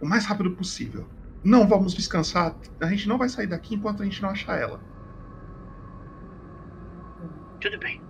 [0.00, 1.08] O mais rápido possível.
[1.44, 2.56] Não vamos descansar.
[2.80, 4.80] A gente não vai sair daqui enquanto a gente não achar ela.
[7.60, 8.00] Tudo bem.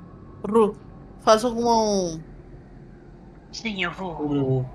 [0.47, 0.77] Ru,
[1.23, 2.21] faz algum.
[3.53, 4.17] Sim, eu vou.
[4.17, 4.67] Sobrevoo.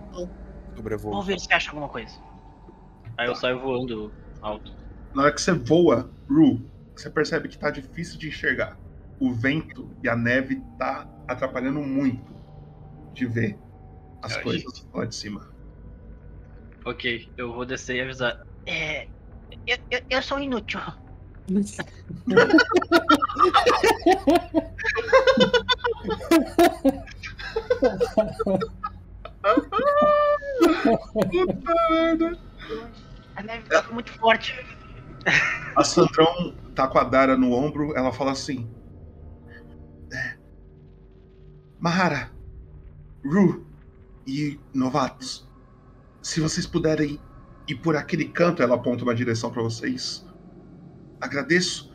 [0.76, 1.12] Sobrevoo.
[1.12, 2.16] Vou ver se acha alguma coisa.
[3.18, 4.12] Aí eu saio voando
[4.42, 4.72] alto.
[5.14, 6.62] Na hora que você voa, Ru,
[6.96, 8.78] você percebe que tá difícil de enxergar.
[9.20, 12.36] O vento e a neve tá atrapalhando muito
[13.14, 13.60] de ver
[14.22, 14.44] as Ai.
[14.44, 15.48] coisas lá de cima.
[16.86, 18.47] Ok, eu vou descer e avisar.
[18.68, 19.08] É.
[19.66, 20.80] Eu, eu, eu sou inútil.
[31.32, 32.38] Puta merda.
[33.36, 34.54] A neve tá muito forte.
[35.76, 38.70] A Sandrão tá com a Dara no ombro, ela fala assim:
[40.12, 40.38] "É,
[41.80, 42.32] Mahara,
[43.24, 43.66] Ru
[44.26, 45.48] e novatos,
[46.22, 47.20] se vocês puderem
[47.68, 50.26] ir por aquele canto, ela aponta uma direção pra vocês.
[51.20, 51.92] Agradeço.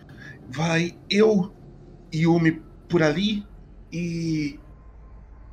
[0.48, 1.52] Vai eu
[2.12, 3.46] e Yumi por ali
[3.90, 4.58] e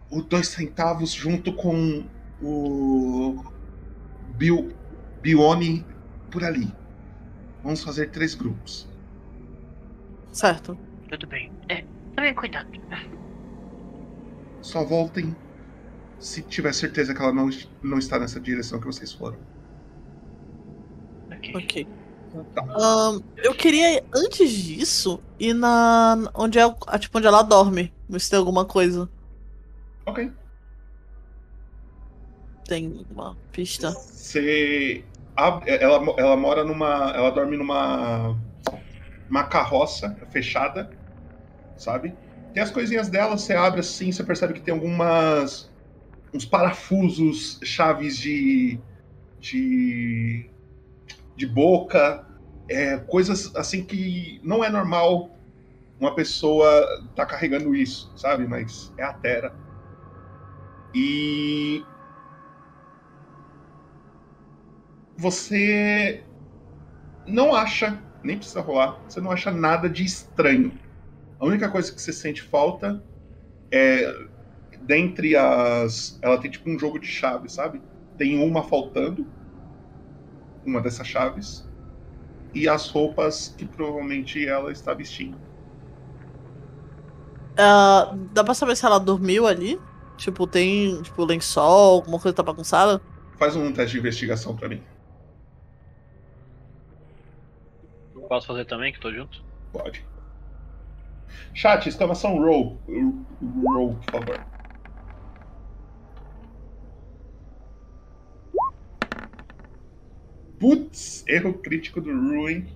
[0.09, 2.05] o dois centavos junto com
[2.41, 3.43] o
[4.35, 4.73] Bill,
[5.21, 5.85] Bione
[6.31, 6.73] por ali.
[7.63, 8.89] Vamos fazer três grupos.
[10.31, 10.77] Certo.
[11.09, 11.51] Tudo bem.
[11.67, 11.83] É,
[12.15, 12.69] também cuidado.
[14.61, 15.35] Só voltem
[16.19, 17.49] se tiver certeza que ela não,
[17.81, 19.37] não está nessa direção que vocês foram.
[21.55, 21.87] Ok.
[22.77, 26.15] Ahn, eu queria, antes disso, ir na.
[26.35, 26.63] onde é
[26.99, 27.93] tipo, onde ela dorme.
[28.07, 29.09] Ver se tem alguma coisa.
[30.05, 30.31] Ok.
[32.67, 33.91] Tem uma pista.
[33.91, 35.03] Você.
[35.37, 37.11] Ela, ela mora numa.
[37.15, 38.37] Ela dorme numa.
[39.29, 40.89] Uma carroça fechada,
[41.77, 42.17] sabe?
[42.53, 45.71] Tem as coisinhas dela, você abre assim, você percebe que tem algumas.
[46.33, 48.79] uns parafusos, chaves de.
[49.39, 50.48] de.
[51.39, 52.25] De boca,
[52.69, 55.31] é, coisas assim que não é normal
[55.97, 56.85] uma pessoa
[57.15, 58.45] tá carregando isso, sabe?
[58.47, 59.53] Mas é a Terra.
[60.93, 61.81] E
[65.17, 66.23] você
[67.27, 70.77] não acha, nem precisa rolar, você não acha nada de estranho.
[71.39, 73.01] A única coisa que você sente falta
[73.71, 74.13] é
[74.81, 76.17] dentre as.
[76.21, 77.81] Ela tem tipo um jogo de chaves, sabe?
[78.17, 79.25] Tem uma faltando,
[80.65, 81.67] uma dessas chaves,
[82.53, 85.37] e as roupas que provavelmente ela está vestindo.
[87.57, 89.79] Ah, dá pra saber se ela dormiu ali?
[90.17, 93.01] Tipo, tem tipo, lençol, alguma coisa tá bagunçada?
[93.37, 94.81] Faz um teste de investigação pra mim.
[98.27, 99.43] Posso fazer também, que tô junto?
[99.71, 100.05] Pode.
[101.53, 102.77] Chat, exclamação roll.
[103.63, 104.58] Roll, por favor.
[110.59, 112.67] Putz, erro crítico do Ruin.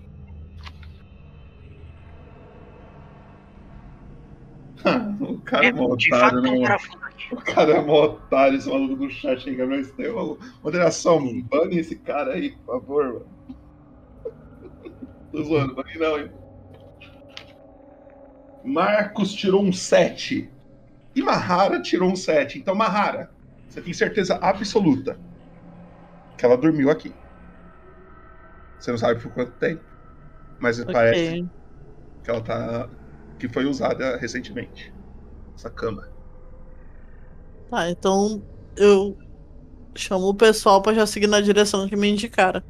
[5.20, 6.64] o cara é otário, né, um mano?
[6.64, 6.98] parafuso
[7.32, 10.38] O cara é mó otário, esse maluco do chat aí, Gabriel Estevão.
[10.62, 13.26] Moderação, bane esse cara aí, por favor, mano.
[15.32, 16.32] Tô zoando, bane não, hein?
[18.64, 20.50] Marcos tirou um 7.
[21.16, 22.58] E Mahara tirou um 7.
[22.60, 23.30] Então, Mahara,
[23.68, 25.20] você tem certeza absoluta
[26.38, 27.23] que ela dormiu aqui.
[28.84, 29.82] Você não sabe por quanto tempo,
[30.60, 31.50] mas parece
[32.22, 32.90] que ela tá.
[33.40, 34.94] que foi usada recentemente.
[35.56, 36.10] Essa cama.
[37.70, 38.44] Tá, então
[38.76, 39.18] eu
[39.96, 42.62] chamo o pessoal pra já seguir na direção que me indicaram.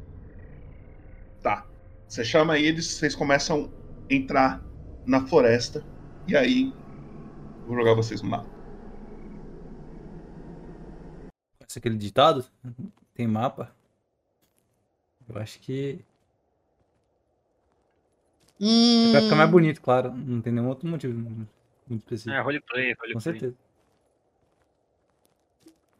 [1.42, 1.66] Tá.
[2.06, 3.72] Você chama eles, vocês começam
[4.08, 4.64] a entrar
[5.04, 5.84] na floresta.
[6.28, 6.72] E aí.
[7.66, 8.48] Vou jogar vocês no mapa.
[11.68, 12.44] Esse é aquele ditado?
[13.14, 13.74] Tem mapa?
[15.28, 15.98] Eu acho que.
[18.60, 20.12] Hum, Vai ficar mais bonito, claro.
[20.12, 22.34] Não tem nenhum outro motivo muito específico.
[22.34, 23.12] É, roleplay, roleplay.
[23.12, 23.54] Com certeza.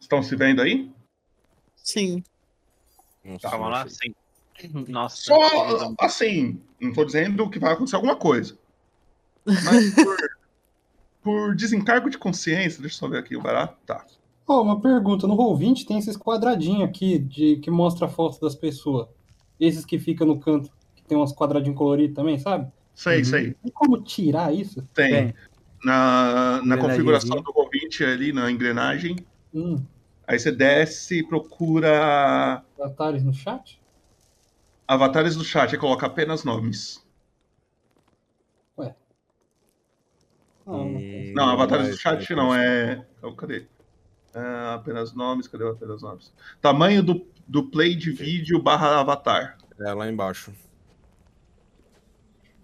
[0.01, 0.93] Estão se vendo aí?
[1.77, 2.23] Sim.
[3.41, 4.15] Tá, Calma lá, sim.
[4.89, 5.17] Nossa.
[5.17, 8.57] Só assim, não tô dizendo que vai acontecer alguma coisa.
[9.45, 10.17] Mas por,
[11.23, 13.77] por desencargo de consciência, deixa eu só ver aqui o barato.
[13.85, 14.07] Tá.
[14.47, 18.55] Ó, uma pergunta, no Roll20 tem esses quadradinhos aqui de que mostra a foto das
[18.55, 19.09] pessoas.
[19.59, 22.71] Esses que ficam no canto, que tem uns quadradinhos coloridos também, sabe?
[22.95, 23.55] Sei, sei.
[23.55, 24.83] Tem como tirar isso?
[24.95, 25.35] Tem.
[25.83, 26.79] Na, na Engrenagemzinha.
[26.79, 29.17] configuração do Roll20 ali, na engrenagem.
[29.55, 29.83] Hum.
[30.27, 33.81] Aí você desce e procura Avatares no chat?
[34.87, 37.05] avatares do chat e coloca apenas nomes.
[38.79, 38.95] Ué.
[40.67, 43.07] Não, avatares do chat não, é.
[43.23, 43.67] oh, Cadê?
[44.35, 46.33] Ah, apenas nomes, cadê o apenas nomes?
[46.61, 49.57] Tamanho do, do play de vídeo barra avatar.
[49.81, 50.53] É lá embaixo.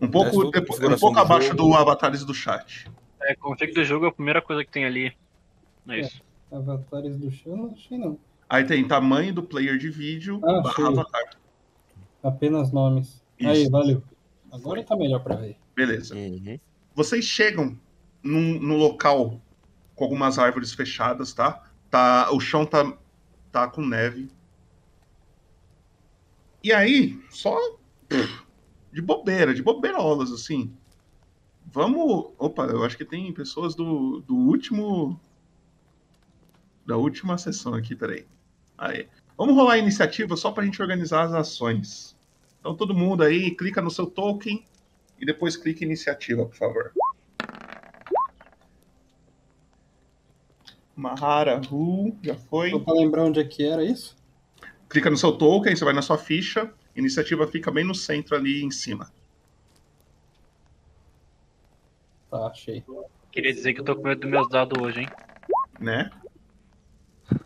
[0.00, 1.56] Um pouco, Resto, depo- um pouco do abaixo jogo.
[1.62, 2.90] do avatares do chat.
[3.22, 5.14] É, config do jogo é a primeira coisa que tem ali.
[5.88, 6.22] É isso.
[6.50, 8.18] Avatares do chão, não achei não.
[8.48, 10.84] Aí tem tamanho do player de vídeo Ah, barra achei.
[10.86, 11.30] avatar.
[12.22, 13.22] Apenas nomes.
[13.38, 13.48] Isso.
[13.50, 14.02] Aí, valeu.
[14.50, 15.56] Agora tá melhor pra ver.
[15.76, 16.14] Beleza.
[16.94, 17.78] Vocês chegam
[18.22, 19.40] num, no local
[20.00, 21.62] com algumas árvores fechadas, tá?
[21.90, 22.90] tá o chão tá,
[23.52, 24.30] tá com neve.
[26.64, 27.54] E aí, só
[28.90, 30.74] de bobeira, de bobeirolas, assim.
[31.66, 32.32] Vamos.
[32.38, 35.20] Opa, eu acho que tem pessoas do, do último.
[36.86, 38.26] Da última sessão aqui, peraí.
[38.78, 39.06] Aí.
[39.36, 42.16] Vamos rolar a iniciativa só pra gente organizar as ações.
[42.58, 44.64] Então todo mundo aí, clica no seu token
[45.18, 46.92] e depois clique em iniciativa, por favor.
[50.94, 52.70] Mahara, Ru, já foi.
[52.70, 54.16] Só pra lembrar onde é que era isso?
[54.88, 56.72] Clica no seu token, você vai na sua ficha.
[56.94, 59.10] Iniciativa fica bem no centro ali em cima.
[62.30, 62.84] Tá, achei.
[63.32, 65.08] Queria dizer que eu tô com medo dos meus dados hoje, hein?
[65.78, 66.10] Né?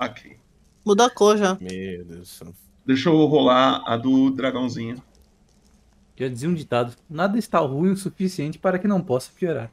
[0.00, 0.38] Ok.
[0.84, 1.56] Muda a cor já.
[1.60, 2.54] Meu Deus do céu.
[2.86, 5.02] Deixa eu rolar a do dragãozinho.
[6.16, 9.70] Já dizia um ditado: nada está ruim o suficiente para que não possa piorar.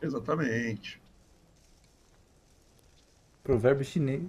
[0.00, 1.00] Exatamente.
[3.44, 4.22] Provérbio chinês.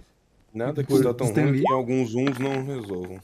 [0.53, 3.19] Nada que está tão ruim que alguns uns não resolvam.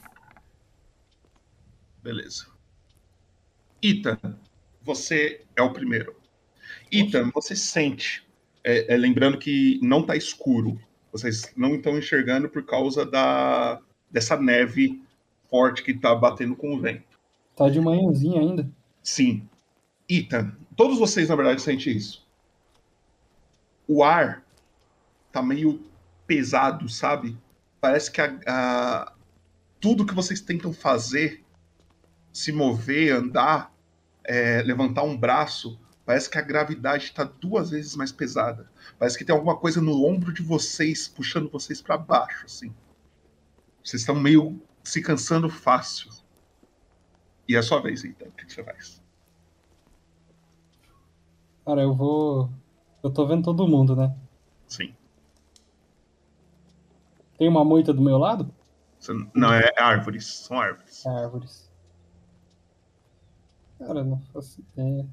[2.01, 2.47] Beleza.
[3.83, 4.17] Ethan,
[4.81, 6.15] você é o primeiro.
[6.91, 8.25] Ethan, você sente.
[8.63, 10.79] é, é, lembrando que não tá escuro.
[11.11, 15.01] Vocês não estão enxergando por causa da, dessa neve
[15.49, 17.19] forte que tá batendo com o vento.
[17.55, 18.69] Tá de manhãzinha ainda.
[19.03, 19.47] Sim.
[20.09, 22.25] Ethan, todos vocês, na verdade, sentem isso.
[23.87, 24.43] O ar
[25.31, 25.83] tá meio
[26.27, 27.37] pesado, sabe?
[27.79, 29.13] Parece que a- a-
[29.79, 31.43] tudo que vocês tentam fazer,
[32.31, 33.73] se mover, andar,
[34.23, 38.69] é, levantar um braço, parece que a gravidade está duas vezes mais pesada.
[38.99, 42.73] Parece que tem alguma coisa no ombro de vocês, puxando vocês para baixo, assim.
[43.83, 46.09] Vocês estão meio se cansando fácil.
[47.47, 48.27] E é a sua vez, então.
[48.27, 49.01] O que que você faz?
[51.65, 52.49] Cara, eu vou.
[53.03, 54.15] Eu tô vendo todo mundo, né?
[54.67, 54.93] Sim.
[57.41, 58.53] Tem uma moita do meu lado?
[59.33, 60.27] Não, é árvores.
[60.27, 61.03] São árvores.
[61.07, 61.71] Árvores.
[63.79, 65.07] Cara, não faço ideia.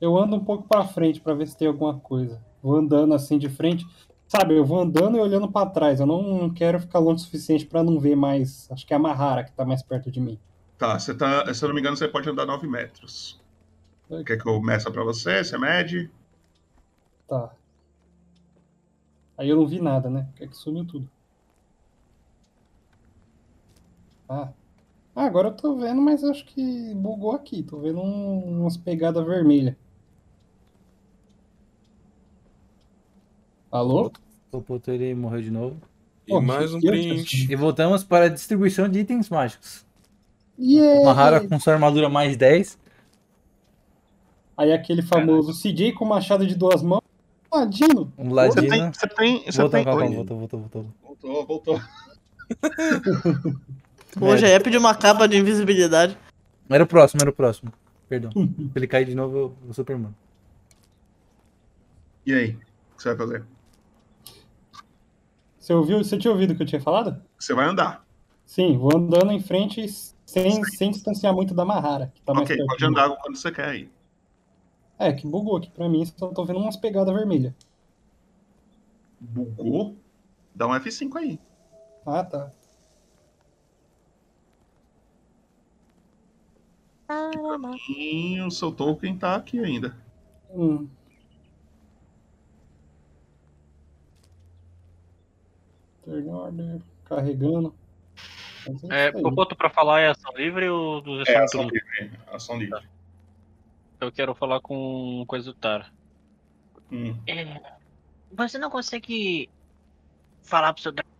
[0.00, 2.42] Eu ando um pouco pra frente pra ver se tem alguma coisa.
[2.60, 3.86] Vou andando assim de frente.
[4.26, 6.00] Sabe, eu vou andando e olhando pra trás.
[6.00, 8.68] Eu não, quero ficar longe o suficiente pra não ver mais.
[8.72, 10.40] Acho que é a Mahara que tá mais perto de mim.
[10.76, 11.54] Tá, você tá.
[11.54, 13.40] Se eu não me engano, você pode andar 9 metros.
[14.26, 15.44] Quer que eu meça pra você?
[15.44, 16.10] Você mede?
[17.28, 17.52] Tá.
[19.38, 20.26] Aí eu não vi nada, né?
[20.30, 21.08] Porque é que sumiu tudo.
[24.28, 24.48] Ah.
[25.14, 27.62] Ah, agora eu tô vendo, mas acho que bugou aqui.
[27.62, 29.74] Tô vendo um- umas pegadas vermelhas.
[33.70, 34.12] Alô?
[34.52, 35.76] O Poteri morreu de novo.
[36.26, 37.50] E Pô, mais um print.
[37.50, 39.84] E voltamos para a distribuição de itens mágicos.
[40.58, 41.04] Yeah!
[41.04, 42.78] Mahara com sua armadura mais 10.
[44.56, 47.02] Aí aquele famoso CJ com machado de duas mãos.
[47.52, 48.12] Ladino.
[48.18, 48.68] Um ladino.
[48.68, 50.86] tem- você tem- você voltou, tem- calma, voltou, voltou, voltou.
[51.02, 51.80] Voltou, voltou.
[54.18, 56.16] Pô, já ia pedir uma capa de invisibilidade.
[56.68, 57.72] Era o próximo, era o próximo.
[58.08, 58.30] Perdão.
[58.32, 60.14] Se ele cair de novo, eu, eu Superman.
[62.24, 62.50] E aí?
[62.92, 63.44] O que você vai fazer?
[65.58, 65.98] Você ouviu?
[65.98, 67.20] Você tinha ouvido o que eu tinha falado?
[67.38, 68.04] Você vai andar.
[68.44, 69.86] Sim, vou andando em frente
[70.24, 72.12] sem, sem distanciar muito da Mahara.
[72.14, 73.90] Que tá mais ok, pode andar quando você quer aí.
[74.98, 77.52] É, que bugou aqui pra mim, só tô vendo umas pegadas vermelhas.
[79.20, 79.96] Bugou?
[80.54, 81.40] Dá um F5 aí.
[82.06, 82.50] Ah, tá.
[87.88, 89.96] E o seu token tá aqui ainda.
[90.50, 90.88] Hum.
[97.04, 97.74] Carregando.
[98.90, 99.12] É, aí.
[99.14, 102.12] o ponto pra falar é ação livre ou dos É, ação livre.
[102.26, 102.88] Ação livre.
[104.00, 105.86] Eu quero falar com coisa do Tara.
[106.90, 107.16] Hum.
[107.26, 107.60] É,
[108.32, 109.48] você não consegue
[110.42, 111.12] falar pro seu dragão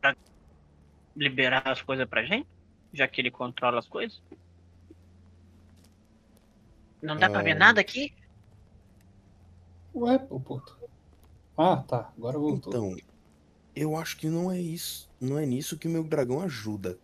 [0.00, 0.16] pra
[1.16, 2.46] liberar as coisas pra gente?
[2.92, 4.20] Já que ele controla as coisas?
[7.02, 7.58] Não dá pra ver Ah.
[7.58, 8.12] nada aqui?
[9.94, 10.76] Ué, pô, puto.
[11.56, 12.12] Ah, tá.
[12.16, 12.72] Agora voltou.
[12.72, 12.96] Então,
[13.74, 15.08] eu acho que não é isso.
[15.20, 16.98] Não é nisso que o meu dragão ajuda.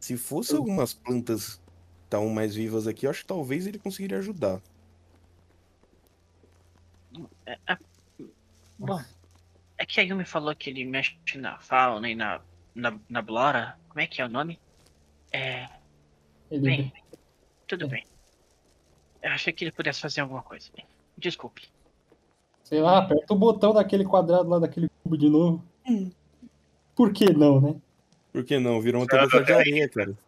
[0.00, 1.62] Se fosse algumas plantas que
[2.04, 4.60] estão mais vivas aqui, eu acho que talvez ele conseguiria ajudar.
[7.46, 7.78] É, é-
[8.78, 9.00] bom,
[9.76, 12.40] é que a Yumi falou que ele mexe na fauna e na,
[12.74, 13.76] na, na blora.
[13.88, 14.60] Como é que é o nome?
[15.32, 15.68] É.
[16.50, 16.92] Ele- Bem,
[17.68, 18.04] tudo bem.
[19.22, 20.70] Eu achei que ele pudesse fazer alguma coisa.
[21.16, 21.68] Desculpe.
[22.64, 25.64] Sei lá, aperta o botão daquele quadrado lá, daquele cubo de novo.
[26.94, 27.80] Por que não, né?
[28.32, 28.80] Por que não?
[28.80, 30.18] Virou uma Cara, tarefa de areia, cara.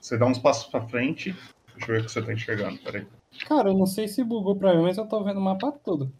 [0.00, 1.36] Você dá uns passos pra frente.
[1.76, 2.78] Deixa eu ver o que você tá enxergando.
[2.78, 3.06] Peraí.
[3.46, 6.12] Cara, eu não sei se bugou pra mim, mas eu tô vendo o mapa todo.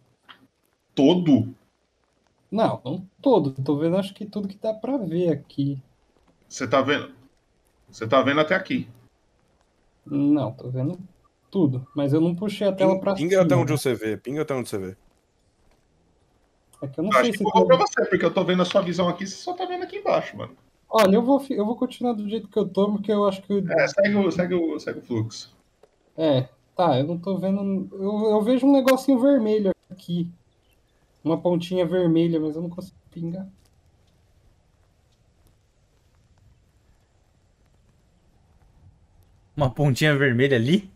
[0.93, 1.53] Todo?
[2.51, 3.51] Não, não todo.
[3.63, 5.81] Tô vendo acho que tudo que dá pra ver aqui.
[6.47, 7.13] Você tá vendo?
[7.89, 8.87] Você tá vendo até aqui.
[10.05, 10.99] Não, tô vendo
[11.49, 11.85] tudo.
[11.95, 13.43] Mas eu não puxei a tela pra Pinga cima.
[13.43, 14.17] até onde você vê.
[14.17, 14.97] Pinga até onde você vê.
[16.81, 17.43] É que eu não Eu acho sei que se.
[17.43, 19.83] bugou pra você, porque eu tô vendo a sua visão aqui, você só tá vendo
[19.83, 20.55] aqui embaixo, mano.
[20.89, 23.53] Olha, eu vou, eu vou continuar do jeito que eu tô, porque eu acho que.
[23.53, 25.55] eu- É, segue o, segue o, segue o fluxo.
[26.17, 27.87] É, tá, eu não tô vendo.
[27.93, 30.27] Eu, eu vejo um negocinho vermelho aqui.
[31.23, 33.47] Uma pontinha vermelha, mas eu não consigo pingar.
[39.61, 40.89] Uma pontinha vermelha ali?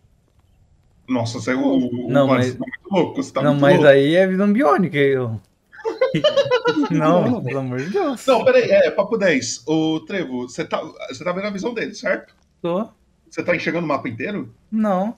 [1.08, 1.62] Nossa, você, o,
[2.08, 3.24] o Não, mas- você tá muito louco.
[3.24, 3.88] Você tá não, muito mas louco.
[3.90, 4.98] aí é visão biônica.
[4.98, 5.40] Eu...
[6.90, 8.26] não, pelo amor de Deus.
[8.26, 9.66] Não, peraí, é, papo 10.
[9.68, 12.34] O Trevo, você tá, você tá vendo a visão dele, certo?
[12.60, 12.88] Tô.
[13.30, 14.52] Você tá enxergando o mapa inteiro?
[14.72, 15.16] Não.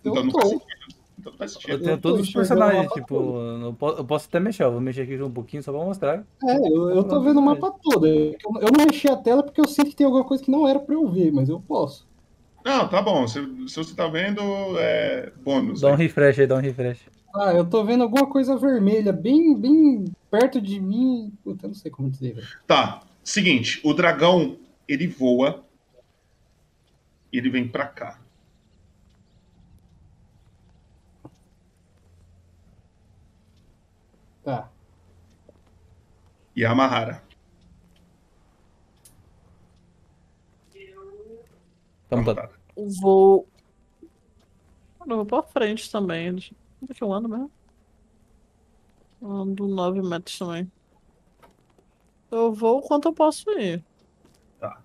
[0.00, 0.40] Então Eu não tô.
[0.40, 1.02] faz sentido.
[1.20, 4.64] Então faz Eu tenho Eu todos os personagens, tipo, eu po- eu posso até mexer,
[4.64, 6.24] ó, vou mexer aqui um pouquinho só pra mostrar.
[6.48, 8.04] É, eu, eu tô vendo o mapa todo.
[8.08, 10.66] Eu, eu não mexi a tela porque eu sinto que tem alguma coisa que não
[10.66, 12.10] era pra eu ver, mas eu posso.
[12.64, 13.26] Não, tá bom.
[13.26, 14.40] Se, se você tá vendo,
[14.78, 15.80] é bônus.
[15.80, 15.96] Dá um né?
[15.96, 17.00] refresh aí, dá um refresh.
[17.34, 21.32] Ah, eu tô vendo alguma coisa vermelha, bem, bem perto de mim.
[21.42, 22.46] Puta, eu não sei como dizer, velho.
[22.66, 23.02] Tá.
[23.24, 25.64] Seguinte, o dragão, ele voa.
[27.32, 28.20] Ele vem pra cá.
[34.44, 34.70] Tá.
[36.54, 37.22] E a Mahara.
[42.20, 42.48] Então tá.
[43.00, 43.46] Vou.
[45.06, 46.30] Eu vou pra frente também.
[46.30, 46.54] Onde
[46.90, 47.50] é que eu ando mesmo?
[49.20, 50.70] Eu Ando 9 metros também.
[52.30, 53.82] Eu vou o quanto eu posso ir.
[54.60, 54.80] Tá.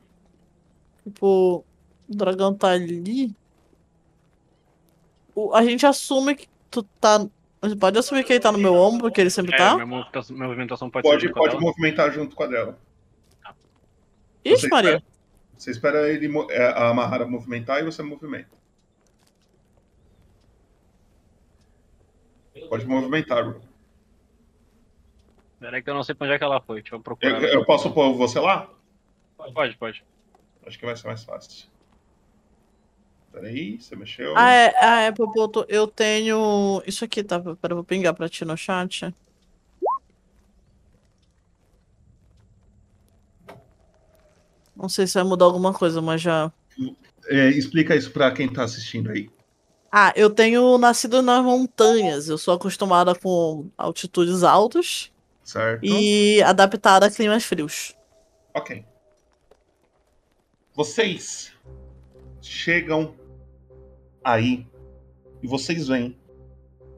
[1.03, 1.63] Tipo,
[2.09, 3.35] o dragão tá ali.
[5.35, 7.19] O- A gente assume que tu tá.
[7.63, 9.73] Gente pode assumir que ele tá no meu ombro, que ele sempre É, tá?
[9.75, 12.77] minha movimentação, minha movimentação pode, Pode, pode movimentar junto com a dela.
[14.45, 14.95] Ixi, Você Maria.
[14.97, 15.16] espera-
[15.57, 18.55] Você espera ele, é, a Mahara movimentar e você movimenta.
[22.69, 23.61] Pode movimentar, Ru.
[25.59, 26.81] Peraí que eu não sei pra onde é que ela foi.
[26.81, 27.41] Deixa eu procurar.
[27.41, 28.69] Eu, eu posso pôr você lá?
[29.53, 30.03] Pode, pode.
[30.65, 31.67] Acho que vai ser mais fácil.
[33.31, 34.33] Peraí, você mexeu.
[34.35, 36.81] Ah, é, ah, é, Popoto, eu tenho.
[36.85, 37.39] Isso aqui, tá?
[37.39, 39.13] Pera, eu vou pingar pra ti no chat.
[44.77, 46.51] Não sei se vai mudar alguma coisa, mas já.
[47.27, 49.29] É, explica isso pra quem tá assistindo aí.
[49.91, 52.27] Ah, eu tenho nascido nas montanhas.
[52.29, 55.11] Eu sou acostumada com altitudes altas
[55.43, 55.83] Certo?
[55.83, 57.95] e adaptada a climas frios.
[58.53, 58.85] Ok.
[60.75, 61.51] Vocês
[62.41, 63.15] chegam
[64.23, 64.67] aí
[65.41, 66.15] e vocês veem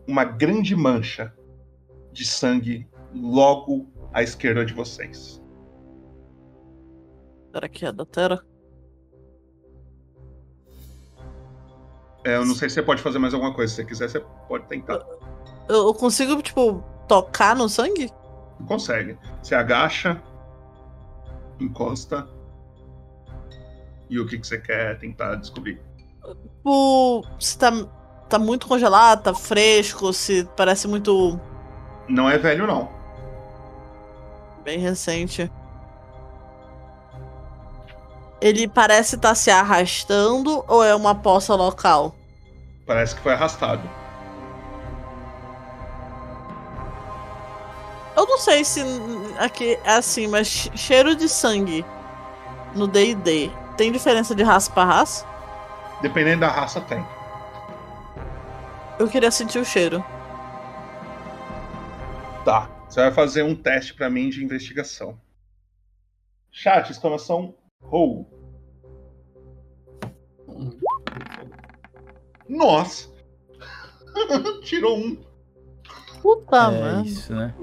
[0.05, 1.33] uma grande mancha
[2.11, 5.38] de sangue logo à esquerda de vocês.
[7.51, 8.43] Será que é da Terra?
[12.25, 13.71] É, eu não sei se você pode fazer mais alguma coisa.
[13.71, 14.99] Se você quiser, você pode tentar.
[15.67, 18.11] Eu eu consigo, tipo, tocar no sangue?
[18.67, 19.17] Consegue.
[19.41, 20.21] Você agacha,
[21.59, 22.27] encosta.
[24.09, 25.81] E o que, que você quer tentar descobrir?
[26.57, 27.71] Tipo, se tá,
[28.27, 31.39] tá muito congelado, tá fresco, se parece muito
[32.07, 32.89] Não é velho, não.
[34.63, 35.51] bem recente.
[38.41, 42.15] Ele parece estar se arrastando ou é uma poça local?
[42.85, 43.81] Parece que foi arrastado.
[48.15, 48.81] Eu não sei se
[49.37, 51.85] aqui é assim, mas che- cheiro de sangue
[52.75, 55.25] no D&D tem diferença de raça pra raça?
[56.01, 57.05] Dependendo da raça, tem.
[58.97, 60.03] Eu queria sentir o cheiro.
[62.43, 62.69] Tá.
[62.89, 65.17] Você vai fazer um teste pra mim de investigação.
[66.51, 67.53] Chat, exclamação
[67.83, 68.25] roll.
[72.47, 73.09] Nossa!
[74.63, 75.17] Tirou um.
[76.21, 77.01] Puta é merda.
[77.07, 77.55] isso, né?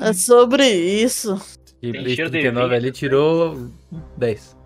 [0.00, 1.36] É sobre isso.
[1.82, 2.76] E Tem cheiro de 39 vinho.
[2.78, 3.70] ali tirou
[4.18, 4.56] 10.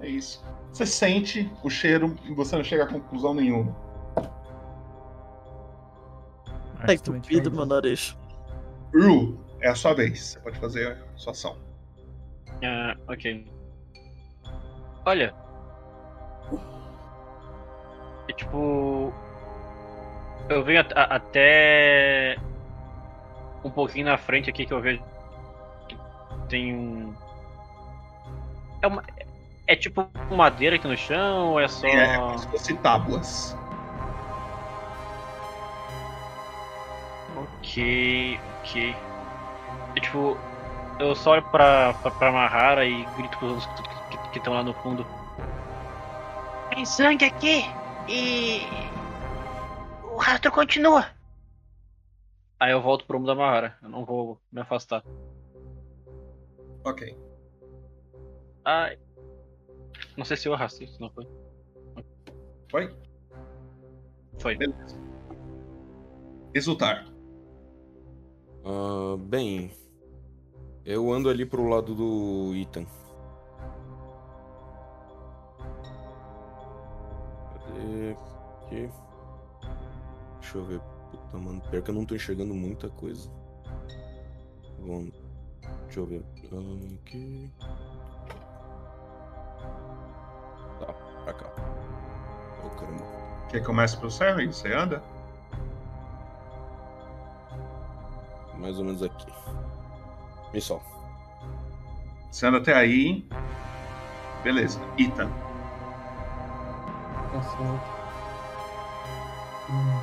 [0.00, 0.44] É isso.
[0.72, 3.74] Você sente o cheiro e você não chega a conclusão nenhuma.
[6.84, 8.16] Tá entupido meu nariz.
[8.92, 10.20] Ru, é a sua vez.
[10.20, 11.56] Você pode fazer a sua ação.
[12.62, 13.46] Ah, ok.
[15.04, 15.34] Olha.
[18.28, 19.12] É tipo.
[20.48, 22.36] Eu venho at- até.
[23.64, 25.02] Um pouquinho na frente aqui que eu vejo.
[25.88, 25.96] que
[26.48, 27.14] Tem um.
[28.82, 29.02] É uma.
[29.68, 31.86] É tipo madeira aqui no chão ou é só.
[31.86, 33.56] É como se fosse tábuas.
[37.36, 38.96] Ok, ok.
[39.96, 40.38] É tipo.
[40.98, 44.72] Eu só olho pra, pra, pra Mahara e grito pros outros que estão lá no
[44.74, 45.06] fundo.
[46.70, 47.62] Tem sangue aqui
[48.08, 48.60] e.
[50.04, 51.06] O rastro continua.
[52.58, 53.76] Aí eu volto pro mundo da Mahara.
[53.82, 55.04] Eu não vou me afastar.
[56.84, 57.16] Ok.
[58.64, 58.98] Ai.
[60.16, 61.26] Não sei se eu arrastei, se não foi.
[62.70, 62.96] Foi?
[64.38, 64.56] Foi.
[64.56, 64.98] Beleza.
[66.54, 67.06] Exultar.
[68.64, 69.70] Ah, bem,
[70.86, 72.86] eu ando ali pro lado do Ethan.
[77.52, 78.16] Cadê?
[78.62, 78.90] Aqui.
[80.40, 80.80] Deixa eu ver.
[81.10, 83.28] Puta, mano, pior que eu não tô enxergando muita coisa.
[84.78, 85.12] Vamos.
[85.86, 86.24] Deixa eu ver.
[87.02, 87.50] Aqui.
[90.78, 90.92] Tá,
[91.24, 91.52] pra cá.
[92.64, 93.04] Oh, caramba.
[93.48, 95.02] Quer que eu comece pelo céu e você anda?
[98.56, 99.26] Mais ou menos aqui.
[100.56, 100.80] Pessoal.
[102.30, 103.28] Você anda até aí.
[104.42, 104.80] Beleza.
[104.96, 105.28] Ethan.
[107.30, 107.80] Tá certo.
[109.68, 110.00] Hum.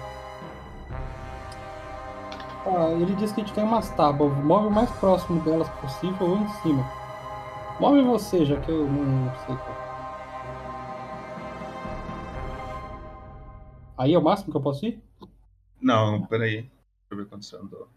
[2.67, 4.31] Ah, ele disse que a gente tem umas tábuas.
[4.43, 6.83] Move o mais próximo delas possível ou em cima.
[7.79, 9.75] Move você, já que eu não sei qual.
[13.97, 15.01] Aí é o máximo que eu posso ir?
[15.81, 16.61] Não, peraí.
[16.61, 16.71] Deixa
[17.09, 17.89] eu ver quanto você andou.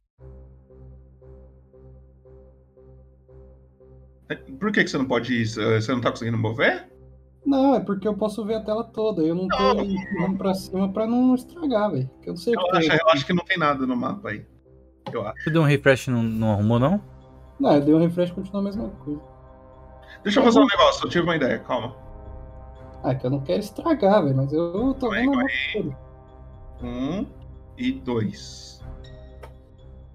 [4.59, 5.47] Por que, que você não pode ir?
[5.47, 6.89] Você não tá conseguindo mover?
[7.45, 9.23] Não, é porque eu posso ver a tela toda.
[9.23, 12.11] Eu não tô indo pra cima pra não estragar, velho.
[12.25, 12.99] Eu não sei o que Relaxa, tem.
[12.99, 14.45] relaxa que não tem nada no mapa aí.
[15.13, 15.45] Eu acho.
[15.45, 17.01] Você deu um refresh e não, não arrumou, não?
[17.61, 19.21] Não, eu dei um refresh e continua a mesma coisa.
[20.25, 21.95] Deixa eu fazer um negócio, eu tive uma ideia, calma.
[23.05, 25.97] Ah, é que eu não quero estragar, velho, mas eu tô vendo a mapa toda.
[26.83, 27.27] Um
[27.79, 28.83] e dois.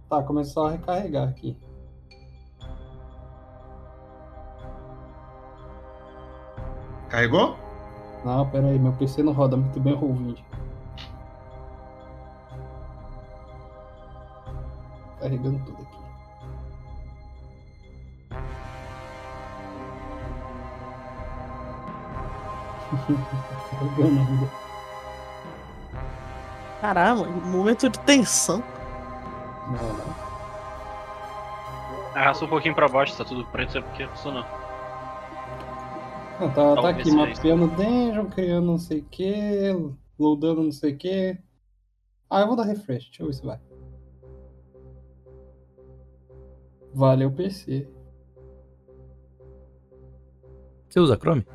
[0.09, 1.55] Tá, começou a recarregar aqui.
[7.11, 7.57] Carregou?
[8.23, 10.41] Não, pera aí, meu PC não roda muito bem o Roll20.
[15.19, 15.97] Carregando tudo aqui.
[23.71, 24.49] Carregando ainda.
[26.79, 28.63] Caramba, momento de tensão.
[29.67, 30.15] Não, não.
[32.15, 34.60] Arrasta um pouquinho pra baixo, tá tudo preto, é porque funcionou.
[36.41, 40.97] Não, tá, tá aqui, mapeando dungeon, criando não sei o que, loadando não sei o
[40.97, 41.37] que.
[42.27, 43.59] Ah, eu vou dar refresh, deixa eu ver se vai.
[46.95, 47.87] Valeu PC.
[50.89, 51.45] Você usa Chrome?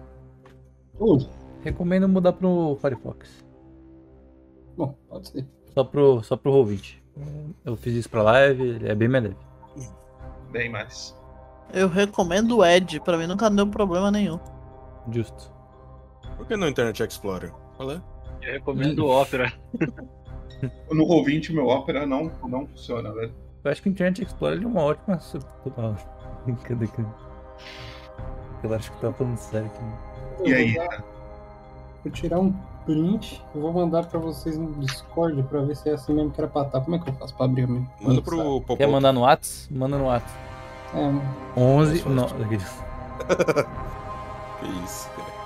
[1.01, 1.31] Uso.
[1.65, 3.45] Recomendo mudar pro Firefox.
[4.77, 5.49] Bom, pode ser.
[5.75, 7.03] Só pro, só pro Roll20.
[7.65, 9.37] Eu fiz isso pra live, ele é bem mais leve.
[10.53, 11.19] Bem mais.
[11.75, 14.39] Eu recomendo o Edge, pra mim nunca deu problema nenhum.
[15.11, 15.51] Justo.
[16.37, 17.53] Por que não Internet Explorer?
[17.77, 18.01] Qual é?
[18.43, 19.53] Eu recomendo o Opera.
[20.91, 23.33] No Roll20 meu Opera não, não funciona, velho.
[23.65, 25.19] Eu acho que o Internet Explorer é uma ótima.
[26.65, 27.05] Cadê que.
[28.63, 30.49] Eu acho que tá falando sério aqui.
[30.49, 30.75] E aí?
[30.77, 31.05] Eu vou, dar-
[32.05, 32.53] vou tirar um
[32.85, 36.41] print e vou mandar pra vocês no Discord pra ver se é assim mesmo que
[36.41, 36.81] era pra estar.
[36.81, 37.87] Como é que eu faço pra abrir o meu?
[38.01, 38.77] Manda pro Popó.
[38.77, 39.69] Quer mandar no Whats?
[39.71, 40.33] Manda no Whats.
[40.95, 42.09] É, 11.
[42.09, 42.27] Não,
[44.67, 45.37] Que isso, cara.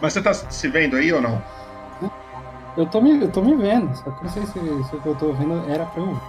[0.00, 1.42] Mas você tá se vendo aí ou não?
[2.76, 5.08] eu, tô me, eu tô me vendo, só que não sei se, se o que
[5.08, 6.20] eu tô vendo era pra eu.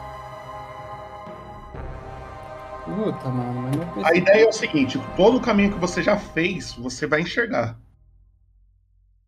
[2.85, 4.07] Puta, mano, mas PC.
[4.07, 7.79] A ideia é o seguinte: todo o caminho que você já fez, você vai enxergar.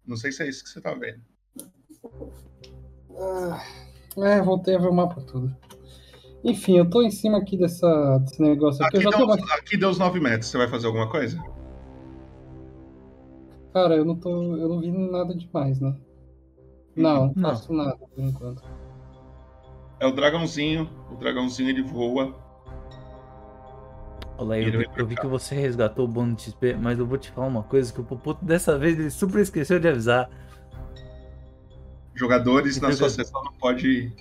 [0.05, 1.21] Não sei se é isso que você tá vendo.
[3.19, 3.63] Ah,
[4.17, 5.53] É, voltei a ver o mapa todo.
[6.43, 8.97] Enfim, eu tô em cima aqui dessa, desse negócio aqui.
[8.97, 9.53] Aqui eu já deu, tô.
[9.53, 10.49] aqui deu os 9 metros.
[10.49, 11.37] Você vai fazer alguma coisa?
[13.77, 14.55] Cara, eu não tô.
[14.57, 15.95] Eu não vi nada demais, né?
[16.95, 17.49] Não, não Não.
[17.51, 18.63] faço nada por enquanto.
[19.99, 20.89] É o dragãozinho.
[21.11, 22.33] O dragãozinho ele voa.
[24.35, 27.19] Olha eu, vi- eu vi que você resgatou o bônus de XP, mas eu vou
[27.19, 30.27] te falar uma coisa que o Popoto dessa vez ele super esqueceu de avisar.
[32.15, 34.11] Jogadores na sua sessão não pode.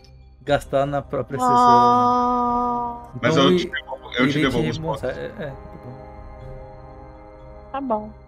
[0.42, 1.56] Gastar na própria sessão.
[1.56, 5.02] Ah, Mas Então, eu te devolvo, eu te devolvo os pontos.
[5.04, 5.96] É, é, tá bom.
[7.72, 8.25] tá bom.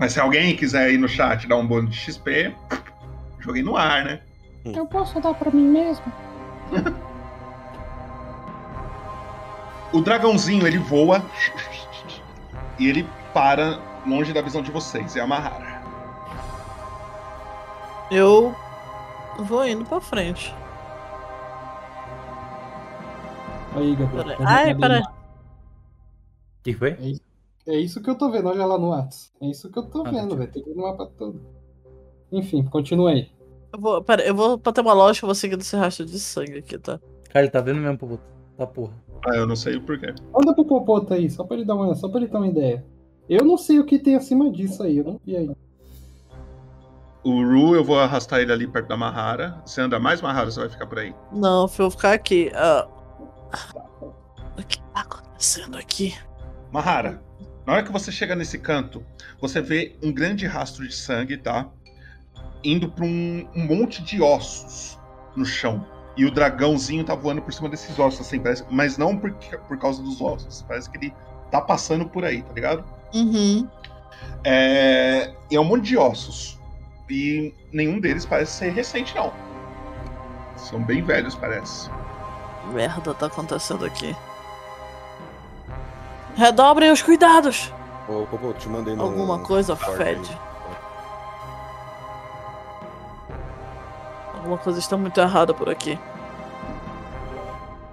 [0.00, 2.56] Mas se alguém quiser ir no chat dar um bônus de XP,
[3.38, 4.20] joguei no ar, né?
[4.64, 6.10] Eu posso dar pra mim mesmo?
[9.92, 11.20] O dragãozinho ele voa
[12.78, 15.16] e ele para longe da visão de vocês.
[15.16, 15.82] É a Mahara.
[18.08, 18.54] Eu
[19.36, 20.54] vou indo pra frente.
[23.74, 24.24] Aí, Gabriel.
[24.24, 24.46] Peraí.
[24.46, 25.02] Ai, peraí.
[25.02, 27.20] O que foi?
[27.70, 29.32] É isso, que eu tô vendo, olha lá no Whats.
[29.40, 30.50] É isso que eu tô Ah, vendo, velho.
[30.50, 31.40] Tem que ir no mapa todo.
[32.32, 33.30] Enfim, continua aí.
[33.72, 36.18] Eu vou, pera, eu vou pra ter uma lógica, eu vou seguir esse rastro de
[36.18, 36.98] sangue aqui, tá?
[37.28, 38.22] Cara, ele tá vendo mesmo, Popoto.
[38.56, 38.92] Tá porra.
[39.24, 40.12] Ah, eu não sei o porquê.
[40.32, 42.84] Manda pro Popota aí, só pra ele dar uma, só pra ele ter uma ideia.
[43.28, 45.56] Eu não sei o que tem acima disso aí, eu não vi ainda.
[47.22, 49.62] O Ru, eu vou arrastar ele ali perto da Mahara.
[49.64, 51.14] Você anda mais Mahara, você vai ficar por aí.
[51.30, 52.50] Não, eu vou ficar aqui.
[52.54, 52.88] ah.
[54.58, 56.14] O que tá acontecendo aqui?
[56.72, 57.22] Mahara,
[57.66, 59.04] na hora que você chega nesse canto,
[59.40, 61.68] você vê um grande rastro de sangue, tá?
[62.64, 64.98] Indo pra um, um monte de ossos
[65.36, 65.86] no chão.
[66.16, 69.32] E o dragãozinho tá voando por cima desses ossos, assim, parece, mas não por,
[69.68, 70.62] por causa dos ossos.
[70.62, 71.14] Parece que ele
[71.50, 72.84] tá passando por aí, tá ligado?
[73.14, 73.68] Uhum.
[74.44, 76.58] É, e é um monte de ossos.
[77.08, 79.32] E nenhum deles parece ser recente, não.
[80.56, 81.90] São bem velhos, parece.
[82.72, 84.14] Merda tá acontecendo aqui.
[86.36, 87.72] Redobrem os cuidados!
[88.08, 89.02] Ô, Popô, te mandei no.
[89.02, 90.30] Alguma coisa fede.
[94.34, 95.98] Alguma coisa está muito errada por aqui.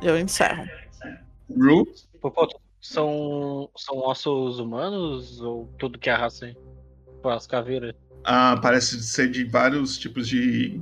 [0.02, 0.66] Eu encerro.
[1.50, 1.86] Ru?
[2.22, 2.48] Popô,
[2.82, 6.54] são, são ossos humanos ou tudo que é a raça aí?
[7.16, 7.94] Tipo, as caveiras?
[8.24, 10.82] Ah, parece ser de vários tipos de,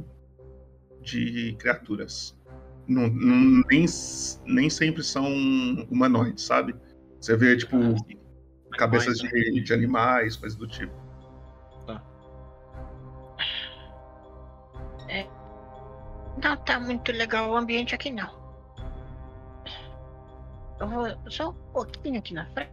[1.02, 2.36] de criaturas.
[2.88, 3.86] Não, não- nem,
[4.46, 5.26] nem sempre são
[5.90, 6.76] humanoides, sabe?
[7.26, 7.76] Você vê, tipo,
[8.78, 10.94] cabeças de, de animais, coisas do tipo.
[16.44, 18.30] Não tá muito legal o ambiente aqui, não.
[20.80, 22.70] Eu vou só um pouquinho aqui na frente.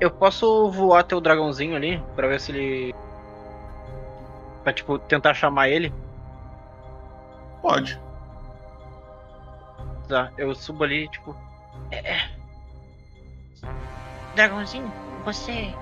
[0.00, 2.92] Eu posso voar até o dragãozinho ali pra ver se ele.
[4.64, 5.94] Pra, tipo, tentar chamar ele?
[7.60, 8.00] Pode.
[10.12, 11.34] Tá, eu subo ali, tipo.
[11.90, 12.30] É, é.
[14.34, 14.92] Dragãozinho,
[15.24, 15.72] você.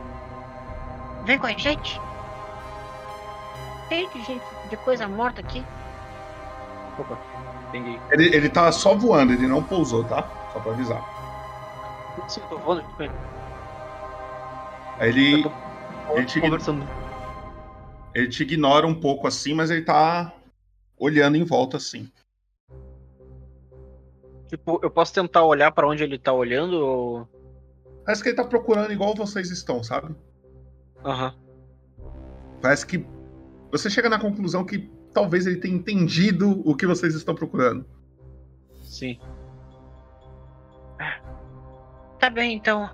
[1.24, 2.00] Vem com a gente?
[3.88, 5.64] Cheio de gente, de coisa morta aqui.
[6.96, 7.18] Opa,
[7.70, 8.00] entendi.
[8.12, 10.22] Ele, ele tá só voando, ele não pousou, tá?
[10.52, 11.02] Só pra avisar.
[12.28, 13.12] Sim, tô voando com ele.
[15.00, 15.50] Aí ele,
[16.10, 16.86] ele, te, Conversando.
[18.14, 20.32] ele te ignora um pouco assim, mas ele tá
[20.96, 22.08] olhando em volta assim.
[24.50, 27.28] Tipo, eu posso tentar olhar pra onde ele tá olhando ou.
[28.04, 30.12] Parece que ele tá procurando igual vocês estão, sabe?
[31.04, 31.32] Aham.
[32.60, 33.06] Parece que
[33.70, 37.86] você chega na conclusão que talvez ele tenha entendido o que vocês estão procurando.
[38.82, 39.20] Sim.
[42.18, 42.90] Tá bem, então.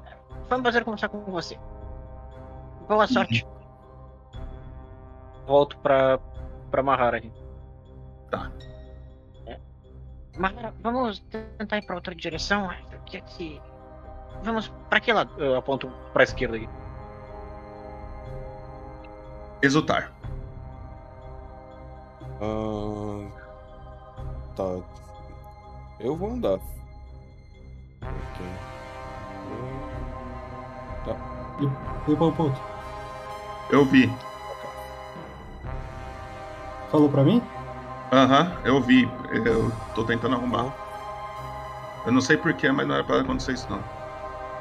[0.51, 1.59] Vamos fazer conversar com você.
[2.87, 3.47] Boa sorte.
[5.47, 6.19] Volto pra,
[6.71, 7.33] pra Mahara aqui.
[8.31, 8.53] Tá.
[10.39, 11.21] Mas vamos
[11.59, 12.71] tentar ir pra outra direção.
[13.07, 13.61] Que aqui.
[14.43, 15.33] Vamos pra que lado?
[15.43, 16.69] Eu aponto pra esquerda aqui.
[19.63, 20.13] Exultar.
[22.41, 23.29] Ah,
[24.55, 24.65] tá.
[25.99, 26.59] Eu vou andar.
[28.03, 28.47] Ok.
[31.05, 31.17] Tá.
[32.09, 32.61] E qual ponto?
[33.71, 34.13] Eu vi.
[36.91, 37.43] Falou pra mim?
[38.13, 39.05] Aham, eu vi.
[39.33, 40.75] Eu tô tentando arrumar.
[42.07, 43.83] Eu não sei porquê, mas não era pra acontecer isso não.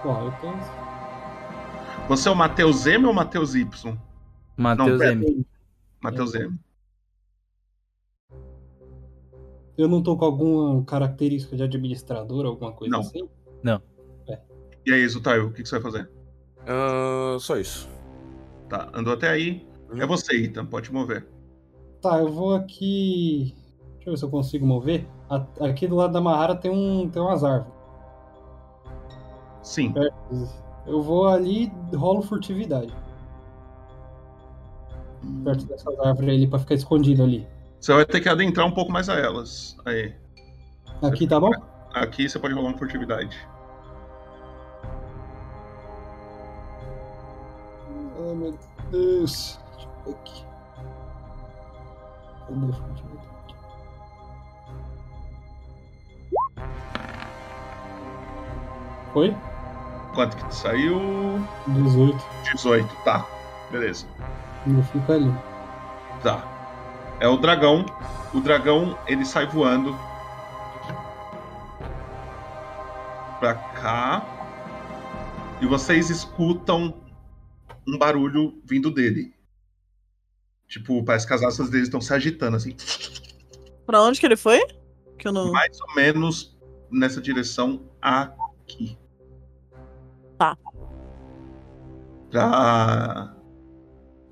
[0.04, 0.58] Bom, eu tenho.
[2.08, 3.98] Você é o Matheus M ou o Matheus Y?
[4.58, 5.02] Matheus.
[5.02, 5.46] M.
[6.02, 6.60] Matheus M.
[9.78, 13.02] Eu não tô com alguma característica de administrador, alguma coisa Não.
[13.02, 13.28] assim?
[13.62, 13.82] Não.
[14.86, 16.10] E aí, Exultar, o que, que você vai fazer?
[16.68, 17.90] Ah, só isso.
[18.70, 19.66] Tá, andou até aí.
[19.98, 21.26] É você, Ethan, pode mover.
[22.06, 23.56] Tá, eu vou aqui.
[23.96, 25.08] Deixa eu ver se eu consigo mover.
[25.60, 27.74] Aqui do lado da Mahara tem, um, tem umas árvores.
[29.64, 29.92] Sim.
[30.86, 32.96] Eu vou ali e rolo furtividade.
[35.44, 37.48] Perto dessas árvores ali pra ficar escondido ali.
[37.80, 39.76] Você vai ter que adentrar um pouco mais a elas.
[39.84, 40.14] Aí.
[41.02, 41.50] Aqui tá bom?
[41.92, 43.36] Aqui você pode rolar uma furtividade.
[48.20, 48.56] Ai meu
[48.92, 49.60] Deus.
[49.72, 50.55] Deixa eu ver aqui.
[52.48, 53.26] Furtividade?
[59.14, 59.36] Foi?
[60.14, 61.00] Quanto que saiu?
[61.68, 62.18] 18.
[62.52, 63.26] 18, tá.
[63.72, 64.06] Beleza.
[64.68, 65.34] Eu fico ali.
[66.24, 66.44] Tá.
[67.20, 67.86] É o dragão.
[68.34, 69.98] O dragão, ele sai voando.
[73.40, 74.26] Pra cá.
[75.62, 76.94] E vocês escutam
[77.88, 79.35] um barulho vindo dele.
[80.68, 82.76] Tipo, parece que as asas dele estão se agitando, assim.
[83.86, 84.60] Pra onde que ele foi?
[85.18, 85.52] Que eu não.
[85.52, 86.58] Mais ou menos
[86.92, 88.98] nessa direção aqui.
[90.38, 90.58] Tá.
[92.30, 93.36] Pra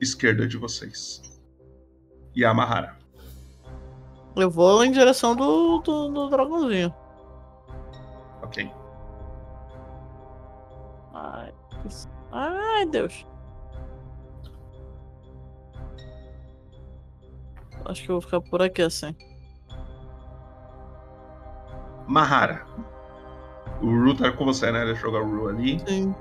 [0.01, 1.22] esquerda de vocês.
[2.35, 2.97] E a.
[4.35, 6.93] Eu vou em direção do, do, do dragãozinho.
[8.41, 8.69] Ok.
[11.14, 11.53] Ai,
[12.31, 13.26] ai, Deus.
[17.85, 19.15] Acho que eu vou ficar por aqui assim.
[22.07, 22.65] Mahara.
[23.81, 24.85] O Ru tá com você, né?
[24.85, 25.81] Deixa eu jogar o Ru ali.
[25.88, 26.15] Sim.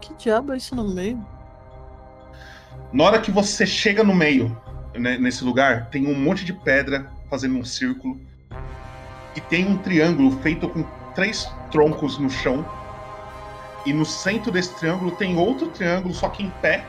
[0.00, 1.24] Que diabo é isso no meio?
[2.92, 4.56] Na hora que você chega no meio,
[4.94, 8.20] né, nesse lugar, tem um monte de pedra fazendo um círculo.
[9.34, 10.84] E tem um triângulo feito com
[11.14, 12.64] três troncos no chão.
[13.84, 16.86] E no centro desse triângulo tem outro triângulo, só que em pé.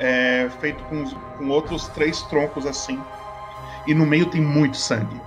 [0.00, 1.04] É, feito com,
[1.38, 3.00] com outros três troncos assim.
[3.86, 5.20] E no meio tem muito sangue.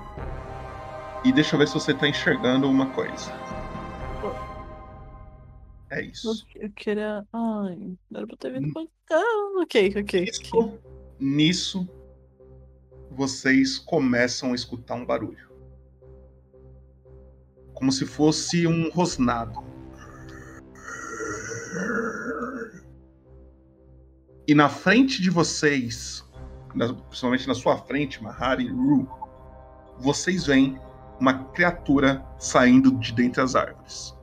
[1.23, 3.31] E deixa eu ver se você tá enxergando uma coisa.
[5.89, 6.45] É isso.
[6.55, 7.25] Eu queria.
[7.31, 7.75] Ai,
[8.09, 8.73] não era pra ter vindo
[9.05, 9.21] cá.
[9.61, 10.25] Ok, ok.
[10.27, 10.79] ok.
[11.19, 11.87] Nisso,
[13.09, 15.47] vocês começam a escutar um barulho.
[17.73, 19.63] Como se fosse um rosnado.
[24.47, 26.23] E na frente de vocês,
[26.73, 29.07] na- principalmente na sua frente, Mahari e Ru,
[29.99, 30.79] vocês veem
[31.19, 34.15] uma criatura saindo de dentre as árvores.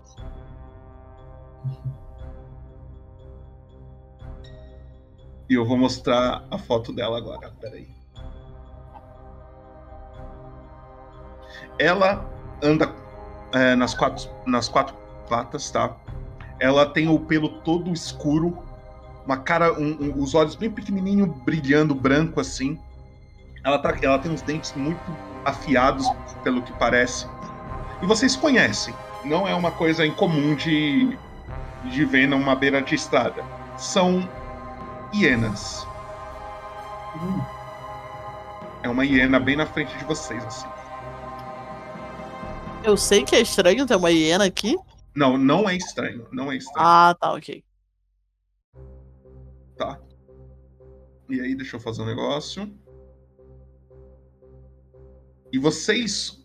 [5.49, 7.53] E eu vou mostrar a foto dela agora.
[7.61, 7.87] Peraí.
[11.79, 12.25] Ela
[12.63, 12.91] anda
[13.53, 14.97] é, nas, quatro, nas quatro
[15.29, 15.95] patas, tá?
[16.59, 18.57] Ela tem o pelo todo escuro,
[19.27, 22.79] uma cara, um- um- os olhos bem pequenininho, brilhando branco assim.
[23.65, 25.01] Ela, tá, ela tem uns dentes muito
[25.45, 26.07] afiados,
[26.43, 27.27] pelo que parece.
[28.03, 28.95] E vocês conhecem.
[29.25, 31.17] Não é uma coisa incomum de,
[31.85, 33.43] de ver numa beira de estrada.
[33.79, 34.29] São
[35.15, 35.87] hienas.
[38.83, 40.67] É uma hiena bem na frente de vocês, assim.
[42.83, 44.77] Eu sei que é estranho ter uma hiena aqui.
[45.15, 46.27] Não, não é estranho.
[46.31, 46.87] Não é estranho.
[46.87, 47.65] Ah, tá, ok.
[49.77, 50.01] Tá.
[51.29, 52.73] E aí, deixa eu fazer um negócio.
[55.53, 56.45] E vocês,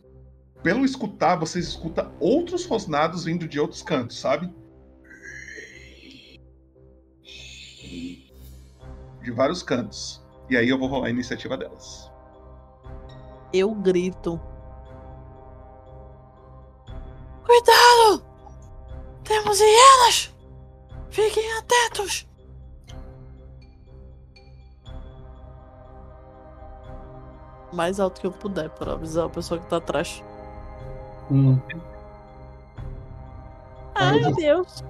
[0.62, 4.54] pelo escutar, vocês escutam outros rosnados vindo de outros cantos, sabe?
[9.24, 10.24] De vários cantos.
[10.50, 12.12] E aí eu vou rolar a iniciativa delas.
[13.52, 14.40] Eu grito.
[17.44, 18.24] Cuidado!
[19.24, 20.36] Temos hienas!
[21.10, 22.29] Fiquem atentos!
[27.72, 30.24] Mais alto que eu puder para avisar a pessoa que tá atrás.
[31.32, 31.60] Hum.
[33.96, 34.84] Ai, meu Deus.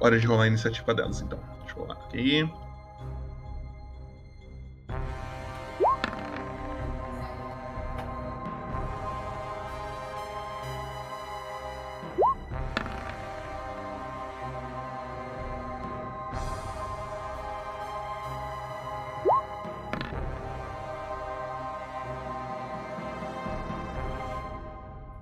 [0.00, 1.38] Hora de rolar a iniciativa delas, então.
[1.60, 2.50] Deixa eu rolar aqui.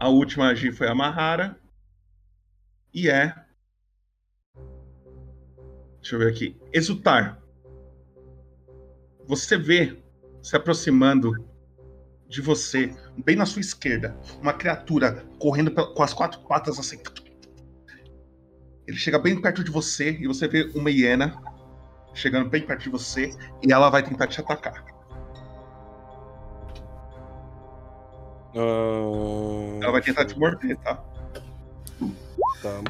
[0.01, 1.61] A última a agir foi a Mahara.
[2.93, 3.35] E é.
[6.01, 6.59] Deixa eu ver aqui.
[6.73, 7.39] Exultar.
[9.27, 10.03] Você vê
[10.43, 11.47] se aproximando
[12.27, 16.99] de você, bem na sua esquerda, uma criatura correndo com as quatro patas assim.
[18.87, 21.41] Ele chega bem perto de você e você vê uma hiena
[22.15, 23.31] chegando bem perto de você
[23.63, 24.90] e ela vai tentar te atacar.
[28.57, 31.03] Ah, Ela vai tentar te morder, tá?
[32.63, 32.83] Tá.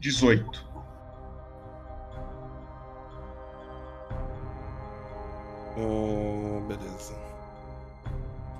[0.00, 0.66] 18.
[5.76, 7.14] Ah, beleza.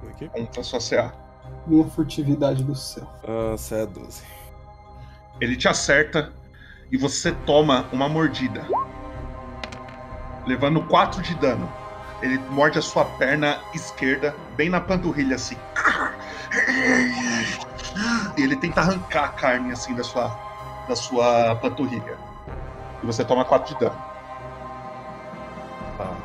[0.01, 0.29] Como é que?
[0.29, 1.13] Contra sua CA.
[1.67, 3.07] Minha furtividade do céu.
[3.27, 4.23] Ah, C é 12.
[5.41, 6.33] Ele te acerta
[6.91, 8.65] e você toma uma mordida.
[10.47, 11.71] Levando 4 de dano.
[12.23, 15.57] Ele morde a sua perna esquerda, bem na panturrilha, assim.
[18.39, 20.29] E ele tenta arrancar a carne, assim, da sua,
[20.89, 22.17] da sua panturrilha.
[23.03, 23.97] E você toma 4 de dano.
[25.99, 26.17] Tá.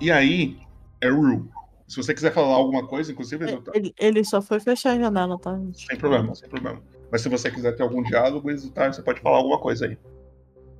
[0.00, 0.58] E aí,
[1.00, 1.48] é o Ru.
[1.86, 5.38] Se você quiser falar alguma coisa, inclusive, Exultar, Ele, ele só foi fechar a janela,
[5.38, 5.58] tá?
[5.72, 6.82] sem problema, sem problema.
[7.10, 9.96] Mas se você quiser ter algum diálogo, Exultar, você pode falar alguma coisa aí.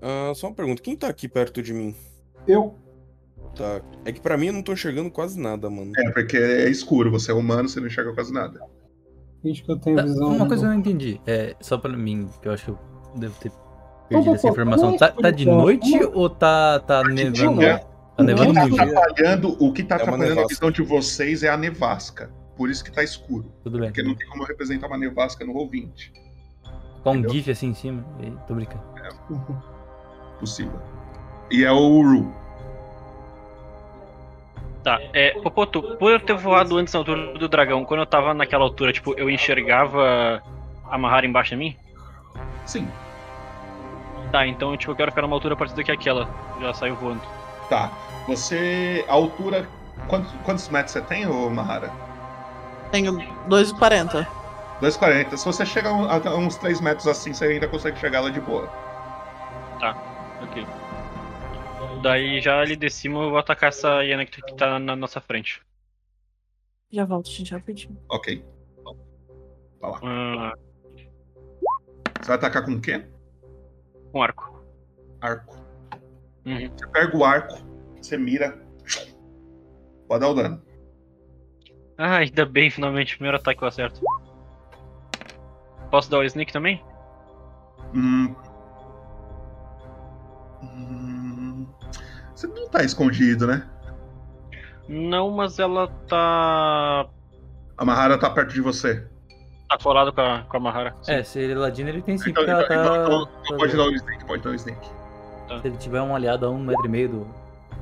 [0.02, 0.82] Ah, só uma pergunta.
[0.82, 1.94] Quem tá aqui perto de mim?
[2.46, 2.74] Eu.
[3.58, 3.80] Tá.
[4.04, 5.90] É que pra mim eu não tô enxergando quase nada, mano.
[5.96, 8.60] É, porque é escuro, você é humano, você não enxerga quase nada.
[9.42, 10.28] Finge que eu tenho Tá, visão.
[10.28, 11.20] Uma coisa que eu não entendi.
[11.26, 12.78] É, só pra mim, que eu acho que eu
[13.16, 13.60] devo ter Então,
[14.08, 14.96] perdido essa pô, informação.
[14.96, 17.58] Tá, é tá de noite ou tá, tá nevando?
[17.58, 17.84] dia.
[18.16, 21.42] Tá nevando o que tá atrapalhando, o que tá É atrapalhando a visão de vocês
[21.42, 22.30] é a nevasca.
[22.56, 23.52] Por isso que tá escuro.
[23.62, 23.88] Tudo bem.
[23.88, 26.12] Porque não tem como eu representar uma nevasca no Roll20.
[27.04, 28.04] Com um GIF assim em cima.
[28.20, 28.82] E- Tô brincando.
[30.40, 30.80] Possível.
[31.50, 32.32] E é o Ru.
[34.82, 38.32] Tá, é, Popoto, por eu ter voado antes na altura do dragão, quando eu tava
[38.32, 40.42] naquela altura, tipo, eu enxergava
[40.88, 41.76] a Mahara embaixo de mim?
[42.64, 42.88] Sim.
[44.30, 46.28] Tá, então, tipo, eu quero ficar numa altura parecida que aquela.
[46.60, 47.22] Já saiu voando.
[47.68, 47.90] Tá.
[48.26, 49.04] Você.
[49.08, 49.68] A altura.
[50.06, 51.90] Quantos, quantos metros você tem, ô Mahara?
[52.92, 53.14] Tenho
[53.48, 54.26] 2,40.
[54.80, 55.36] 2,40.
[55.36, 58.68] Se você chegar até uns 3 metros assim, você ainda consegue chegar lá de boa.
[59.80, 59.96] Tá,
[60.42, 60.64] ok.
[62.02, 65.60] Daí já ali de cima eu vou atacar essa hiena que tá na nossa frente.
[66.90, 67.98] Já volto, gente, rapidinho.
[68.08, 68.44] Ok.
[69.80, 70.00] Vai lá.
[70.02, 70.52] Ah,
[72.20, 73.04] Você vai atacar com o quê?
[74.12, 74.64] com arco.
[75.20, 75.56] Arco.
[76.46, 76.70] Uhum.
[76.76, 77.54] Você pega o arco,
[78.00, 78.58] você mira.
[80.08, 80.62] Pode dar o dano.
[81.98, 84.00] Ah, ainda bem, finalmente, o primeiro ataque eu acerto.
[85.90, 86.82] Posso dar o sneak também?
[87.94, 88.34] Hum.
[90.62, 90.97] Hum.
[92.38, 93.66] Você não tá escondido, né?
[94.88, 97.04] Não, mas ela tá.
[97.76, 99.04] A Mahara tá perto de você.
[99.68, 100.94] tá colada com a, com a Mahara.
[101.08, 102.74] É, se ele é ladino, ele tem sim, Então, então, tá.
[102.76, 104.86] então, tá- então pode dar o sneak, pode dar o sneak.
[104.86, 107.26] Se ele tiver um aliado a um metro e meio do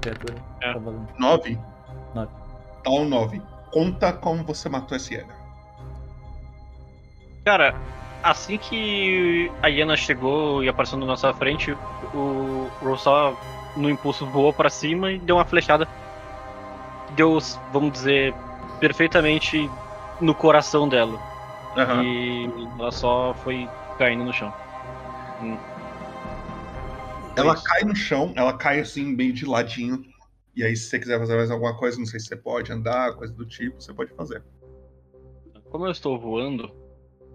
[0.01, 0.73] criatura, É.
[0.73, 1.07] tá valendo.
[1.19, 1.59] 9?
[2.15, 2.31] Nove.
[2.83, 3.43] Tá um 9.
[3.71, 5.35] Conta como você matou essa hiena.
[7.45, 7.75] Cara,
[8.23, 11.77] assim que a hiena chegou e apareceu na nossa frente,
[12.15, 13.37] o Ro só
[13.77, 15.87] no impulso voou pra cima e deu uma flechada.
[17.15, 17.39] Deu,
[17.73, 18.35] vamos dizer,
[18.81, 19.71] perfeitamente
[20.21, 21.19] no coração dela.
[21.77, 22.03] Aham.
[22.03, 24.53] E ela só foi caindo no chão.
[25.43, 25.57] Hum.
[27.37, 30.03] Ela cai no chão, ela cai assim, meio de ladinho.
[30.55, 33.13] E aí, se você quiser fazer mais alguma coisa, não sei se você pode andar,
[33.15, 34.43] coisa do tipo, você pode fazer.
[35.69, 36.71] Como eu estou voando,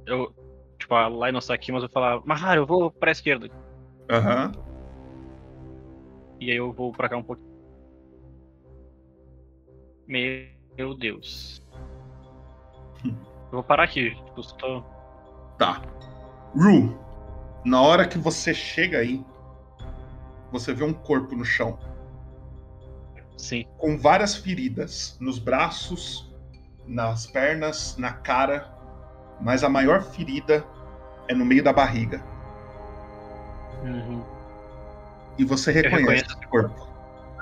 [0.07, 0.33] eu.
[0.79, 3.47] Tipo, a Line está aqui, mas eu vou falar, Mahara, eu vou pra esquerda.
[4.09, 4.51] Aham.
[6.41, 7.51] E aí eu vou pra cá um pouquinho.
[10.07, 11.61] Meu Deus.
[13.05, 14.15] Eu vou parar aqui.
[14.15, 14.81] Tipo, tô...
[15.57, 15.81] Tá.
[16.55, 16.97] Ru,
[17.65, 19.23] na hora que você chega aí,
[20.53, 21.77] você vê um corpo no chão.
[23.37, 23.67] Sim.
[23.77, 26.33] Com várias feridas nos braços,
[26.87, 28.73] nas pernas, na cara.
[29.41, 30.65] Mas a maior ferida
[31.27, 32.23] é no meio da barriga.
[33.83, 34.40] Uhum.
[35.37, 36.87] E você reconhece esse corpo.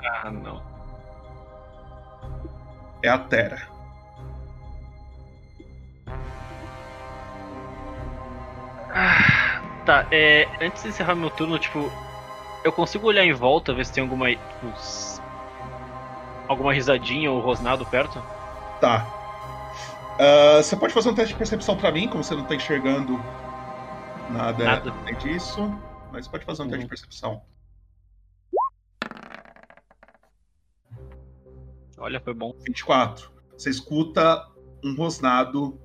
[0.04, 0.62] Ah, não.
[3.02, 3.68] É a Terra.
[8.92, 10.48] Ah, tá, é.
[10.60, 11.90] Antes de encerrar meu turno, tipo.
[12.62, 14.28] Eu consigo olhar em volta, ver se tem alguma.
[14.30, 14.72] Tipo,
[16.48, 18.22] alguma risadinha ou rosnado perto?
[18.80, 19.06] Tá.
[20.18, 23.18] Ah, você pode fazer um teste de percepção pra mim, como você não tá enxergando
[24.28, 24.92] nada, Nada.
[25.18, 25.72] disso.
[26.12, 27.40] Mas pode fazer um teste de percepção.
[32.00, 32.54] Olha, foi bom.
[32.66, 33.30] 24.
[33.56, 34.48] Você escuta
[34.82, 35.78] um rosnado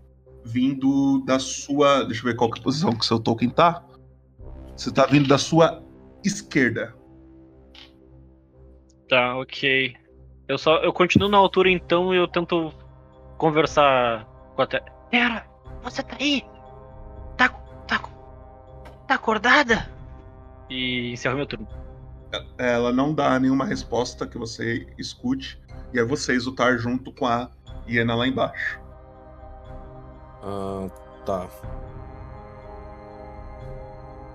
[0.46, 2.04] vindo da sua.
[2.06, 3.84] Deixa eu ver qual que é a posição que seu token tá.
[4.76, 5.84] Você tá vindo da sua
[6.24, 6.96] esquerda.
[9.10, 9.94] Tá, ok.
[10.48, 10.78] Eu só.
[10.78, 12.74] Eu continuo na altura então e eu tento
[13.38, 14.26] conversar
[14.56, 14.86] com a Terra.
[15.12, 15.48] Terra,
[15.84, 16.44] você tá aí?
[17.38, 17.50] Tá,
[17.88, 18.00] tá,
[19.08, 19.90] tá acordada?
[20.70, 21.68] E encerro meu turno.
[22.58, 25.62] Ela não dá nenhuma resposta que você escute.
[25.96, 27.50] E é você exultar junto com a
[27.88, 28.78] hiena lá embaixo.
[30.44, 30.90] Ah,
[31.26, 31.48] tá.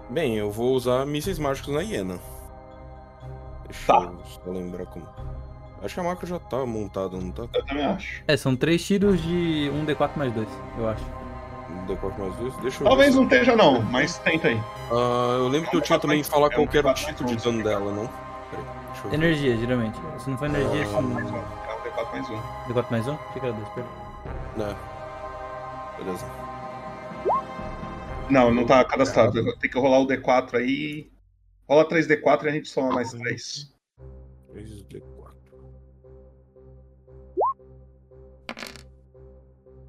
[0.09, 2.19] Bem, eu vou usar mísseis mágicos na hiena.
[3.66, 5.07] Deixa eu só lembrar como.
[5.82, 7.43] Acho que a macro já tá montada, não tá?
[7.53, 8.23] Eu também acho.
[8.27, 11.05] É, são três tiros de um D4 mais dois, eu acho.
[11.87, 12.57] D4 mais 2?
[12.57, 13.16] Deixa eu Talvez ver.
[13.16, 14.61] não esteja, não, mas tenta aí.
[14.91, 17.24] Ah, eu lembro que eu tinha também que falar qual que era o D4 tipo
[17.27, 18.30] de dano dela, não?
[19.03, 19.15] Deixa.
[19.15, 19.99] Energia, geralmente.
[20.19, 20.95] Se não for energia, Ah, sim.
[20.95, 22.73] É um D4 mais um.
[22.73, 23.15] D4 mais um?
[23.15, 23.93] Achei que era dois, perdão.
[24.57, 24.77] Né.
[25.99, 26.27] Beleza.
[28.29, 29.57] Não, não tá cadastrado.
[29.59, 31.11] Tem que rolar o D4 aí.
[31.69, 33.75] Rola 3D4 e a gente soma mais 3.
[34.53, 35.11] 3D4.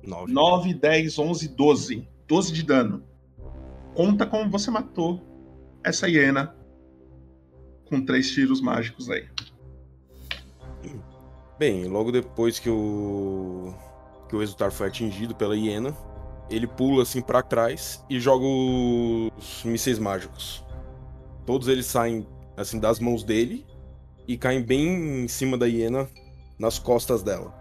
[0.04, 0.32] 9.
[0.32, 2.08] 9, 10, 11, 12.
[2.28, 3.04] 12 de dano.
[3.94, 5.22] Conta como você matou
[5.84, 6.56] essa hiena
[7.92, 9.28] com três tiros mágicos aí.
[11.60, 13.74] Bem, logo depois que o
[14.30, 15.94] que o Exultar foi atingido pela hiena,
[16.50, 20.64] ele pula assim pra trás e joga os mísseis mágicos.
[21.46, 23.66] Todos eles saem assim das mãos dele
[24.26, 26.08] e caem bem em cima da hiena,
[26.58, 27.54] nas costas dela.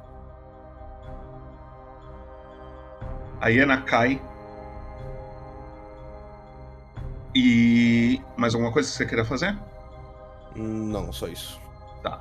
[3.40, 4.22] A hiena cai.
[7.34, 8.20] E.
[8.36, 9.58] Mais alguma coisa que você queira fazer?
[10.54, 11.60] Não, só isso.
[12.02, 12.20] Tá.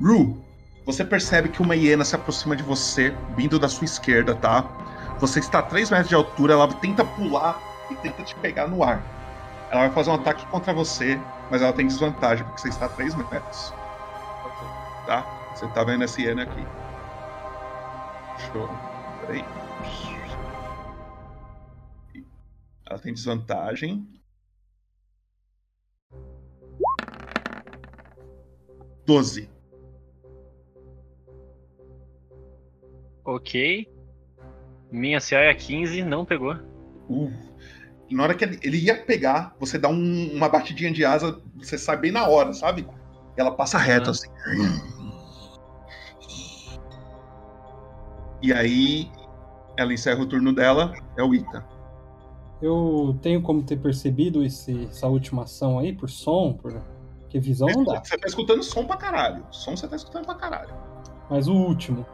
[0.00, 0.42] Ru,
[0.84, 4.62] você percebe que uma hiena se aproxima de você, vindo da sua esquerda, tá?
[5.18, 7.60] Você está a 3 metros de altura, ela tenta pular
[7.90, 9.02] e tenta te pegar no ar.
[9.70, 11.20] Ela vai fazer um ataque contra você,
[11.50, 13.74] mas ela tem desvantagem, porque você está a 3 metros.
[15.06, 15.26] Tá?
[15.54, 16.66] Você tá vendo essa hiena aqui.
[18.54, 18.68] Eu
[19.20, 19.44] Peraí.
[22.86, 24.08] Ela tem desvantagem.
[29.08, 29.48] Doze.
[33.24, 33.88] Ok.
[34.92, 36.54] Minha CA é 15, não pegou.
[37.08, 37.32] Uh.
[38.10, 41.78] E na hora que ele, ia pegar, você dá um- uma batidinha de asa, você
[41.78, 42.86] sai bem na hora, sabe?
[43.34, 44.28] E ela passa reto assim.
[48.42, 49.10] E aí,
[49.78, 51.66] ela encerra o turno dela, é o Ita.
[52.60, 56.97] Eu tenho como ter percebido esse, essa última ação aí, por som, por.
[57.28, 58.02] Porque visão não dá.
[58.02, 59.44] Você tá escutando som pra caralho.
[59.50, 60.74] Som você tá escutando pra caralho.
[61.28, 62.06] Mas o último.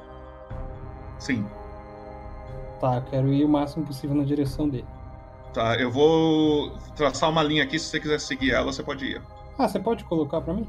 [1.20, 1.46] Sim.
[2.80, 4.86] Tá, quero ir o máximo possível na direção dele.
[5.52, 7.78] Tá, eu vou traçar uma linha aqui.
[7.78, 9.22] Se você quiser seguir ela, você pode ir.
[9.56, 10.66] Ah, você pode colocar pra mim?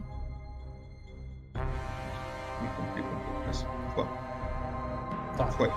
[1.55, 3.65] Me complica um pouco, mas
[3.95, 4.05] foi.
[5.38, 5.47] Tá.
[5.47, 5.72] Foi.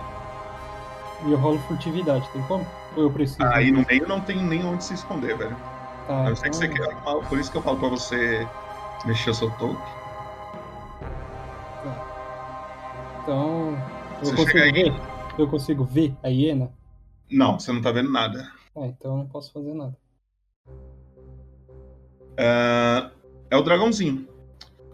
[1.25, 2.67] E eu rolo furtividade, tem como?
[2.97, 3.43] Ou eu preciso?
[3.45, 5.57] Aí no meio não tem nem onde se esconder, velho.
[6.09, 6.97] Tá, a não ser que você queira.
[7.29, 8.49] Por isso que eu falo pra você
[9.05, 9.77] mexer o seu token.
[13.23, 13.75] Então.
[14.21, 14.73] Eu Você consigo chega aí?
[14.73, 14.93] ver?
[15.39, 16.73] Eu consigo ver a hiena?
[17.31, 18.51] Não, você não tá vendo nada.
[18.75, 19.95] Ah, então eu não posso fazer nada.
[22.39, 23.11] Ah,
[23.51, 24.27] é o dragãozinho.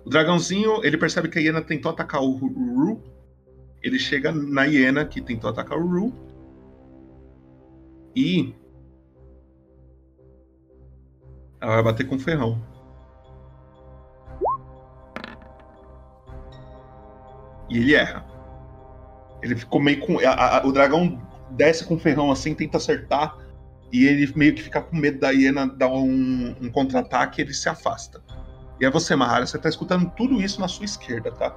[0.05, 3.01] O dragãozinho, ele percebe que a hiena tentou atacar o Ru.
[3.83, 6.13] Ele chega na hiena que tentou atacar o Ru.
[8.17, 8.53] E.
[11.65, 12.61] Ela vai bater com ferrão.
[17.71, 18.23] E ele erra.
[19.41, 20.19] Ele ficou meio com.
[20.19, 21.19] a- a- o dragão
[21.53, 23.39] desce com o ferrão assim, tenta acertar.
[23.91, 27.67] E ele meio que fica com medo da hiena dar um, um contra-ataque ele se
[27.67, 28.23] afasta.
[28.79, 31.57] E é você, Mahara, você tá escutando tudo isso na sua esquerda, tá?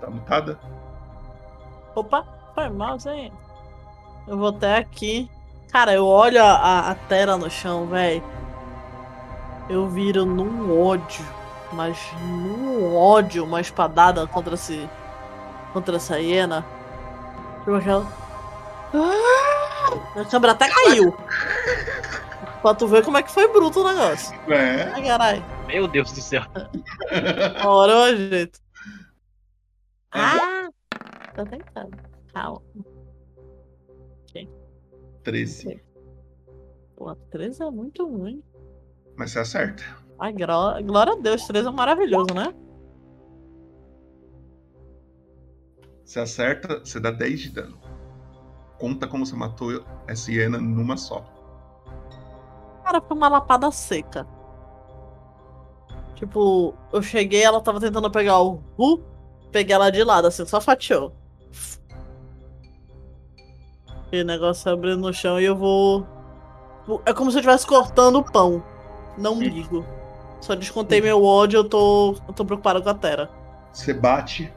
[0.00, 0.58] Tá mutada?
[1.94, 2.24] Opa,
[2.54, 3.30] foi mal, Zé.
[4.28, 5.30] Eu vou até aqui.
[5.72, 8.22] Cara, eu olho a, a tela no chão, velho.
[9.68, 11.24] Eu viro num ódio.
[11.72, 14.88] Mas num ódio, uma espadada contra esse.
[15.72, 16.64] Contra essa hiena.
[17.60, 18.06] Tipo aquela.
[18.94, 20.20] Ah!
[20.20, 21.16] A câmera até caiu.
[22.62, 24.38] pra tu ver como é que foi bruto o negócio.
[24.50, 24.90] É.
[24.94, 25.44] Ai, caralho.
[25.66, 26.42] Meu Deus do céu.
[27.64, 28.58] Hora eu ajeito.
[30.12, 30.68] Ah!
[31.34, 31.96] Tô tentando.
[32.32, 32.62] Calma.
[35.22, 35.80] 13.
[36.96, 38.42] Pô, 13 é muito ruim.
[39.16, 39.82] Mas você acerta.
[40.18, 42.52] Ai, gló- glória a Deus, 13 é maravilhoso, né?
[46.04, 47.78] Você acerta, você dá 10 de dano.
[48.78, 51.24] Conta como você matou essa hiena numa só.
[52.84, 54.26] Cara, foi uma lapada seca.
[56.14, 59.04] Tipo, eu cheguei, ela tava tentando pegar o Ru,
[59.52, 61.12] peguei ela de lado, assim, só fatiou.
[64.10, 66.06] E o negócio abrindo no chão e eu vou.
[67.04, 68.62] É como se eu estivesse cortando o pão.
[69.16, 69.84] Não ligo.
[70.40, 72.16] Só descontei meu ódio, eu tô.
[72.26, 73.28] Eu tô preocupado com a Terra.
[73.72, 74.50] Você bate,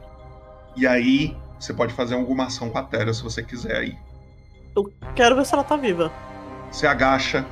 [0.74, 3.98] e aí você pode fazer alguma ação com a Terra se você quiser aí.
[4.74, 6.10] Eu quero ver se ela tá viva.
[6.70, 7.44] Você agacha,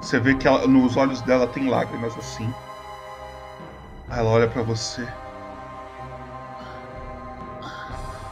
[0.00, 2.52] você vê que ela- nos olhos dela tem lágrimas assim.
[4.08, 5.06] Aí ela olha pra você.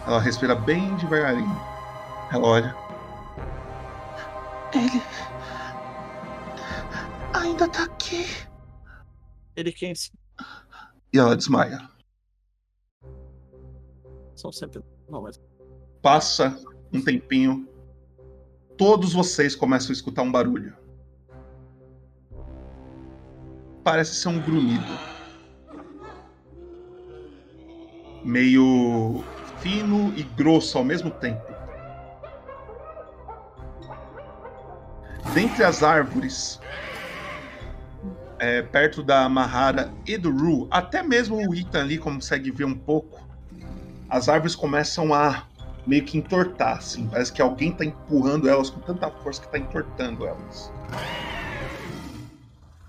[0.06, 1.60] Ela respira bem devagarinho.
[2.34, 2.76] Ela olha.
[4.74, 5.00] Ele.
[7.32, 8.26] Ainda tá aqui.
[9.54, 9.92] Ele quem?
[11.12, 11.88] E ela desmaia.
[14.34, 14.82] São sempre.
[15.08, 15.40] Não, mas.
[16.02, 16.60] Passa
[16.92, 17.68] um tempinho.
[18.76, 20.76] Todos vocês começam a escutar um barulho.
[23.84, 24.98] Parece ser um grunhido.
[28.24, 29.22] Meio
[29.60, 31.53] fino e grosso ao mesmo tempo.
[35.32, 36.60] Dentre as árvores,
[38.38, 42.74] é, perto da Mahara e do Ru, até mesmo o Ethan ali consegue ver um
[42.74, 43.26] pouco.
[44.08, 45.44] As árvores começam a
[45.86, 47.06] meio que entortar, assim.
[47.08, 50.72] Parece que alguém tá empurrando elas com tanta força que tá entortando elas.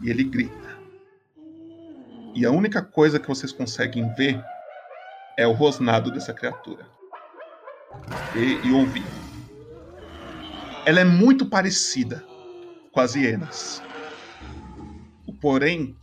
[0.02, 0.66] E ele grita.
[2.34, 4.44] E a única coisa que vocês conseguem ver
[5.38, 6.86] é o rosnado dessa criatura.
[8.36, 9.06] E, e ouvir.
[10.86, 12.26] Ela é muito parecida
[12.92, 13.82] com as hienas.
[15.42, 15.96] Porém,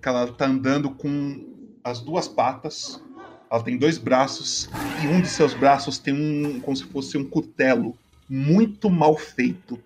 [0.00, 1.44] que ela tá andando com
[1.84, 3.02] as duas patas.
[3.50, 4.68] Ela tem dois braços
[5.02, 7.96] e um de seus braços tem um como se fosse um cutelo
[8.28, 9.80] muito mal feito,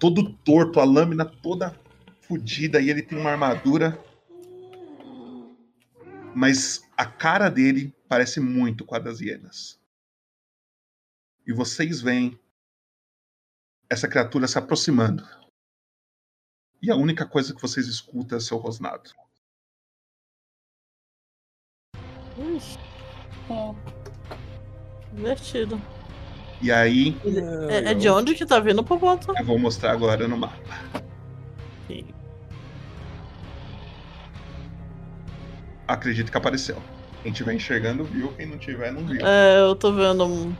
[0.00, 1.78] todo torto, a lâmina toda
[2.20, 3.96] fodida e ele tem uma armadura
[6.38, 9.76] mas a cara dele parece muito com a das hienas.
[11.44, 12.38] E vocês veem
[13.90, 15.24] essa criatura se aproximando.
[16.82, 19.10] E a única coisa que vocês escutam é seu rosnado.
[22.56, 22.78] Ixi.
[23.50, 23.74] Ó.
[25.12, 25.80] Divertido.
[26.60, 27.16] E aí,
[27.70, 29.32] É, é de onde que tá vindo pro ponto?
[29.36, 30.56] eu vou mostrar agora no mapa.
[35.86, 36.76] Acredito que apareceu.
[37.22, 39.26] Quem estiver enxergando viu, quem não tiver não viu.
[39.26, 40.54] É, eu tô vendo um-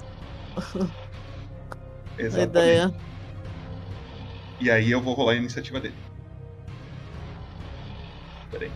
[2.18, 2.50] a Exatamente.
[2.50, 2.94] ideia.
[4.60, 5.94] E aí eu vou rolar a iniciativa dele.
[8.50, 8.70] Peraí.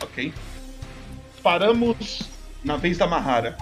[0.00, 0.32] Ok.
[1.42, 2.20] Paramos
[2.62, 3.58] na vez da Mahara.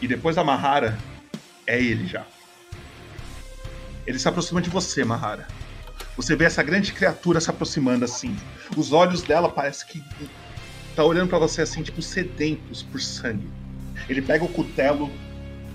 [0.00, 0.96] E depois da Mahara,
[1.66, 2.24] é ele já.
[4.08, 5.46] Ele se aproxima de você, Mahara.
[6.16, 8.34] Você vê essa grande criatura se aproximando assim.
[8.74, 10.02] Os olhos dela parece que
[10.96, 13.50] tá olhando pra você assim, tipo sedentos por sangue.
[14.08, 15.12] Ele pega o cutelo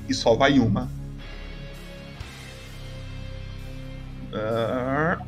[0.10, 0.90] e só vai uma.
[4.34, 5.20] Ah.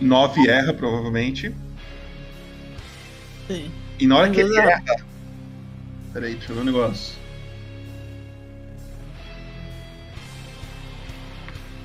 [0.00, 1.52] Nove erra, provavelmente.
[3.48, 3.83] Sim.
[3.98, 4.82] E na hora que ele erra.
[6.12, 7.14] Peraí, deixa eu ver um negócio.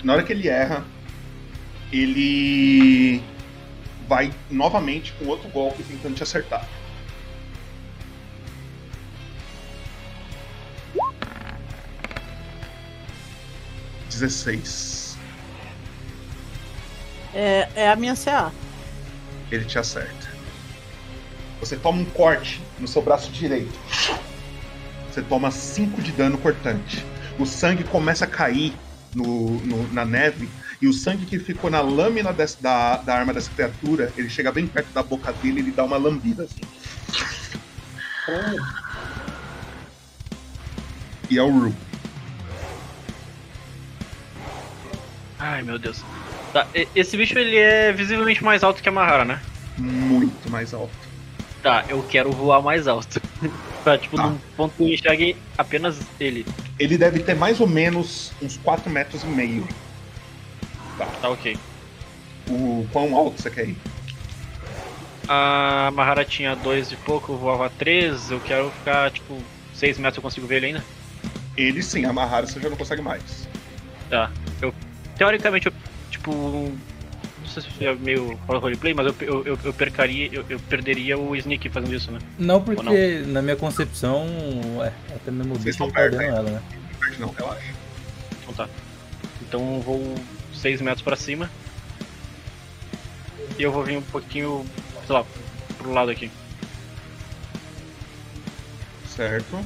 [0.04, 0.86] Na hora que ele erra,
[1.92, 3.22] ele
[4.08, 6.68] vai novamente com outro golpe tentando te acertar.
[14.10, 15.18] Dezesseis.
[17.34, 18.52] É, é a minha CA.
[19.52, 20.19] Ele te acerta.
[21.60, 23.78] Você toma um corte no seu braço direito.
[25.12, 27.04] Você toma 5 de dano cortante.
[27.38, 28.74] O sangue começa a cair
[29.14, 30.48] no, no- na neve.
[30.82, 34.66] E o sangue que ficou na lâmina da, da arma dessa criatura, ele chega bem
[34.66, 36.62] perto da boca dele e ele dá uma lambida assim.
[41.30, 41.76] E é o Ru.
[45.38, 46.04] Ai, meu Deus.
[46.54, 49.42] Tá, esse bicho ele é visivelmente mais alto que a Mahara, né?
[49.78, 51.09] Muito mais alto.
[51.62, 53.22] Tá, eu quero voar mais alto.
[53.84, 54.28] pra, tipo, Tá.
[54.30, 56.46] num ponto que eu enxergue apenas ele.
[56.78, 59.68] Ele deve ter mais ou menos uns 4 metros e meio.
[60.98, 61.06] Tá.
[61.06, 61.58] Tá, ok.
[62.48, 63.78] O quão alto você quer ir?
[65.28, 68.32] A Mahara tinha dois e pouco, eu voava três.
[68.32, 69.38] Eu quero ficar, tipo,
[69.74, 70.84] seis metros eu consigo ver ele ainda.
[71.56, 73.48] Ele sim, a Mahara você já não consegue mais.
[74.10, 74.32] Tá.
[74.62, 74.74] Eu,
[75.18, 75.74] teoricamente, eu,
[76.10, 76.72] tipo.
[77.50, 81.18] Não sei se é meio roleplay, mas eu, eu, eu, eu percaria, eu, eu perderia
[81.18, 82.20] o Sneak fazendo isso, né?
[82.38, 84.28] Não, porque na minha concepção,
[84.84, 86.30] é, até mesmo o Vocês bicho estão tá perdendo hein?
[86.30, 86.62] ela, né?
[87.00, 87.74] Perde não, relaxa.
[88.44, 88.70] Então tá.
[89.42, 90.16] Então eu vou
[90.54, 91.50] 6 metros pra cima.
[93.58, 94.64] E eu vou vir um pouquinho,
[95.08, 95.26] sei lá,
[95.80, 96.30] pro lado aqui.
[99.08, 99.66] Certo.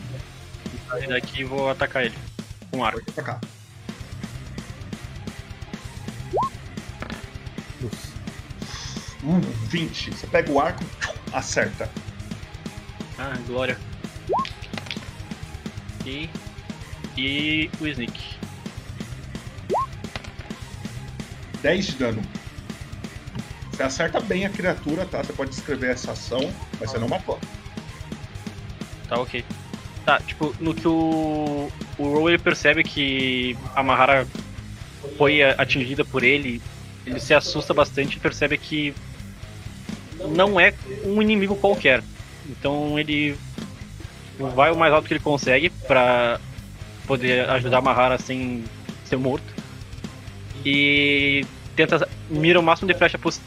[1.01, 2.15] E daqui vou atacar ele.
[2.71, 3.01] Com arco.
[3.09, 3.41] Atacar.
[9.23, 10.11] Uh, 20.
[10.11, 10.83] Você pega o arco,
[11.31, 11.89] acerta.
[13.17, 13.77] Ah, glória.
[16.05, 16.29] E.
[17.17, 18.19] E o Sneak.
[21.61, 22.21] 10 de dano.
[23.71, 25.23] Você acerta bem a criatura, tá?
[25.23, 27.39] Você pode descrever essa ação, mas você não matou.
[29.07, 29.45] Tá ok.
[30.05, 31.71] Tá, tipo, no que o.
[31.97, 34.27] O Row ele percebe que a Mahara
[35.17, 36.61] foi atingida por ele,
[37.05, 38.93] ele se assusta bastante e percebe que
[40.29, 40.73] não é
[41.05, 42.03] um inimigo qualquer.
[42.49, 43.35] Então ele
[44.55, 46.39] vai o mais alto que ele consegue pra
[47.07, 48.63] poder ajudar a Mahara sem
[49.05, 49.53] ser morto.
[50.65, 51.45] E
[51.75, 53.45] tenta mira o máximo de flecha possível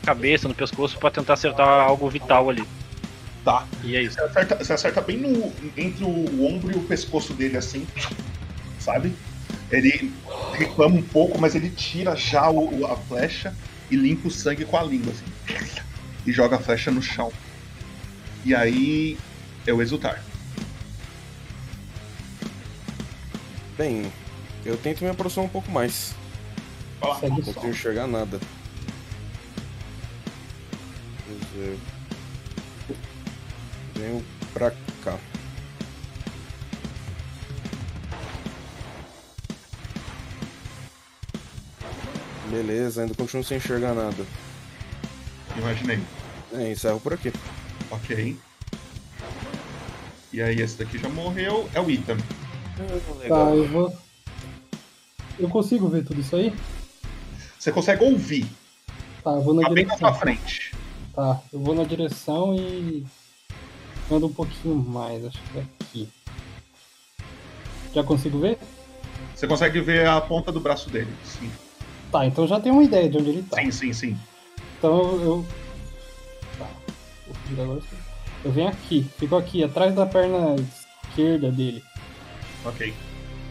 [0.00, 2.64] na cabeça, no pescoço, pra tentar acertar algo vital ali.
[3.44, 3.66] Tá.
[3.82, 4.14] E é isso.
[4.14, 7.86] Você acerta, você acerta bem no, entre o ombro e o pescoço dele, assim.
[8.78, 9.12] Sabe?
[9.70, 10.12] Ele
[10.54, 13.52] reclama um pouco, mas ele tira já o- a flecha
[13.90, 15.24] e limpa o sangue com a língua, assim.
[16.26, 17.32] E joga a flecha no chão.
[18.44, 19.18] E aí
[19.66, 20.22] é o exultar.
[23.76, 24.12] Bem,
[24.64, 26.14] eu tento me aproximar um pouco mais.
[27.20, 28.40] Segue Não consigo enxergar nada.
[31.54, 31.78] Ver.
[33.94, 34.70] Venho pra
[35.04, 35.18] cá.
[42.50, 44.24] Beleza, ainda continuo sem enxergar nada.
[45.56, 46.00] Imaginei.
[46.52, 47.32] É, encerro por aqui.
[47.90, 48.36] Ok.
[50.32, 51.68] E aí, esse daqui já morreu.
[51.74, 52.16] É o Ethan.
[53.28, 53.96] Tá, eu vou.
[55.38, 56.52] Eu consigo ver tudo isso aí?
[57.58, 58.46] Você consegue ouvir.
[59.22, 60.08] Tá, eu vou na Tá bem direção.
[60.08, 60.74] na sua frente.
[61.14, 63.06] Tá, eu vou na direção e.
[64.10, 66.08] Ando um pouquinho mais, acho que é aqui.
[67.94, 68.58] Já consigo ver?
[69.34, 71.12] Você consegue ver a ponta do braço dele.
[71.24, 71.50] Sim.
[72.12, 73.56] Tá, então já tenho uma ideia de onde ele tá.
[73.62, 74.18] Sim, sim, sim.
[74.84, 75.22] Então eu.
[75.22, 75.46] eu...
[76.58, 76.68] Tá.
[77.62, 77.80] Agora.
[77.80, 77.96] sim.
[78.44, 80.56] Eu venho aqui, fico aqui, atrás da perna
[81.08, 81.82] esquerda dele.
[82.66, 82.92] Ok.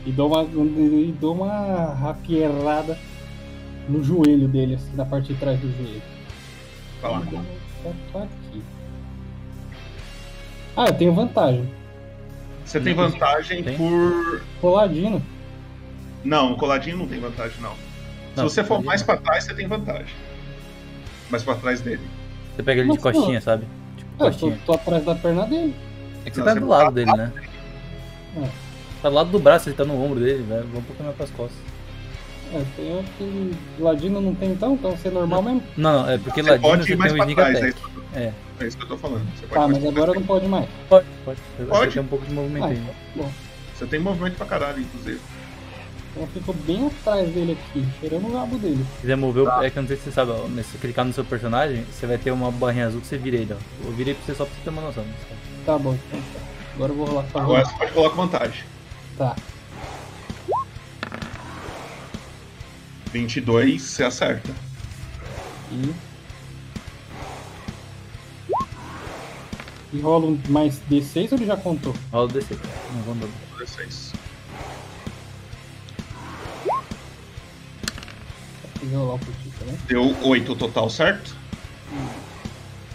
[0.06, 3.00] E dou uma, e dou uma rapierada
[3.90, 6.02] no joelho dele, assim, na parte de trás do joelho.
[7.84, 8.64] Eu tô aqui.
[10.78, 11.68] Ah, eu tenho vantagem.
[12.64, 14.44] Você tem vantagem por.
[14.62, 15.20] Coladino.
[16.24, 17.74] Não, coladinho não tem vantagem, não.
[17.74, 20.14] Se Não, você for coladinho mais pra trás, você tem vantagem.
[21.34, 22.00] Mais pra trás dele.
[22.56, 23.66] Você pega ele de Mas, pô, costinha, sabe?
[23.98, 24.60] Tipo, É, eu tô, costinha.
[24.68, 25.74] tô atrás da perna dele.
[26.24, 27.34] É que você Não, tá você do tá lado dele, né?
[28.38, 28.48] É.
[29.02, 31.16] Tá do lado do braço, ele tá no ombro dele, vai vai um pouco mais
[31.16, 31.58] pras costas.
[32.54, 33.56] É, tem aquele.
[33.80, 34.74] Ladino não tem então?
[34.76, 35.64] Então ser normal mesmo?
[35.76, 37.58] Não, não, é porque Você ladino pode você ir mais tem o sneak trás, é
[37.70, 37.80] attack.
[37.80, 39.26] isso, É, é isso que eu tô falando.
[39.36, 40.70] Você pode Tá, mas agora não pode mais.
[40.88, 41.40] pode, pode.
[41.58, 41.94] Você Pode?
[41.94, 42.78] tem um pouco de movimento Ah, aí.
[42.78, 43.32] então, bom.
[43.76, 45.20] Você tem movimento pra caralho, inclusive.
[46.16, 48.86] Ela ficou bem atrás dele aqui, cheirando o rabo dele.
[48.96, 49.66] Se quiser mover, tá.
[49.66, 51.84] é que eu não sei se você sabe, ó, se você clicar no seu personagem,
[51.92, 53.88] você vai ter uma barrinha azul que você vira ele, ó.
[53.88, 55.04] Eu virei pra você só pra você ter uma noção.
[55.66, 56.20] Tá bom, então.
[56.20, 56.40] Tá.
[56.76, 57.40] Agora eu vou rolar só.
[57.40, 58.64] Agora você pode colocar vantagem.
[59.18, 59.36] Tá.
[63.12, 64.52] 22, você acerta.
[65.72, 65.94] E.
[69.94, 71.94] E rola um mais D6 ou ele já contou?
[72.12, 72.58] Rola o D6.
[72.96, 73.30] Não, vamos
[73.60, 74.13] D6.
[78.84, 79.18] que deu lá o
[79.66, 79.78] né?
[79.88, 81.36] Deu 8 total, certo?
[81.92, 82.08] Hum.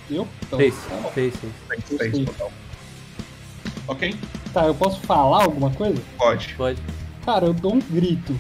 [0.09, 0.29] Deu?
[0.47, 2.13] Então, 6, tá fez, fez, fez.
[2.13, 2.53] Fez total.
[3.87, 4.15] Ok.
[4.53, 6.01] Tá, eu posso falar alguma coisa?
[6.17, 6.55] Pode.
[6.55, 6.83] Pode.
[7.25, 8.39] Cara, eu dou um grito.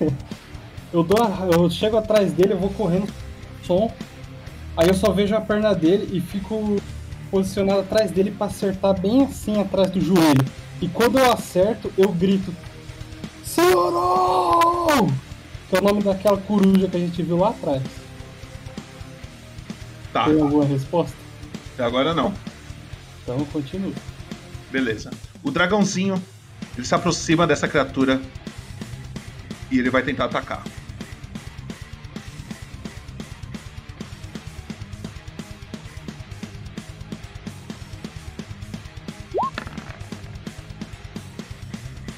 [0.92, 1.46] eu, dou a...
[1.52, 3.12] eu chego atrás dele, eu vou correndo
[3.64, 3.92] som.
[4.76, 6.76] Aí eu só vejo a perna dele e fico
[7.30, 10.44] posicionado atrás dele para acertar bem assim atrás do joelho.
[10.80, 12.52] E quando eu acerto, eu grito:
[13.44, 15.08] Senhorão!
[15.74, 17.82] É o nome daquela coruja que a gente viu lá atrás.
[20.12, 20.26] Tá.
[20.26, 21.16] Tem alguma resposta?
[21.74, 22.32] Até agora não.
[23.22, 23.92] Então continue.
[24.70, 25.10] Beleza.
[25.42, 26.22] O dragãozinho,
[26.76, 28.22] ele se aproxima dessa criatura
[29.68, 30.62] e ele vai tentar atacar.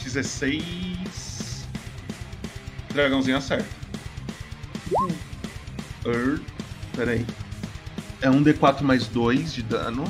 [0.02, 0.75] Dezesseis.
[2.96, 3.68] Dragãozinho acerta.
[6.06, 6.40] Er,
[6.94, 7.26] peraí.
[8.22, 10.04] É um D4 mais 2 de dano.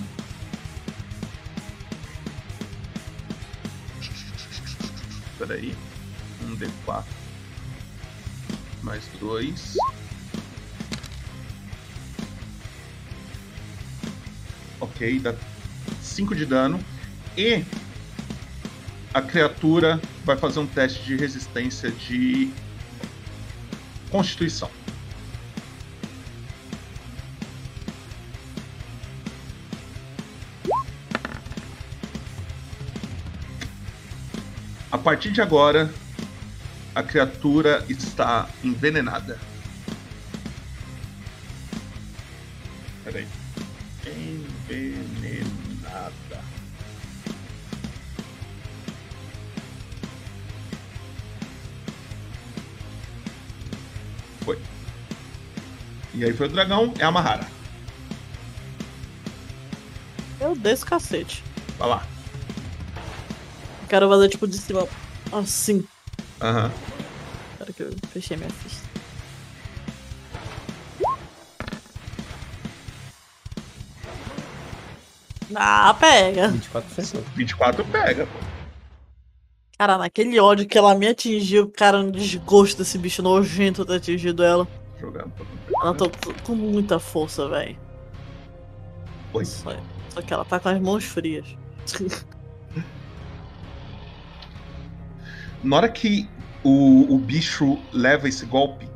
[5.37, 5.75] Peraí.
[6.45, 7.05] Um D4.
[8.85, 9.77] Mais dois.
[14.79, 15.35] Ok, dá
[16.01, 16.79] 5 de dano.
[17.37, 17.65] E
[19.13, 22.49] a criatura vai fazer um teste de resistência de
[24.11, 24.71] Constituição.
[34.91, 35.93] A partir de agora,
[36.95, 39.39] a criatura está envenenada.
[43.05, 43.27] Peraí.
[44.07, 45.16] Envenenada.
[56.17, 57.47] E aí foi o dragão, é a Mahara.
[60.41, 61.45] Eu desse cacete.
[61.79, 62.07] Vai lá.
[63.87, 64.89] Quero fazer tipo de cima.
[65.31, 65.87] Assim.
[66.41, 66.73] Aham.
[67.53, 68.81] Espera que eu fechei minha ficha.
[75.55, 76.49] Ah, pega.
[76.49, 77.23] 24 acertou.
[77.35, 78.39] 24 pega, pô.
[79.79, 84.43] Cara, naquele ódio que ela me atingiu, cara, um desgosto desse bicho nojento ter atingido
[84.43, 84.67] ela.
[84.99, 85.45] Jogando pra
[85.87, 86.05] Ela tá
[86.45, 87.79] com muita força, velho.
[89.45, 89.71] Só,
[90.11, 91.47] só que ela tá com as mãos frias.
[95.63, 96.29] Na hora que
[96.65, 98.89] o, o bicho leva esse golpe,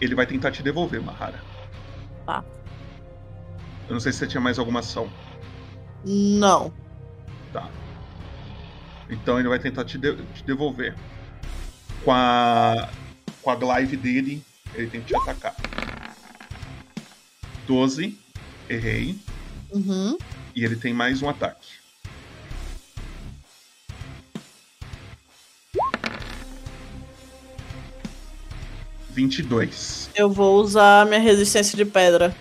[0.00, 1.40] ele vai tentar te devolver, Mahara.
[2.24, 2.44] Tá.
[3.88, 5.08] Eu não sei se você tinha mais alguma ação.
[6.04, 6.72] Não.
[7.52, 7.68] Tá.
[9.08, 10.94] Então ele vai tentar te, de- te devolver.
[12.04, 12.88] Com a,
[13.42, 14.44] com a glaive dele,
[14.74, 15.54] ele tem que te atacar.
[17.66, 18.16] 12,
[18.68, 19.16] errei.
[19.70, 20.18] Uhum.
[20.54, 21.66] E ele tem mais um ataque.
[29.10, 30.10] Vinte e dois.
[30.14, 32.34] Eu vou usar minha resistência de pedra.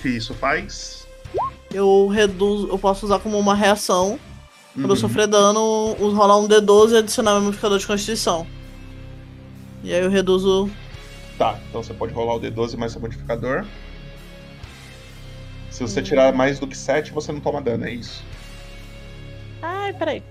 [0.00, 1.06] que isso faz?
[1.72, 2.68] Eu reduzo.
[2.68, 4.18] Eu posso usar como uma reação.
[4.74, 4.96] Quando eu Uhum.
[4.96, 8.46] sofrer dano, rolar um D12 e adicionar meu modificador de constituição.
[9.82, 10.70] E aí eu reduzo.
[11.38, 13.64] Tá, então você pode rolar o D12 mais seu modificador.
[15.70, 18.22] Se você tirar mais do que 7, você não toma dano, é isso.
[19.60, 20.22] Ai, peraí.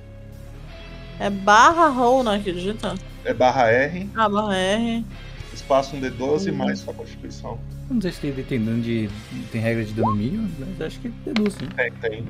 [1.20, 2.40] É barra roll, né?
[2.42, 2.96] Que digita?
[3.26, 5.06] É barra R, Ah, barra R.
[5.54, 6.56] espaço um D12 Uhum.
[6.58, 7.60] mais sua constituição.
[7.90, 9.10] Não sei se tem, tem dano de.
[9.52, 11.68] tem regra de dano mínimo, mas acho que deduz, né?
[11.76, 12.28] Tem, tem.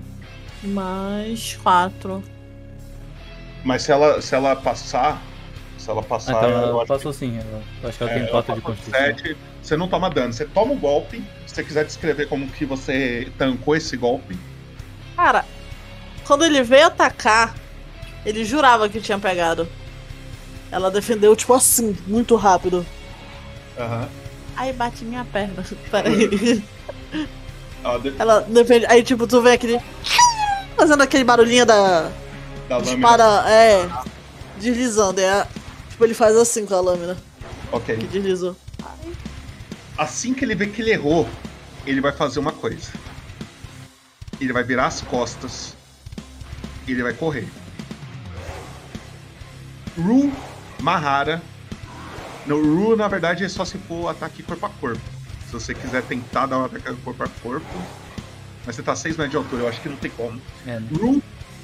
[0.64, 2.24] Mais 4.
[3.64, 5.22] Mas se ela, se ela passar.
[5.84, 6.34] Se ela passar.
[6.36, 7.38] Ah, então eu ela acho passou sim.
[7.38, 9.36] Ela, eu acho que ela É, tem 4 de constituição.
[9.62, 10.32] você não toma dano.
[10.32, 11.18] Você toma o golpe.
[11.46, 14.38] Se você quiser descrever como que você tancou esse golpe.
[15.16, 15.44] Cara,
[16.26, 17.54] quando ele veio atacar,
[18.26, 19.68] ele jurava que tinha pegado.
[20.72, 22.86] Ela defendeu, tipo assim, muito rápido.
[23.78, 24.08] Aham.
[24.56, 25.64] Aí bate minha perna.
[25.92, 26.64] Peraí.
[27.84, 28.86] Ela de- Ela defende.
[28.86, 29.80] Aí, tipo, tu vê aquele.
[30.78, 32.10] Fazendo aquele barulhinho da.
[32.70, 32.96] Da lâmina.
[32.96, 33.50] Espada.
[33.50, 33.90] É.
[34.60, 35.20] Deslizando.
[35.20, 35.46] É,
[36.04, 37.18] tipo, ele faz assim com a lâmina.
[37.72, 37.98] Ok.
[37.98, 38.56] Que deslizou.
[39.98, 41.28] Assim que ele vê que ele errou,
[41.86, 42.92] ele vai fazer uma coisa.
[44.40, 45.76] Ele vai virar as costas.
[46.88, 47.48] E ele vai correr.
[49.98, 50.32] Ru
[50.82, 51.42] Mahara.
[52.46, 55.02] No, Ru, na verdade, é só se for ataque corpo a corpo.
[55.48, 57.82] Se você quiser tentar dar um ataque corpo a corpo.
[58.66, 60.42] Mas você tá 6 metros de altura, eu acho que não tem como.
[60.66, 60.88] É, né?
[60.92, 61.22] Ru.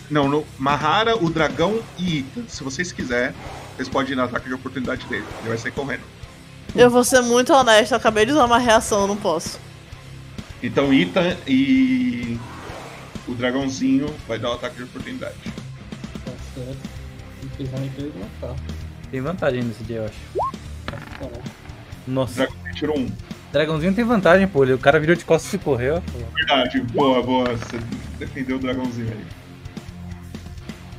[0.10, 2.44] Não, no, Mahara, o dragão e Ita.
[2.48, 3.36] Se vocês quiserem,
[3.80, 5.23] vocês podem ir no ataque de oportunidade dele.
[5.39, 6.01] Ele vai sair correndo.
[6.76, 9.57] Eu vou ser muito honesto, eu acabei de usar uma reação, eu não posso.
[10.61, 12.38] Então Ita e
[13.26, 15.35] o dragãozinho vai dar o ataque de oportunidade.
[16.26, 16.89] Tá certo.
[19.10, 20.18] Tem vantagem nesse dia, eu acho.
[22.06, 22.35] O Nossa.
[22.35, 23.10] dragãozinho tirou um.
[23.53, 24.64] Dragãozinho tem vantagem, pô.
[24.64, 26.01] ele- O cara virou de costas e correu.
[26.11, 26.19] pô.
[26.35, 27.56] Verdade, boa, boa.
[27.56, 27.80] Você
[28.19, 29.07] defendeu o dragãozinho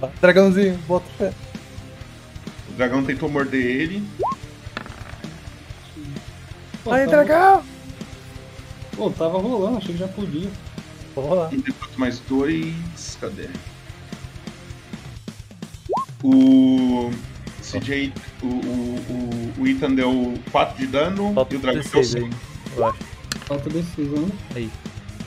[0.03, 0.11] aí.
[0.21, 1.05] Dragãozinho, bota.
[1.50, 1.50] O
[2.81, 4.03] dragão tentou morder ele.
[6.83, 7.63] Pô, Aí, tava- dragão!
[8.97, 10.49] Pô, tava rolando, achei que já podia.
[11.15, 11.53] Vou rolar.
[11.53, 13.19] E depois mais dois.
[13.21, 13.51] Cadê?
[16.23, 17.11] O.
[17.63, 18.13] CJ.
[18.43, 22.25] O, o, o, o Ethan deu 4 de dano Falta e o dragão deu 16
[22.25, 22.25] 5.
[22.25, 22.33] aí,
[22.79, 22.99] eu acho.
[23.45, 24.23] Falta decisão.
[24.23, 24.33] né?
[24.55, 24.71] Aí.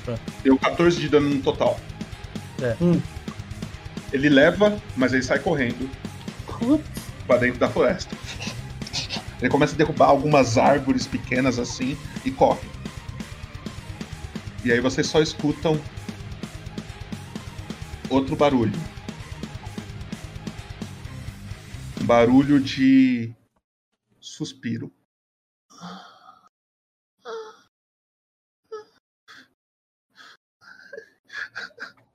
[0.03, 0.21] Pronto.
[0.43, 1.80] Deu 14 de dano no total.
[2.63, 2.75] É.
[2.81, 2.99] Hum.
[4.11, 5.88] Ele leva, mas ele sai correndo
[7.26, 8.16] pra dentro da floresta.
[9.40, 12.68] Ele começa a derrubar algumas árvores pequenas assim e corre.
[14.64, 15.82] E aí vocês só escutam
[18.10, 18.72] outro barulho.
[22.04, 23.34] Barulho de
[24.20, 24.91] suspiro.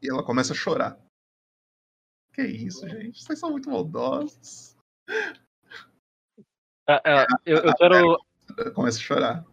[0.01, 0.99] E ela começa a chorar.
[2.33, 3.23] Que isso, gente?
[3.23, 4.68] Vocês são muito maldosos.
[6.87, 8.19] Ah, ah, eu, eu quero.
[8.75, 9.45] Começa a chorar.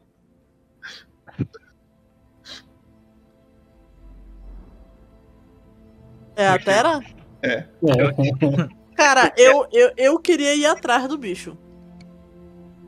[6.36, 7.00] É a Tera?
[7.42, 7.66] É.
[8.96, 11.58] Cara, eu, eu, eu queria ir atrás do bicho.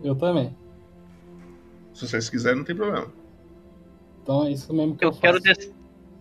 [0.04, 0.56] Eu também.
[1.94, 3.12] Se vocês quiserem, não tem problema.
[4.22, 5.56] Então é isso mesmo que eu, Eu quero faço.
[5.60, 5.74] des-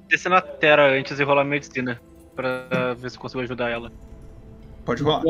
[0.08, 2.00] descer na Terra antes de rolar medicina.
[2.34, 3.90] Pra ver se consigo ajudar ela.
[4.84, 5.22] Pode rolar.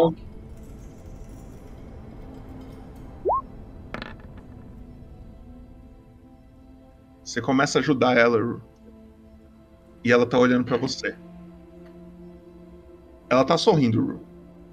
[7.36, 8.62] Você começa a ajudar ela, Ru.
[10.02, 11.14] E ela tá olhando pra você.
[13.28, 14.20] Ela tá sorrindo, Ru.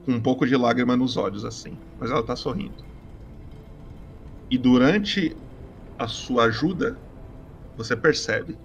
[0.06, 1.78] Com um pouco de lágrima nos olhos, assim.
[2.00, 2.86] Mas ela tá sorrindo.
[4.50, 5.36] E durante
[6.00, 6.98] a sua ajuda,
[7.76, 8.58] você percebe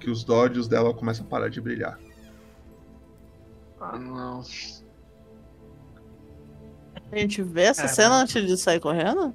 [0.00, 2.00] que os dódios dela começam a parar de brilhar.
[3.78, 4.42] Ah, não.
[7.10, 9.34] A gente vê essa cena antes de sair correndo?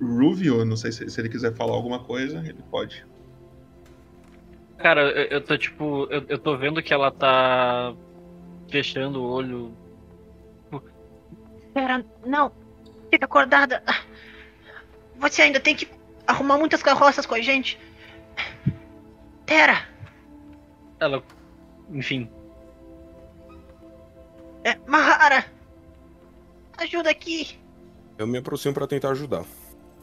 [0.00, 3.04] Ruvio, não sei se, se ele quiser falar alguma coisa, ele pode.
[4.78, 6.06] Cara, eu, eu tô tipo.
[6.10, 7.94] Eu, eu tô vendo que ela tá
[8.70, 9.74] fechando o olho.
[11.74, 12.50] Pera, não.
[13.10, 13.82] Fica acordada.
[15.16, 15.86] Você ainda tem que
[16.26, 17.78] arrumar muitas carroças com a gente.
[19.44, 19.86] Tera,
[20.98, 21.22] Ela.
[21.90, 22.30] Enfim.
[24.64, 25.44] é, Mahara.
[26.78, 26.82] Ajuda.
[26.84, 27.58] ajuda aqui.
[28.16, 29.44] Eu me aproximo pra tentar ajudar.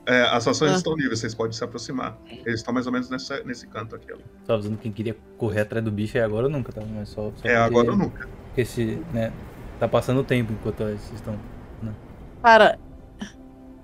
[0.09, 0.75] É, as ações Ah.
[0.75, 2.17] estão livres, vocês podem se aproximar.
[2.29, 4.13] Eles estão mais ou menos nessa- nesse canto aqui.
[4.13, 4.17] ó.
[4.45, 6.81] Tava avisando que quem queria correr atrás do bicho é agora ou nunca, tá?
[6.95, 8.27] Mas só, só É agora ou nunca.
[8.47, 9.33] Porque esse, né?
[9.79, 11.37] Tá passando o tempo enquanto vocês estão.
[11.83, 11.93] Né?
[12.41, 12.79] Cara,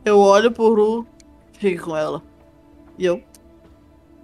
[0.05, 1.05] eu olho pro Ru,
[1.51, 2.23] fico com ela.
[2.97, 3.21] E eu,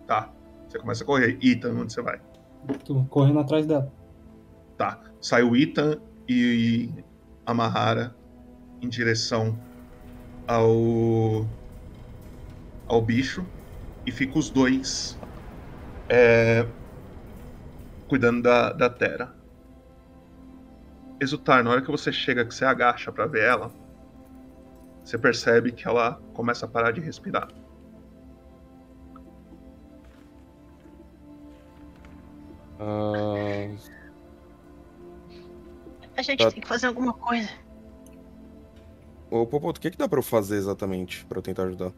[0.08, 0.32] Tá.
[0.68, 1.38] Você começa a correr.
[1.42, 2.20] Ethan, onde você vai?
[2.86, 3.92] Tô correndo atrás dela.
[4.78, 5.00] Tá.
[5.20, 5.98] Sai o Ethan
[6.28, 6.90] e
[7.46, 8.16] a Mahara
[8.82, 9.58] em direção
[10.48, 11.46] ao
[12.90, 13.46] ao bicho
[14.06, 15.18] e fica os dois
[16.10, 16.66] é,
[18.08, 19.34] cuidando da, da Terra.
[21.22, 23.72] Exultar, na hora que você chega, que você agacha pra ver ela,
[25.04, 27.50] você percebe que ela começa a parar de respirar.
[32.80, 33.68] Ah,
[36.18, 36.52] A gente Tá.
[36.52, 37.50] tem que fazer alguma coisa.
[39.30, 41.92] Ô, Popoto, o que, que dá pra eu fazer exatamente pra eu tentar ajudar?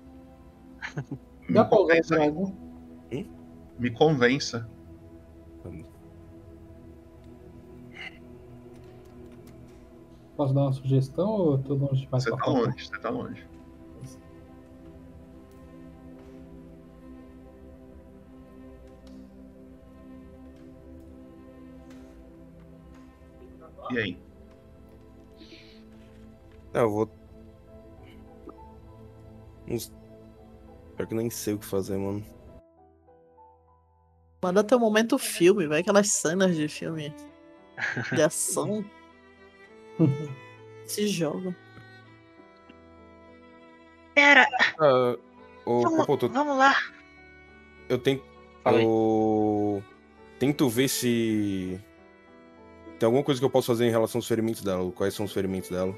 [1.49, 2.15] Dá pra usar o convença.
[2.15, 2.55] dragão?
[3.79, 4.69] Me convença.
[10.35, 12.59] Posso dar uma sugestão ou eu tô longe demais Você tá falar?
[12.61, 13.47] longe, você tá longe.
[23.91, 24.17] E aí?
[26.73, 27.09] É, eu vou.
[29.67, 29.91] Uns...
[31.01, 32.23] Pior que nem sei o que fazer, mano.
[34.43, 37.11] manda teu momento filme, vai aquelas cenas de filme
[38.13, 38.85] de ação.
[40.85, 41.55] Se joga.
[44.13, 44.47] Pera,
[45.65, 46.75] ô, vamos, Popoto, vamos lá.
[47.89, 48.23] eu tento.
[48.65, 49.83] Eu
[50.37, 51.79] tento ver se.
[52.99, 54.91] Tem alguma coisa que eu posso fazer em relação aos ferimentos dela?
[54.91, 55.95] Quais são os ferimentos dela?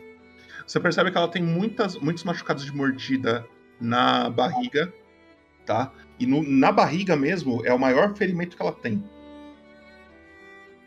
[0.65, 3.45] Você percebe que ela tem muitas, muitos machucados de mordida
[3.79, 4.93] na barriga,
[5.65, 5.91] tá?
[6.19, 9.03] E no- na barriga mesmo é o maior ferimento que ela tem.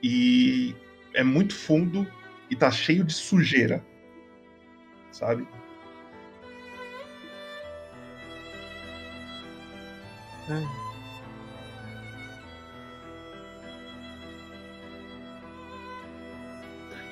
[0.03, 0.75] E
[1.15, 2.07] é muito fundo
[2.51, 3.85] e tá cheio de sujeira,
[5.11, 5.47] sabe?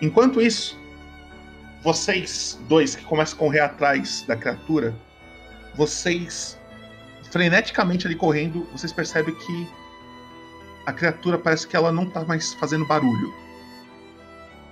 [0.00, 0.78] Enquanto isso,
[1.82, 4.94] vocês dois que começam a correr atrás da criatura,
[5.76, 6.58] vocês
[7.30, 9.68] freneticamente ali correndo, vocês percebem que
[10.86, 13.32] a criatura parece que ela não tá mais fazendo barulho.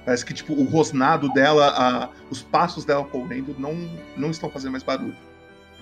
[0.05, 3.74] Parece que tipo o rosnado dela, a- os passos dela correndo não
[4.16, 5.16] não estão fazendo mais barulho.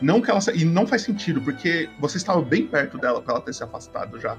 [0.00, 3.42] Não que ela e não faz sentido porque vocês estavam bem perto dela para ela
[3.42, 4.36] ter se afastado já.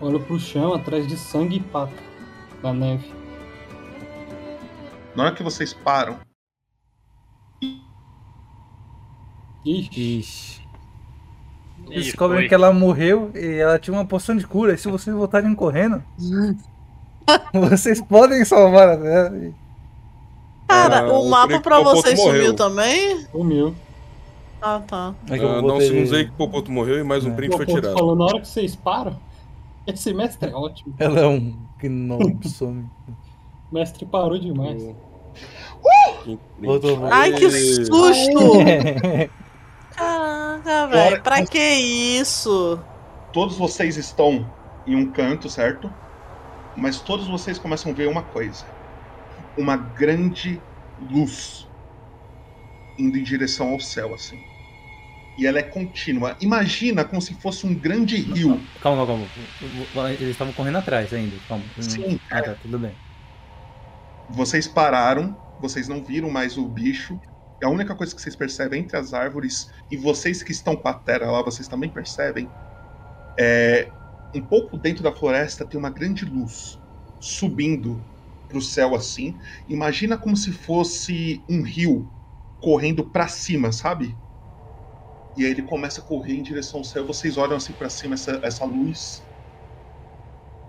[0.00, 1.92] Olho pro chão, atrás de sangue e pato.
[2.62, 3.12] Da neve.
[5.14, 6.18] Na hora que vocês param,
[9.64, 10.62] Ixi.
[11.86, 14.72] Vocês descobrem que ela morreu e ela tinha uma poção de cura.
[14.74, 16.02] E se vocês voltarem correndo,
[17.52, 19.52] vocês podem salvar a Terra.
[20.66, 22.34] Cara, Ah, o o mapa pra vocês morreu.
[22.40, 23.20] sumiu também?
[23.30, 23.74] Sumiu.
[24.62, 25.14] Ah, tá.
[25.28, 27.34] É que eu Ah, não, ter- não sei que o Popoto morreu e mais um
[27.34, 27.92] print foi tirado.
[27.92, 29.18] falou, na hora que vocês param,
[29.86, 30.94] esse mestre é ótimo.
[30.98, 32.86] Ela é um gnome some.
[33.70, 34.82] O mestre parou demais.
[36.62, 37.08] Voltou, voltou.
[37.12, 38.54] Ai, que susto!
[39.94, 39.98] É.
[39.98, 42.80] Caraca, velho, pra que isso?
[43.32, 44.48] todos vocês estão
[44.86, 45.92] em um canto, certo?
[46.76, 48.64] Mas todos vocês começam a ver uma coisa:
[49.56, 50.60] uma grande
[51.10, 51.68] luz
[52.98, 54.38] indo em direção ao céu, assim.
[55.36, 56.36] E ela é contínua.
[56.40, 58.60] Imagina como se fosse um grande rio.
[58.80, 59.26] Calma, calma,
[59.94, 60.10] calma.
[60.12, 61.34] Eles estavam correndo atrás ainda.
[61.48, 61.64] Calma.
[61.80, 62.94] Sim, Ah, tá, tudo bem.
[64.30, 67.18] Vocês pararam, vocês não viram mais o bicho.
[67.62, 70.94] A única coisa que vocês percebem entre as árvores, e vocês que estão com a
[70.94, 72.54] terra lá, vocês também percebem,
[73.38, 73.92] é
[74.34, 76.82] um pouco dentro da floresta tem uma grande luz
[77.20, 78.04] subindo
[78.48, 79.38] pro céu assim.
[79.68, 82.12] Imagina como se fosse um rio
[82.60, 84.18] correndo pra cima, sabe?
[85.36, 87.06] E aí ele começa a correr em direção ao céu.
[87.06, 89.28] Vocês olham assim pra cima essa, essa luz.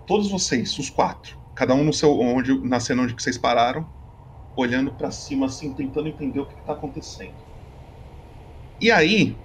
[0.06, 3.95] Todos vocês, os quatro, cada um no seu onde na cena onde vocês pararam,
[4.56, 7.36] olhando pra cima assim, tentando entender o que, que tá acontecendo.
[8.80, 9.38] E aí,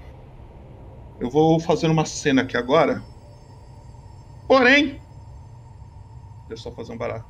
[1.19, 3.05] eu vou fazer uma cena aqui agora.
[4.47, 5.01] Porém,
[6.47, 7.29] deixa eu só fazer um barato.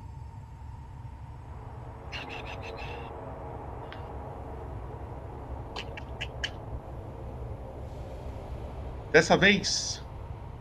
[9.12, 10.02] Dessa vez,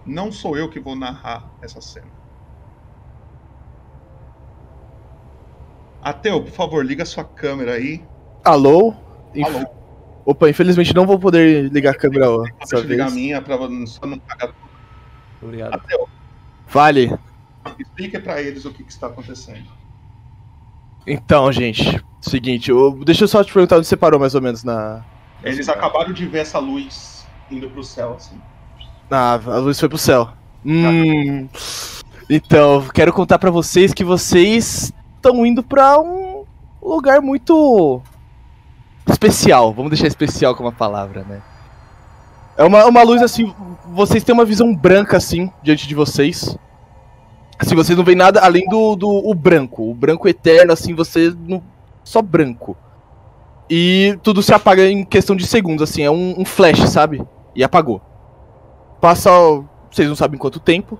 [0.05, 2.19] não sou eu que vou narrar essa cena.
[6.10, 8.02] Ateu, por favor, liga sua câmera aí.
[8.44, 8.94] Alô?
[9.34, 9.66] Inf- Alô.
[10.24, 13.40] Opa, infelizmente não vou poder ligar a câmera ó, Deixa dessa eu ligar a minha
[13.40, 13.56] pra
[13.86, 14.52] só não pagar.
[15.42, 15.74] Obrigado.
[15.74, 16.08] Ateu,
[16.68, 17.18] Vale.
[17.78, 19.66] explique pra eles o que, que está acontecendo.
[21.06, 24.62] Então, gente, seguinte, eu- deixa eu só te perguntar onde você parou mais ou menos
[24.62, 25.02] na.
[25.42, 28.36] Eles acabaram de ver essa luz indo pro céu, assim.
[29.10, 30.28] Ah, a luz foi pro céu.
[30.64, 31.48] Hum.
[32.28, 36.44] Então, quero contar pra vocês que vocês estão indo pra um
[36.82, 38.00] lugar muito
[39.08, 39.73] especial.
[39.73, 41.42] Vamos deixar especial como a palavra, né?
[42.57, 43.55] É uma, uma luz assim,
[43.86, 46.57] vocês têm uma visão branca assim diante de vocês.
[47.58, 51.34] Assim, vocês não veem nada além do, do o branco, o branco eterno assim, você
[51.47, 51.62] não,
[52.02, 52.76] só branco.
[53.68, 57.23] E tudo se apaga em questão de segundos, assim, é um, um flash, sabe?
[57.55, 58.00] E apagou.
[59.00, 59.31] Passa,
[59.90, 60.99] vocês não sabem quanto tempo.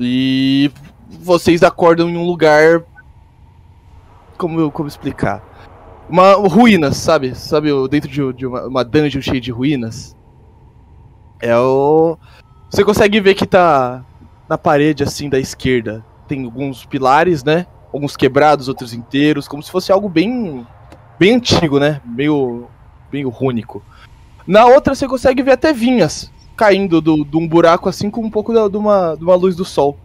[0.00, 0.72] E
[1.20, 2.82] vocês acordam em um lugar.
[4.36, 5.42] Como, como explicar?
[6.08, 7.34] Uma ruínas, sabe?
[7.34, 10.16] Sabe, dentro de, de uma, uma dungeon cheia de ruínas.
[11.40, 12.18] É o.
[12.70, 14.04] Você consegue ver que tá
[14.48, 16.04] na parede assim da esquerda.
[16.26, 17.66] Tem alguns pilares, né?
[17.92, 20.66] Alguns quebrados, outros inteiros, como se fosse algo bem.
[21.18, 22.00] bem antigo, né?
[22.04, 22.66] Meio.
[23.12, 23.82] meio rúnico.
[24.46, 28.30] Na outra você consegue ver até vinhas caindo do- de um buraco assim com um
[28.30, 29.98] pouco de, uma, de uma luz do sol.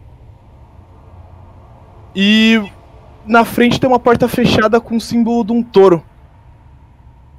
[2.21, 2.61] E
[3.25, 6.03] na frente tem uma porta fechada com o símbolo de um touro.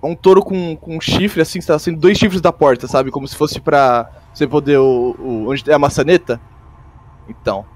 [0.02, 3.10] Um touro com, com um chifre, assim, está sendo dois chifres da porta, sabe?
[3.10, 4.78] Como se fosse pra você poder.
[4.78, 6.40] O, o- onde é a maçaneta?
[7.28, 7.66] Então.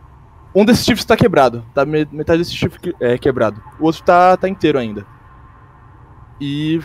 [0.54, 1.62] Um desses chifres tá quebrado.
[1.74, 3.62] Tá me- metade desse chifre que- é quebrado.
[3.78, 5.04] O outro tá, tá inteiro ainda.
[6.40, 6.80] E.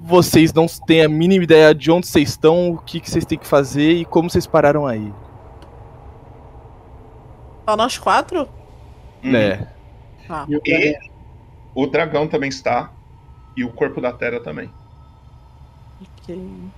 [0.00, 3.36] Vocês não têm a mínima ideia de onde vocês estão, o que, que vocês têm
[3.38, 5.12] que fazer e como vocês pararam aí.
[7.68, 8.48] Só nós quatro?
[9.22, 9.66] Né?
[10.28, 10.46] Ah.
[10.48, 10.96] E
[11.74, 12.92] o dragão também está.
[13.56, 14.70] E o corpo da Terra também.
[16.00, 16.70] Ok.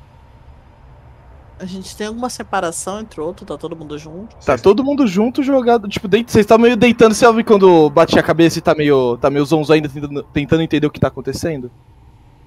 [1.60, 3.44] A gente tem alguma separação entre o outro?
[3.44, 4.36] Tá todo mundo junto?
[4.44, 8.17] Tá todo mundo junto jogado, tipo, deito, vocês estão meio deitando, você ouve quando bate
[8.17, 11.08] a cabeça e tá meio, tá meio zonzo ainda tentando, tentando entender o que tá
[11.08, 11.68] acontecendo?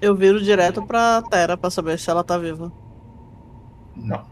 [0.02, 2.72] Eu viro direto pra Terra pra saber se ela tá viva.
[3.96, 4.26] Não.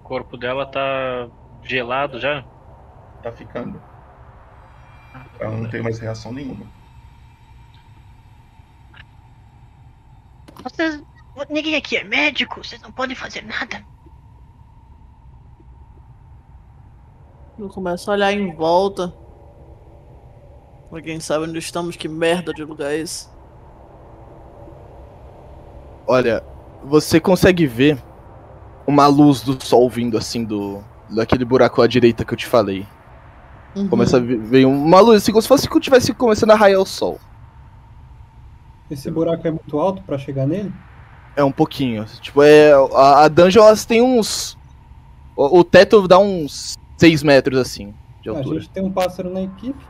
[0.00, 1.28] O corpo dela tá
[1.62, 2.42] gelado já?
[3.22, 3.80] Tá ficando.
[5.38, 6.66] Ela não tem mais reação nenhuma.
[10.62, 11.02] Vocês.
[11.48, 13.84] Ninguém aqui é médico, vocês não podem fazer nada.
[17.58, 19.14] Eu começo a olhar em volta.
[20.90, 21.96] Alguém sabe onde estamos?
[21.96, 23.28] Que merda de lugar é esse?
[26.06, 26.42] Olha,
[26.84, 28.02] você consegue ver
[28.86, 32.86] uma luz do sol vindo assim do daquele buraco à direita que eu te falei.
[33.74, 33.88] Uhum.
[33.88, 36.86] Começa a ver uma luz assim, como se fosse que tivesse começando a raiar o
[36.86, 37.20] sol.
[38.90, 40.72] Esse buraco é muito alto pra chegar nele?
[41.36, 42.04] É um pouquinho.
[42.20, 42.72] Tipo, é.
[42.94, 44.58] A, a dungeon elas tem uns.
[45.36, 48.58] O, o teto dá uns 6 metros assim, de a altura.
[48.60, 49.84] gente tem um pássaro na equipe.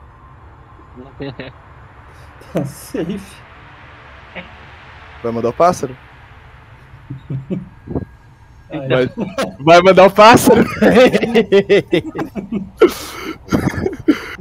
[2.53, 3.21] Tá safe.
[5.23, 5.97] Vai mandar o pássaro?
[8.71, 9.11] Aí.
[9.61, 10.65] Vai, mandar o pássaro?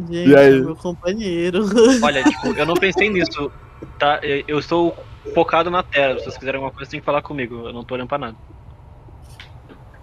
[0.10, 0.62] Gente, E aí?
[0.62, 1.66] meu companheiro.
[2.04, 3.52] Olha, tipo, eu não pensei nisso.
[3.98, 4.20] Tá?
[4.48, 4.96] Eu estou
[5.34, 6.18] focado na Terra.
[6.18, 7.68] Se vocês quiserem alguma coisa, tem que falar comigo.
[7.68, 8.36] Eu não tô olhando pra nada.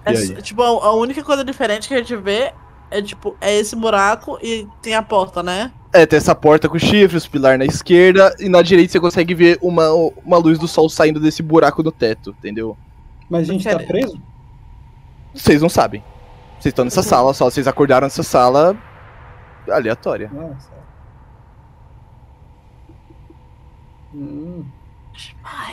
[0.04, 2.52] É, tipo, a, a única coisa diferente que a gente vê
[2.90, 5.72] é tipo, é esse buraco e tem a porta, né?
[5.92, 9.58] É, tem essa porta com chifres, pilar na esquerda, e na direita você consegue ver
[9.60, 9.90] uma,
[10.24, 12.76] uma luz do sol saindo desse buraco no teto, entendeu?
[13.28, 14.20] Mas a gente tá preso?
[15.34, 16.02] Vocês não sabem.
[16.58, 18.76] Vocês estão nessa sala, só vocês acordaram nessa sala
[19.70, 20.30] aleatória.
[20.32, 20.70] Nossa.
[24.14, 24.64] Hum.
[25.42, 25.70] Tá.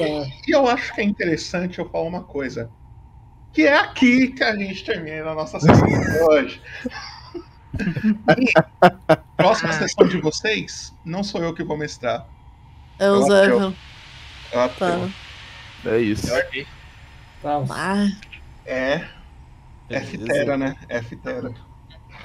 [0.48, 2.69] E eu acho que é interessante eu falar uma coisa.
[3.51, 6.61] Que é aqui que a gente termina a nossa sessão de hoje.
[9.38, 12.27] Próxima sessão de vocês, não sou eu que vou mestrar.
[12.99, 13.45] É o Zé.
[13.45, 13.73] ateu.
[14.80, 15.09] Tá.
[15.85, 15.99] É
[17.43, 17.61] Tá.
[17.69, 18.07] Ah,
[18.65, 19.05] É.
[19.89, 20.75] F-Tera, né?
[20.88, 21.53] F-Tera.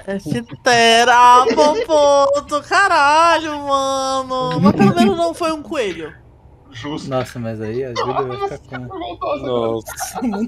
[0.07, 1.45] é fitera, ah,
[1.85, 4.59] ponto, caralho, mano.
[4.61, 6.13] Mas pelo menos não foi um coelho.
[6.71, 7.09] Justo.
[7.09, 9.37] Nossa, mas aí a Júlia vai ficar com.
[9.39, 9.91] Nossa.
[9.97, 10.47] Se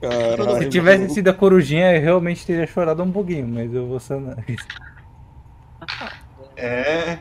[0.00, 0.68] Caralho.
[0.68, 4.66] tivesse sido a corujinha, eu realmente teria chorado um pouquinho, mas eu vou sanar isso.
[6.56, 7.18] É.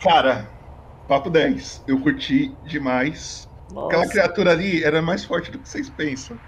[0.00, 0.48] Cara,
[1.06, 1.84] papo 10.
[1.86, 3.47] Eu curti demais.
[3.70, 4.08] Aquela Nossa.
[4.10, 6.38] criatura ali era mais forte do que vocês pensam.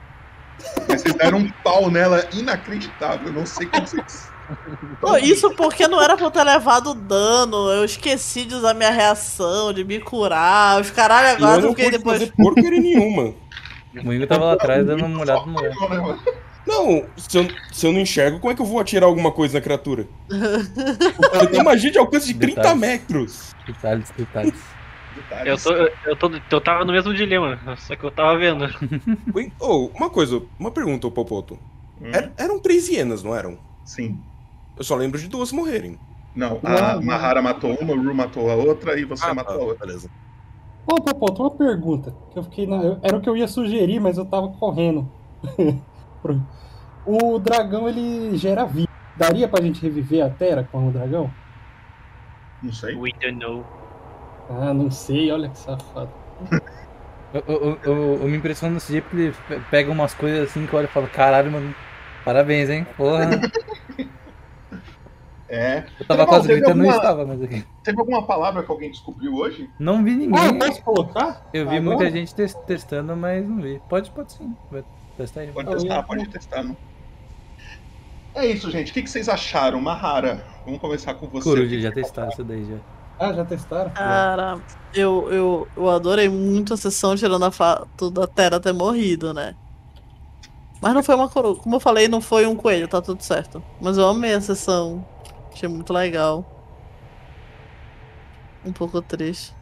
[0.89, 3.29] Mas vocês deram um pau nela inacreditável.
[3.29, 4.29] Eu não sei como vocês
[5.01, 7.71] Pô, isso porque não era pra eu ter levado dano.
[7.71, 10.81] Eu esqueci de usar minha reação, de me curar.
[10.81, 12.19] Os caralho agora eu não fiquei depois.
[12.19, 13.35] fazer porcaria nenhuma.
[14.05, 16.19] O Ingo tava lá atrás dando uma olhada no lugar.
[16.67, 19.55] Não, se eu, se eu não enxergo, como é que eu vou atirar alguma coisa
[19.55, 20.07] na criatura?
[21.33, 22.81] Eu tenho magia de alcance de 30 Detalhes.
[22.81, 23.55] metros.
[23.67, 24.55] Detalhes, detalhes.
[25.45, 28.65] Eu, tô, eu, tô, eu tava no mesmo dilema, só que eu tava vendo.
[29.35, 31.59] Oi, oh, uma coisa, uma pergunta, Popoto.
[32.01, 32.07] Hum.
[32.13, 33.59] Er- eram três hienas, não eram?
[33.85, 34.19] Sim.
[34.77, 35.99] Eu só lembro de duas morrerem.
[36.35, 37.03] Não, Não, a não.
[37.03, 39.87] Mahara matou uma, o Ru matou a outra e você Ah, matou tá, a outra.
[39.87, 40.11] Beleza.
[40.87, 42.15] Ô, Popoto, uma pergunta.
[42.33, 42.99] Que eu fiquei na...
[43.03, 45.11] Era o que eu ia sugerir, mas eu tava correndo.
[47.07, 48.89] O dragão, ele gera vida.
[49.17, 51.31] Daria pra gente reviver a Terra com o dragão?
[52.63, 52.95] Não sei.
[52.95, 53.65] We don't know.
[54.51, 56.11] Ah, não sei, olha que safado.
[57.33, 60.67] Eu, eu, eu, eu me impressiono nesse dia porque ele pe- pega umas coisas assim
[60.67, 61.73] que eu olho e falo, caralho, mano,
[62.25, 62.87] parabéns, hein?
[62.97, 63.31] Porra.
[65.53, 65.85] É.
[65.99, 67.65] Eu tava quase gritando, não alguma- estava, mas aqui.
[67.83, 69.69] Teve alguma palavra que alguém descobriu hoje?
[69.81, 70.59] Não vi Ah, ninguém.
[70.61, 71.49] posso colocar?
[71.53, 71.97] Eu vi Agora?
[71.97, 73.83] muita gente tes- testando, mas não vi.
[73.89, 74.55] Pode, pode sim.
[74.71, 74.85] Vai
[75.17, 75.49] testar aí.
[75.51, 76.63] Pode testar, pode testar.
[76.63, 76.77] Não.
[78.33, 78.93] É isso, gente.
[78.93, 79.81] O que que vocês acharam?
[79.81, 81.43] Mahara, vamos começar com você.
[81.49, 82.77] Coruja, já testaram isso daí já.
[83.21, 83.91] Ah, já testaram?
[83.91, 84.59] Cara,
[84.95, 89.55] eu, eu, eu adorei muito a sessão tirando a fato da Terra ter morrido, né?
[90.81, 91.55] Mas não foi uma coroa.
[91.55, 93.63] Como eu falei, não foi um coelho, tá tudo certo.
[93.79, 95.05] Mas eu amei a sessão.
[95.53, 96.47] Achei muito legal.
[98.65, 99.55] Um pouco triste.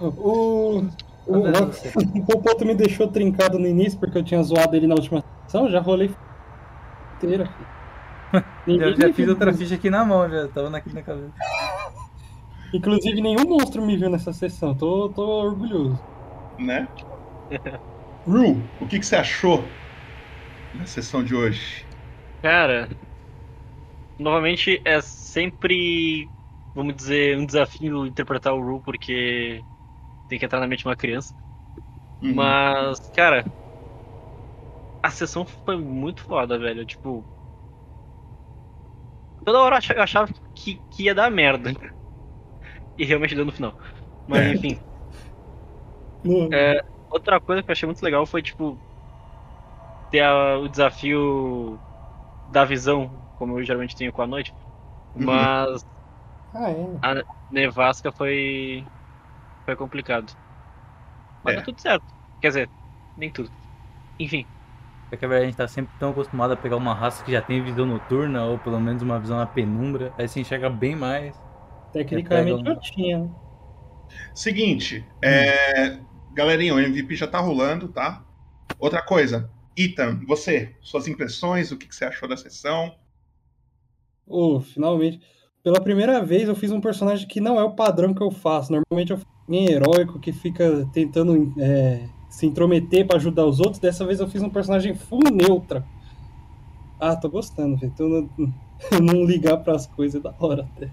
[0.00, 0.78] O, o,
[1.26, 1.92] o, você.
[1.98, 5.68] o Popoto me deixou trincado no início porque eu tinha zoado ele na última sessão,
[5.68, 6.10] já rolei
[7.16, 7.44] inteira.
[7.46, 8.96] filho.
[8.98, 11.32] Já, fiz outra ficha aqui na mão, já tava aqui na cabeça.
[12.72, 14.74] Inclusive, nenhum monstro me viu nessa sessão.
[14.76, 16.02] Tô, tô orgulhoso.
[16.58, 16.88] Né?
[18.24, 19.76] Ru, o que que você achou
[20.72, 21.88] da sessão de hoje?
[22.42, 22.88] Cara,
[24.18, 26.32] novamente é sempre,
[26.74, 29.66] vamos dizer, um desafio interpretar o Ru, porque
[30.28, 31.34] tem que entrar na mente de uma criança.
[32.22, 32.58] Uhum.
[32.74, 33.44] Mas, cara,
[35.02, 36.86] a sessão foi muito foda, velho.
[36.86, 37.28] Tipo,
[39.44, 41.72] toda hora eu achava que, que ia dar merda.
[42.98, 43.74] E realmente deu no final.
[44.26, 44.52] Mas, É.
[44.54, 44.78] enfim.
[46.52, 48.80] É, outra coisa que eu achei muito legal foi, tipo,
[50.10, 51.78] ter a- o desafio
[52.52, 54.54] da visão, como eu geralmente tenho com a noite.
[55.14, 55.24] Uhum.
[55.26, 55.86] Mas
[56.54, 56.98] Ah, é.
[57.02, 57.14] a
[57.50, 58.84] nevasca foi.
[59.66, 60.32] foi complicado.
[61.42, 61.56] Mas É.
[61.56, 62.04] deu tudo certo.
[62.40, 62.70] Quer dizer,
[63.16, 63.50] nem tudo.
[64.18, 64.46] Enfim.
[65.10, 67.32] É que a verdade a gente tá sempre tão acostumado a pegar uma raça que
[67.32, 70.94] já tem visão noturna, ou pelo menos uma visão na penumbra, aí se enxerga bem
[70.94, 71.36] mais.
[71.92, 73.30] Tecnicamente um- eu tinha.
[74.34, 75.98] Seguinte, é...
[76.32, 78.24] galerinha, o MVP já tá rolando, tá?
[78.78, 82.94] Outra coisa, Ethan, você, suas impressões, o que que você achou da sessão?
[84.26, 85.20] Oh, finalmente.
[85.62, 88.72] Pela primeira vez eu fiz um personagem que não é o padrão que eu faço.
[88.72, 93.78] Normalmente eu faço alguém heróico que fica tentando é, se intrometer pra ajudar os outros.
[93.78, 95.84] Dessa vez eu fiz um personagem full neutra.
[97.00, 97.92] Ah, tô gostando, velho.
[97.96, 98.30] Tô não,
[99.02, 100.90] não ligar pras coisas é da hora até.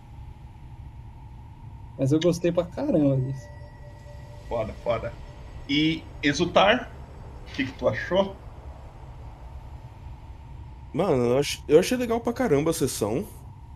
[1.97, 3.49] Mas eu gostei pra caramba disso.
[4.47, 5.19] Foda, foda.
[5.67, 6.97] E Exultar,
[7.51, 8.43] o que que tu achou?
[10.93, 13.27] Mano, eu, ach- eu achei legal pra caramba a sessão.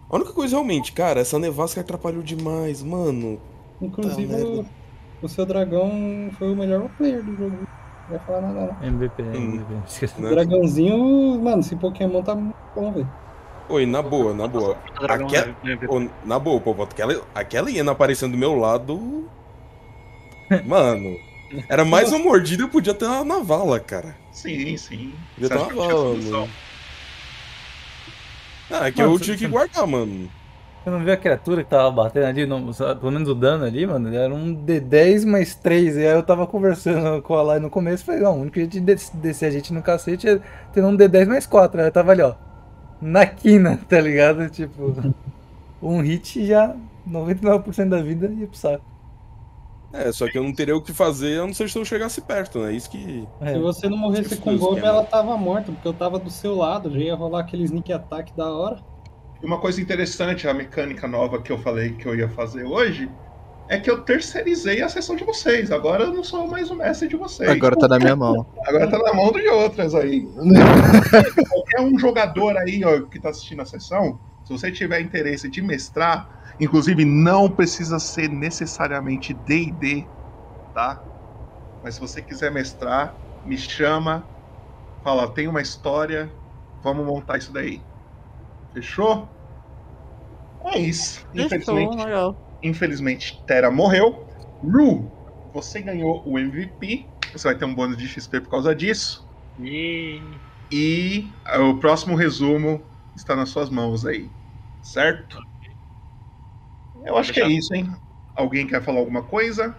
[0.09, 3.41] A única coisa realmente, cara, essa nevasca atrapalhou demais, mano.
[3.81, 4.69] Inclusive, Tá, o, merda.
[5.22, 7.57] o seu dragão foi o melhor player do jogo.
[8.07, 8.81] Não vai falar nada, não.
[8.81, 9.83] MVP, Hum, MVP.
[9.88, 10.22] Esqueci.
[10.22, 10.30] O né?
[10.30, 13.15] dragãozinho, mano, esse Pokémon tá muito bom, velho.
[13.69, 14.77] Oi, na boa, na boa.
[14.98, 18.56] O dragão Aque- não é- Ô, na boa, pô, aquela, aquela hiena aparecendo do meu
[18.56, 19.30] lado.
[20.65, 21.17] Mano,
[21.69, 24.15] era mais uma mordida eu podia ter na, na vala, cara.
[24.31, 25.14] Sim, sim.
[25.35, 26.39] Podia ter acha na que tinha vala, solução?
[26.41, 26.53] mano.
[28.72, 30.30] Ah, é que Mano, eu tinha que guardar, mano.
[30.83, 32.45] Você não viu a criatura que tava batendo ali?
[32.45, 35.95] Não, pelo menos o dano ali, mano, ele era um D10 mais 3.
[35.98, 38.56] E aí eu tava conversando com a Lai no começo e falei, não, o único
[38.57, 40.39] jeito de des- descer a gente no cacete é
[40.73, 41.81] tendo um D10 mais 4.
[41.81, 42.33] Aí eu tava ali, ó,
[43.02, 44.50] na quina, tá ligado?
[44.50, 44.94] Tipo,
[45.82, 46.76] um hit já
[47.08, 48.86] 99% da vida ia pro saco.
[49.92, 52.22] É, só que eu não teria o que fazer a não ser se eu chegasse
[52.22, 52.74] perto, né?
[52.74, 53.28] Isso que.
[53.42, 53.53] É.
[53.53, 56.30] Se você não morresse Tipo com isso, golpe, ela tava morta, porque eu tava do
[56.30, 58.80] seu lado, já ia rolar aquele sneak attack da hora.
[59.42, 63.10] E uma coisa interessante, a mecânica nova que eu falei que eu ia fazer hoje,
[63.69, 65.72] é que eu terceirizei a sessão de vocês.
[65.72, 67.48] Agora eu não sou mais o mestre de vocês.
[67.48, 68.43] Agora tá na minha mão.
[68.65, 70.27] Agora tá na mão de outras aí.
[71.48, 75.61] Qualquer um jogador aí ó, que tá assistindo a sessão, se você tiver interesse de
[75.61, 80.03] mestrar, inclusive não precisa ser necessariamente D&D,
[80.73, 81.03] tá?
[81.83, 83.14] Mas se você quiser mestrar,
[83.45, 84.25] me chama,
[85.03, 86.31] fala, tem uma história,
[86.81, 87.83] vamos montar isso daí.
[88.73, 89.30] Fechou?
[90.65, 91.23] É isso.
[91.48, 92.49] Fechou, legal.
[92.62, 94.28] Infelizmente Terra morreu.
[94.64, 95.12] Ru,
[95.54, 97.06] você ganhou o MVP.
[97.34, 99.28] Você vai ter um bônus de XP por causa disso.
[99.60, 100.22] E...
[100.72, 102.84] E ah, o próximo resumo
[103.16, 104.30] está nas suas mãos aí.
[104.82, 105.42] Certo?
[107.06, 107.92] Eu acho que é isso, hein?
[108.36, 109.76] Alguém quer falar alguma coisa?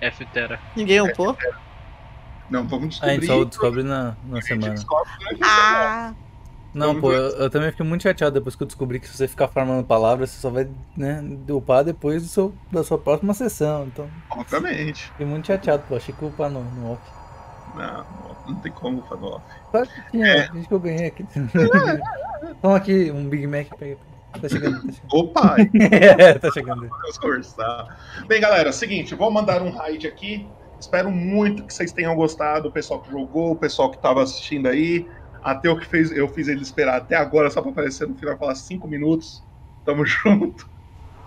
[0.00, 0.60] F Terra.
[0.74, 1.36] Ninguém upou?
[2.50, 3.26] Não, vamos A gente descobrir.
[3.26, 4.74] só descobre na, na semana.
[5.42, 6.14] Ah!
[6.74, 9.28] Não, pô, eu, eu também fiquei muito chateado depois que eu descobri que se você
[9.28, 13.84] ficar farmando palavras, você só vai, né, upar depois do seu, da sua próxima sessão.
[13.84, 15.04] Então, Obviamente.
[15.08, 15.96] fiquei muito chateado, pô.
[15.96, 17.02] Achei que upar no, no off.
[17.76, 18.06] Não,
[18.48, 19.44] não tem como fazer off.
[19.70, 20.40] Claro que tinha, É.
[20.48, 21.26] acho que eu ganhei aqui.
[22.62, 23.98] Toma aqui, um Big Mac, pega.
[24.40, 25.12] Tá chegando, tá chegando.
[25.12, 25.56] Opa!
[25.92, 26.88] é, tá chegando.
[26.88, 27.98] Vamos conversar.
[28.26, 30.46] Bem, galera, seguinte, vou mandar um raid aqui.
[30.80, 34.68] Espero muito que vocês tenham gostado, o pessoal que jogou, o pessoal que estava assistindo
[34.68, 35.06] aí.
[35.42, 38.38] Até o que fez, eu fiz ele esperar até agora, só para aparecer no final
[38.38, 39.42] falar cinco minutos.
[39.84, 40.68] Tamo junto.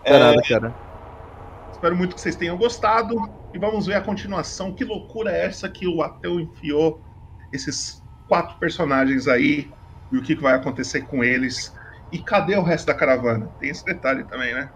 [0.03, 0.73] É nada, cara.
[1.71, 3.15] Espero muito que vocês tenham gostado.
[3.53, 4.71] E vamos ver a continuação.
[4.71, 7.01] Que loucura é essa que o Ateu enfiou
[7.51, 9.69] esses quatro personagens aí
[10.11, 11.75] e o que que vai acontecer com eles.
[12.11, 13.49] E cadê o resto da caravana?
[13.59, 14.69] Tem esse detalhe também, né?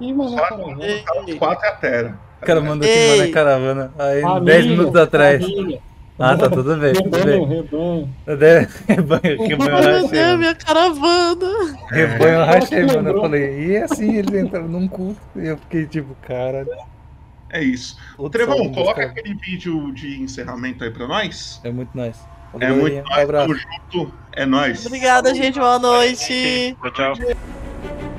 [0.00, 2.20] Ih, mano, os quatro é a Terra.
[2.40, 3.10] O cara mandou aqui, Ei.
[3.10, 3.92] mano, é caravana.
[3.98, 5.40] Aí, Família, 10 minutos atrás.
[5.40, 5.80] família.
[6.18, 7.56] Ah, tá tudo bem, tudo Rebanho, bem.
[7.56, 8.08] rebanho.
[8.26, 8.68] Rebanho,
[9.46, 11.76] rebanho, Ai, meu rachei, minha caravana.
[11.90, 13.08] Rebanho, rachei, mano.
[13.10, 15.20] Eu falei, e assim eles entraram num culto.
[15.36, 16.66] E eu fiquei tipo, cara.
[17.50, 17.96] É isso.
[18.18, 21.60] Outro Trevão, coloca aquele vídeo de encerramento aí pra nós.
[21.64, 22.20] É muito nice.
[22.60, 24.14] É muito nóis, tamo junto.
[24.32, 24.84] É nóis.
[24.86, 25.58] Obrigada, gente.
[25.58, 26.76] Boa noite.
[26.82, 28.17] Tchau, tchau.